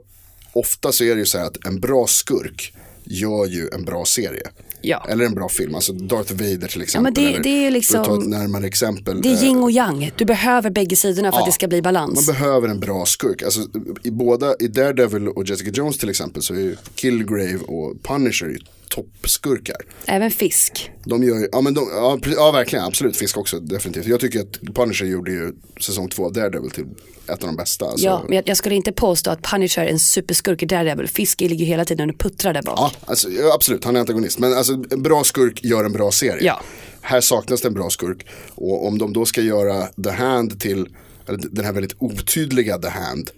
ofta 0.52 0.92
så 0.92 1.04
är 1.04 1.14
det 1.14 1.18
ju 1.20 1.26
så 1.26 1.38
här 1.38 1.46
att 1.46 1.66
en 1.66 1.80
bra 1.80 2.06
skurk 2.06 2.74
gör 3.04 3.46
ju 3.46 3.68
en 3.72 3.84
bra 3.84 4.04
serie. 4.04 4.42
Ja. 4.88 5.06
Eller 5.08 5.24
en 5.24 5.34
bra 5.34 5.48
film, 5.48 5.74
alltså 5.74 5.92
Darth 5.92 6.32
Vader 6.32 6.68
till 6.68 6.82
exempel. 6.82 7.02
men 7.02 7.32
det- 7.32 7.42
det 7.42 7.66
är 7.66 7.82
För 7.82 7.98
att 7.98 8.04
ta 8.04 8.12
ett 8.12 8.18
liksom- 8.18 8.30
närmare 8.30 8.66
exempel. 8.66 9.20
Det 9.22 9.28
är 9.28 9.32
eh, 9.34 9.44
yin 9.44 9.56
och 9.56 9.70
yang. 9.70 10.10
Du 10.16 10.24
behöver 10.24 10.70
bägge 10.70 10.96
sidorna 10.96 11.32
för 11.32 11.38
att 11.38 11.46
det 11.46 11.52
ska 11.52 11.68
bli 11.68 11.82
balans. 11.82 12.26
man 12.28 12.34
behöver 12.36 12.68
en 12.68 12.80
bra 12.80 13.06
skurk. 13.06 13.42
Alltså, 13.42 13.60
i 14.02 14.10
båda, 14.10 14.54
i 14.60 14.68
Daredevil 14.68 15.28
och 15.28 15.44
Jessica 15.48 15.70
Jones 15.70 15.98
till 15.98 16.08
exempel 16.10 16.42
så 16.42 16.54
är 16.54 16.76
Killgrave 16.94 17.58
och 17.66 18.02
Punisher 18.02 18.56
toppskurkar. 18.88 19.76
Även 20.06 20.30
fisk. 20.30 20.90
De 21.04 21.22
gör 21.22 21.38
ju, 21.38 21.48
ja 21.52 21.60
men 21.60 21.74
de, 21.74 21.88
ja, 21.92 22.18
ja 22.24 22.50
verkligen, 22.50 22.84
absolut, 22.84 23.16
Fisk 23.16 23.36
också 23.36 23.60
definitivt. 23.60 24.06
Jag 24.06 24.20
tycker 24.20 24.40
att 24.40 24.74
Punisher 24.74 25.06
gjorde 25.06 25.30
ju 25.30 25.52
säsong 25.80 26.08
två 26.08 26.24
av 26.24 26.32
Daredevil 26.32 26.70
till 26.70 26.84
ett 27.26 27.42
av 27.42 27.46
de 27.48 27.56
bästa. 27.56 27.84
Alltså, 27.84 28.06
Ja, 28.06 28.22
men 28.26 28.36
jag, 28.36 28.48
jag 28.48 28.56
skulle 28.56 28.74
inte 28.74 28.92
påstå 28.92 29.30
att 29.30 29.42
Punisher 29.42 29.82
är 29.82 29.86
en 29.86 29.98
superskurk 29.98 30.62
i 30.62 30.66
Daredevil. 30.66 31.08
Fisk 31.08 31.40
ligger 31.40 31.66
hela 31.66 31.84
tiden 31.84 32.10
och 32.10 32.18
puttrar 32.18 32.54
där 32.54 32.62
bak. 32.62 32.78
Ja, 32.78 32.92
alltså, 33.06 33.28
absolut, 33.54 33.84
han 33.84 33.96
är 33.96 34.00
antagonist. 34.00 34.38
Men 34.38 34.52
alltså, 34.52 34.72
en 34.72 35.02
bra 35.02 35.24
skurk 35.24 35.64
gör 35.64 35.84
en 35.84 35.92
bra 35.92 36.10
serie. 36.10 36.44
Ja. 36.44 36.60
Här 37.00 37.20
saknas 37.20 37.60
det 37.60 37.68
en 37.68 37.74
bra 37.74 37.90
skurk. 37.90 38.26
Och 38.54 38.86
om 38.86 38.98
de 38.98 39.12
då 39.12 39.24
ska 39.24 39.40
göra 39.40 39.86
The 39.86 40.10
Hand 40.10 40.60
till, 40.60 40.88
eller 41.26 41.38
den 41.50 41.64
här 41.64 41.72
väldigt 41.72 41.94
otydliga 41.98 42.78
The 42.78 42.88
Hand 42.88 43.30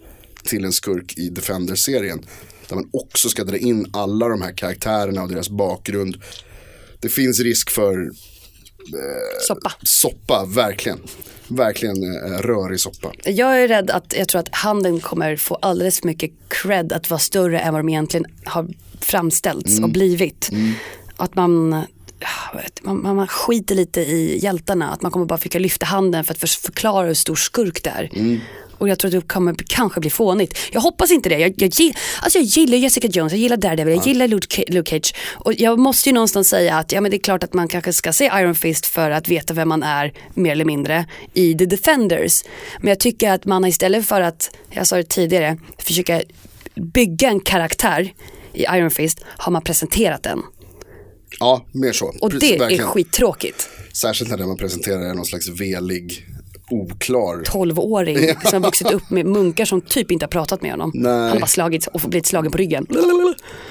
till 0.43 0.65
en 0.65 0.73
skurk 0.73 1.17
i 1.17 1.29
Defender-serien. 1.29 2.25
Där 2.71 2.75
man 2.75 2.89
också 2.93 3.29
ska 3.29 3.43
dra 3.43 3.57
in 3.57 3.89
alla 3.93 4.27
de 4.27 4.41
här 4.41 4.51
karaktärerna 4.51 5.23
och 5.23 5.29
deras 5.29 5.49
bakgrund. 5.49 6.17
Det 6.99 7.09
finns 7.09 7.39
risk 7.39 7.69
för 7.69 8.11
Soppa. 9.47 9.71
soppa, 9.83 10.45
verkligen. 10.45 10.99
Verkligen 11.47 12.03
eh, 12.03 12.37
rörig 12.37 12.79
soppa. 12.79 13.11
Jag 13.23 13.63
är 13.63 13.67
rädd 13.67 13.91
att 13.91 14.13
jag 14.17 14.27
tror 14.27 14.41
att 14.41 14.55
handeln 14.55 14.99
kommer 14.99 15.35
få 15.35 15.55
alldeles 15.55 15.99
för 15.99 16.07
mycket 16.07 16.31
cred 16.47 16.93
att 16.93 17.09
vara 17.09 17.19
större 17.19 17.59
än 17.59 17.73
vad 17.73 17.79
de 17.79 17.89
egentligen 17.89 18.25
har 18.45 18.67
framställts 18.99 19.79
och 19.79 19.89
blivit. 19.89 20.49
Att 21.15 21.35
man, 21.35 21.69
man, 21.69 23.01
man, 23.01 23.15
man 23.15 23.27
skiter 23.27 23.75
lite 23.75 24.01
i 24.01 24.39
hjältarna, 24.43 24.89
att 24.89 25.01
man 25.01 25.11
kommer 25.11 25.25
bara 25.25 25.37
försöka 25.37 25.59
lyfta 25.59 25.85
handen 25.85 26.23
för 26.23 26.33
att 26.33 26.39
för, 26.39 26.47
förklara 26.47 27.07
hur 27.07 27.13
stor 27.13 27.35
skurk 27.35 27.83
det 27.83 27.89
är. 27.89 28.09
Och 28.81 28.89
jag 28.89 28.99
tror 28.99 29.09
att 29.15 29.21
det 29.21 29.27
kommer 29.27 29.55
kanske 29.67 29.99
bli 29.99 30.09
fånigt. 30.09 30.57
Jag 30.71 30.81
hoppas 30.81 31.11
inte 31.11 31.29
det. 31.29 31.37
Jag, 31.39 31.53
jag, 31.57 31.71
alltså 32.21 32.39
jag 32.39 32.45
gillar 32.45 32.77
Jessica 32.77 33.07
Jones, 33.07 33.33
jag 33.33 33.39
gillar 33.39 33.57
Daredevil, 33.57 33.95
jag 33.95 34.07
gillar 34.07 34.27
Luke 34.27 34.63
Luke 34.67 34.89
Cage. 34.89 35.13
Och 35.33 35.53
jag 35.53 35.79
måste 35.79 36.09
ju 36.09 36.13
någonstans 36.13 36.49
säga 36.49 36.75
att 36.77 36.91
ja, 36.91 37.01
men 37.01 37.11
det 37.11 37.17
är 37.17 37.21
klart 37.21 37.43
att 37.43 37.53
man 37.53 37.67
kanske 37.67 37.93
ska 37.93 38.13
se 38.13 38.25
Iron 38.25 38.55
Fist 38.55 38.85
för 38.85 39.11
att 39.11 39.27
veta 39.27 39.53
vem 39.53 39.69
man 39.69 39.83
är 39.83 40.13
mer 40.33 40.51
eller 40.51 40.65
mindre 40.65 41.05
i 41.33 41.53
The 41.57 41.65
Defenders. 41.65 42.43
Men 42.79 42.87
jag 42.87 42.99
tycker 42.99 43.31
att 43.31 43.45
man 43.45 43.65
istället 43.65 44.05
för 44.05 44.21
att, 44.21 44.57
jag 44.69 44.87
sa 44.87 44.95
det 44.95 45.09
tidigare, 45.09 45.57
försöka 45.77 46.21
bygga 46.75 47.29
en 47.29 47.39
karaktär 47.39 48.13
i 48.53 48.63
Iron 48.63 48.91
Fist 48.91 49.19
har 49.25 49.51
man 49.51 49.61
presenterat 49.61 50.23
den. 50.23 50.41
Ja, 51.39 51.65
mer 51.71 51.91
så. 51.91 52.13
Och 52.21 52.31
Precis, 52.31 52.49
det 52.49 52.55
är 52.55 52.59
verkligen. 52.59 52.87
skittråkigt. 52.87 53.69
Särskilt 53.93 54.29
när 54.31 54.47
man 54.47 54.57
presenterar 54.57 55.13
någon 55.13 55.25
slags 55.25 55.49
velig, 55.49 56.25
oklar. 56.71 57.43
12-åring 57.43 58.35
som 58.45 58.63
har 58.63 58.69
vuxit 58.69 58.91
upp 58.91 59.09
med 59.09 59.25
munkar 59.25 59.65
som 59.65 59.81
typ 59.81 60.11
inte 60.11 60.25
har 60.25 60.29
pratat 60.29 60.61
med 60.61 60.71
honom. 60.71 60.91
Nej. 60.93 61.11
Han 61.11 61.29
har 61.29 61.39
bara 61.39 61.47
slagits 61.47 61.87
och 61.87 61.99
blivit 61.99 62.25
slagen 62.25 62.51
på 62.51 62.57
ryggen. 62.57 62.87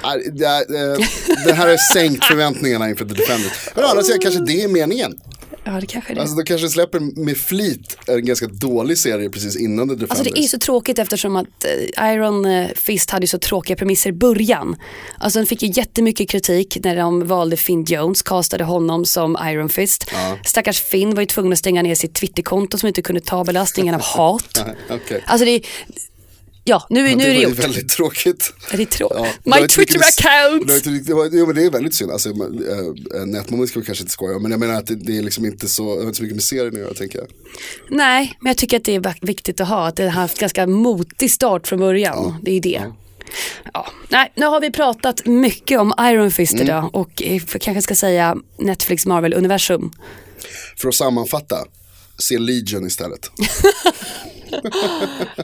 Är, 0.03 0.17
eh, 0.47 0.99
det 1.47 1.53
här 1.53 1.69
har 1.69 1.93
sänkt 1.93 2.25
förväntningarna 2.25 2.89
inför 2.91 3.05
The 3.05 3.15
Defenders. 3.15 3.69
Men 3.75 3.85
å 3.85 3.89
andra 3.89 4.03
sidan 4.03 4.21
kanske 4.21 4.41
det 4.41 4.63
är 4.63 4.69
meningen. 4.69 5.21
Ja 5.65 5.73
det 5.73 5.87
kanske 5.87 6.13
är 6.13 6.15
det. 6.15 6.21
Alltså 6.21 6.37
de 6.37 6.45
kanske 6.45 6.69
släpper 6.69 7.25
med 7.25 7.37
flit 7.37 7.97
en 8.07 8.25
ganska 8.25 8.47
dålig 8.47 8.99
serie 8.99 9.31
precis 9.31 9.57
innan 9.57 9.89
The 9.89 9.95
Defenders. 9.95 10.19
Alltså 10.19 10.35
det 10.35 10.41
är 10.41 10.49
så 10.49 10.59
tråkigt 10.59 10.99
eftersom 10.99 11.37
att 11.37 11.65
eh, 11.97 12.13
Iron 12.15 12.45
eh, 12.45 12.69
Fist 12.77 13.11
hade 13.11 13.27
så 13.27 13.39
tråkiga 13.39 13.77
premisser 13.77 14.11
i 14.11 14.13
början. 14.13 14.77
Alltså 15.19 15.39
den 15.39 15.47
fick 15.47 15.63
ju 15.63 15.73
jättemycket 15.75 16.29
kritik 16.29 16.79
när 16.85 16.97
de 16.97 17.27
valde 17.27 17.57
Finn 17.57 17.85
Jones, 17.85 18.23
castade 18.23 18.65
honom 18.65 19.05
som 19.05 19.39
Iron 19.45 19.69
Fist. 19.69 20.11
Stackars 20.45 20.81
Finn 20.81 21.15
var 21.15 21.23
ju 21.23 21.27
tvungen 21.27 21.53
att 21.53 21.59
stänga 21.59 21.83
ner 21.83 21.95
sitt 21.95 22.15
Twitterkonto 22.15 22.79
som 22.79 22.87
inte 22.87 23.03
kunde 23.03 23.21
ta 23.21 23.45
belastningen 23.45 23.95
av 23.95 24.01
hat. 24.05 24.65
Okej. 24.91 25.25
Alltså 25.27 25.45
det 25.45 25.51
är, 25.51 25.63
ja 26.65 26.87
nu, 26.91 27.03
nu 27.03 27.11
är 27.11 27.17
det 27.17 27.25
var 27.27 27.35
ju 27.35 27.43
gjort. 27.43 27.59
väldigt 27.59 27.89
tråkigt. 27.89 28.53
Är 28.71 28.77
det 28.77 28.87
tråkigt? 28.91 29.19
Ja, 29.19 29.27
det 29.55 29.61
My 29.61 29.69
Twitter 29.69 29.99
account! 29.99 30.85
det 30.85 30.91
det 31.31 31.37
Jo 31.39 31.47
men 31.47 31.57
det 31.57 31.65
är 31.65 31.71
väldigt 31.71 31.95
synd. 31.95 32.11
Alltså, 32.11 32.29
äh, 32.29 33.27
Netmoment 33.27 33.71
ska 33.71 33.81
vi 33.81 33.87
kanske 33.87 34.03
inte 34.03 34.13
skoja 34.13 34.37
om. 34.37 34.43
Men 34.43 34.51
jag 34.51 34.61
menar 34.61 34.75
att 34.75 34.87
det, 34.87 34.95
det 34.95 35.19
är 35.19 35.23
liksom 35.23 35.45
inte 35.45 35.69
så, 35.69 35.95
det 35.95 36.01
har 36.01 36.07
inte 36.07 36.17
så 36.17 36.23
mycket 36.23 36.37
med 36.37 36.45
serien 36.45 36.75
att 36.75 36.81
göra 36.81 36.95
tänker 36.95 37.19
jag. 37.19 37.29
Nej, 37.91 38.37
men 38.41 38.51
jag 38.51 38.57
tycker 38.57 38.77
att 38.77 38.85
det 38.85 38.95
är 38.95 39.27
viktigt 39.27 39.61
att 39.61 39.69
ha, 39.69 39.87
att 39.87 39.97
det 39.97 40.03
har 40.03 40.11
haft 40.11 40.39
ganska 40.39 40.67
motig 40.67 41.31
start 41.31 41.67
från 41.67 41.79
början. 41.79 42.35
Det 42.43 42.51
är 42.51 42.61
det. 42.61 42.83
Ja. 43.73 43.87
Nej, 44.09 44.33
nu 44.37 44.47
har 44.47 44.61
vi 44.61 44.71
pratat 44.71 45.27
mycket 45.27 45.81
om 45.81 45.95
Iron 46.01 46.31
Fist 46.31 46.53
Mm. 46.53 46.65
idag 46.67 46.91
och 46.93 47.23
eh, 47.23 47.41
kanske 47.61 47.83
ska 47.83 47.95
säga 47.95 48.37
Netflix 48.59 49.07
Marvel-universum. 49.07 49.91
För 50.77 50.89
att 50.89 50.95
sammanfatta, 50.95 51.57
se 52.21 52.39
Legion 52.39 52.87
istället. 52.87 53.31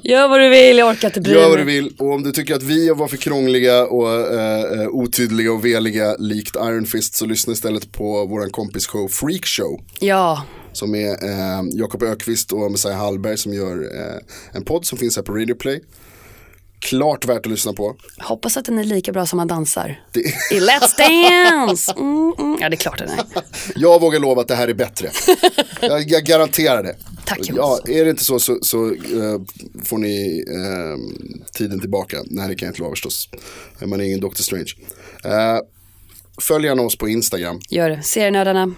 Gör 0.02 0.28
vad 0.28 0.40
du 0.40 0.48
vill, 0.48 0.78
jag 0.78 0.88
orkar 0.88 1.08
inte 1.08 1.20
bry 1.20 1.32
Gör 1.32 1.48
vad 1.48 1.58
du 1.58 1.64
mig. 1.64 1.74
vill 1.74 1.94
och 1.98 2.12
om 2.12 2.22
du 2.22 2.32
tycker 2.32 2.54
att 2.54 2.62
vi 2.62 2.88
var 2.90 3.08
för 3.08 3.16
krångliga 3.16 3.86
och 3.86 4.10
eh, 4.34 4.80
eh, 4.80 4.88
otydliga 4.88 5.52
och 5.52 5.64
veliga 5.64 6.16
likt 6.18 6.56
Iron 6.56 6.86
Fist 6.86 7.14
så 7.14 7.26
lyssna 7.26 7.52
istället 7.52 7.92
på 7.92 8.26
våran 8.26 8.50
kompis 8.50 8.86
show 8.86 9.08
Freak 9.08 9.46
Show. 9.46 9.80
Ja, 10.00 10.42
Som 10.72 10.94
är 10.94 11.08
eh, 11.24 11.62
Jakob 11.72 12.02
Ökvist 12.02 12.52
och 12.52 12.70
Messiah 12.72 12.96
Hallberg 12.98 13.38
som 13.38 13.54
gör 13.54 13.76
eh, 14.00 14.16
en 14.52 14.64
podd 14.64 14.86
som 14.86 14.98
finns 14.98 15.16
här 15.16 15.22
på 15.22 15.32
Radio 15.32 15.54
Play. 15.54 15.80
Klart 16.86 17.24
värt 17.24 17.46
att 17.46 17.52
lyssna 17.52 17.72
på. 17.72 17.96
hoppas 18.18 18.56
att 18.56 18.64
den 18.64 18.78
är 18.78 18.84
lika 18.84 19.12
bra 19.12 19.26
som 19.26 19.36
man 19.36 19.46
dansar. 19.46 20.00
Det, 20.12 20.20
I 20.20 20.60
Let's 20.60 20.96
Dance! 20.98 21.92
Mm, 21.96 22.32
mm. 22.38 22.58
Ja, 22.60 22.68
det 22.68 22.74
är 22.74 22.78
klart 22.78 22.98
den 22.98 23.08
är. 23.08 23.18
jag 23.76 24.00
vågar 24.00 24.18
lova 24.20 24.40
att 24.40 24.48
det 24.48 24.54
här 24.54 24.68
är 24.68 24.74
bättre. 24.74 25.10
jag, 25.80 26.02
jag 26.10 26.24
garanterar 26.24 26.82
det. 26.82 26.96
Tack, 27.24 27.38
Jonas. 27.48 27.80
ja, 27.84 27.92
Är 27.92 28.04
det 28.04 28.10
inte 28.10 28.24
så 28.24 28.38
så, 28.38 28.58
så 28.62 28.86
eh, 28.86 29.40
får 29.84 29.98
ni 29.98 30.44
eh, 30.48 30.96
tiden 31.52 31.80
tillbaka. 31.80 32.22
Nej 32.26 32.48
det 32.48 32.54
kan 32.54 32.66
jag 32.66 32.70
inte 32.70 32.80
lova 32.82 32.92
förstås. 32.92 33.28
Man 33.86 34.00
är 34.00 34.04
ingen 34.04 34.20
Doctor 34.20 34.42
Strange. 34.42 34.72
Eh, 35.24 35.58
följ 36.42 36.66
gärna 36.66 36.82
oss 36.82 36.98
på 36.98 37.08
Instagram. 37.08 37.60
Gör 37.70 37.90
det. 37.90 38.02
Serienördarna, 38.02 38.74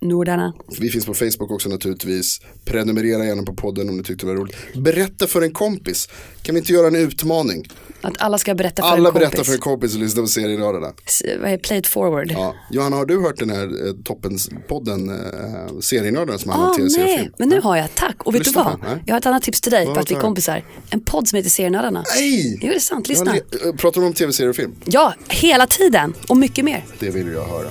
Nordarna. 0.00 0.52
Vi 0.80 0.90
finns 0.90 1.06
på 1.06 1.14
Facebook 1.14 1.50
också 1.50 1.68
naturligtvis. 1.68 2.40
Prenumerera 2.64 3.24
gärna 3.24 3.42
på 3.42 3.54
podden 3.54 3.88
om 3.88 3.96
ni 3.96 4.02
tyckte 4.02 4.26
det 4.26 4.32
var 4.32 4.40
roligt. 4.40 4.56
Berätta 4.74 5.26
för 5.26 5.42
en 5.42 5.52
kompis. 5.52 6.08
Kan 6.42 6.54
vi 6.54 6.58
inte 6.58 6.72
göra 6.72 6.86
en 6.86 6.96
utmaning? 6.96 7.68
Att 8.02 8.20
alla 8.22 8.38
ska 8.38 8.54
berätta 8.54 8.82
för 8.82 8.88
Alla 8.88 8.96
en 8.96 9.04
kompis. 9.04 9.20
berättar 9.30 9.44
för 9.44 9.52
en 9.52 9.58
kompis 9.58 9.94
och 9.94 10.00
lyssnar 10.00 10.22
på 10.22 10.28
serienördarna. 10.28 10.92
S- 11.06 11.22
Vad 11.40 11.50
är 11.50 11.58
Play 11.58 11.78
it 11.78 11.86
forward? 11.86 12.30
Ja. 12.30 12.54
Johanna, 12.70 12.96
har 12.96 13.06
du 13.06 13.20
hört 13.22 13.38
den 13.38 13.50
här 13.50 13.86
eh, 13.86 13.92
toppens-podden, 13.94 15.08
eh, 15.10 15.78
serienördarna 15.80 16.38
som 16.38 16.50
Ah, 16.50 16.54
handlar 16.54 16.70
om 16.70 16.76
tv-seriefilm? 16.76 17.22
nej, 17.22 17.30
men 17.38 17.48
nu 17.48 17.60
har 17.60 17.76
jag, 17.76 17.94
tack. 17.94 18.16
Och 18.26 18.34
vet 18.34 18.44
du 18.44 18.50
Lyssna 18.50 18.64
vad? 18.64 18.72
på 18.80 18.86
den, 18.86 18.94
nej. 18.94 19.02
Jag 19.06 19.14
har 19.14 19.18
ett 19.20 19.26
annat 19.26 19.42
tips 19.42 19.60
till 19.60 19.72
dig, 19.72 19.86
Vad 19.86 19.94
för 19.94 20.02
att 20.02 20.10
vi 20.10 20.14
är 20.14 20.20
kompisar. 20.20 20.64
En 20.90 21.00
podd 21.00 21.28
som 21.28 21.36
heter 21.36 21.50
Serienördarna. 21.50 22.04
Nej! 22.16 22.58
Jo, 22.62 22.68
det 22.68 22.74
är 22.76 22.80
sant. 22.80 23.08
Lyssna. 23.08 23.32
le- 23.32 23.68
eh, 23.68 23.74
Pratar 23.74 24.00
de 24.00 24.06
om 24.06 24.12
tv-serier 24.12 24.50
och 24.50 24.56
film? 24.56 24.74
Ja, 24.84 25.14
hela 25.28 25.66
tiden. 25.66 26.14
Och 26.28 26.36
mycket 26.36 26.64
mer. 26.64 26.84
Det 26.98 27.10
vill 27.10 27.32
jag 27.32 27.44
höra. 27.44 27.70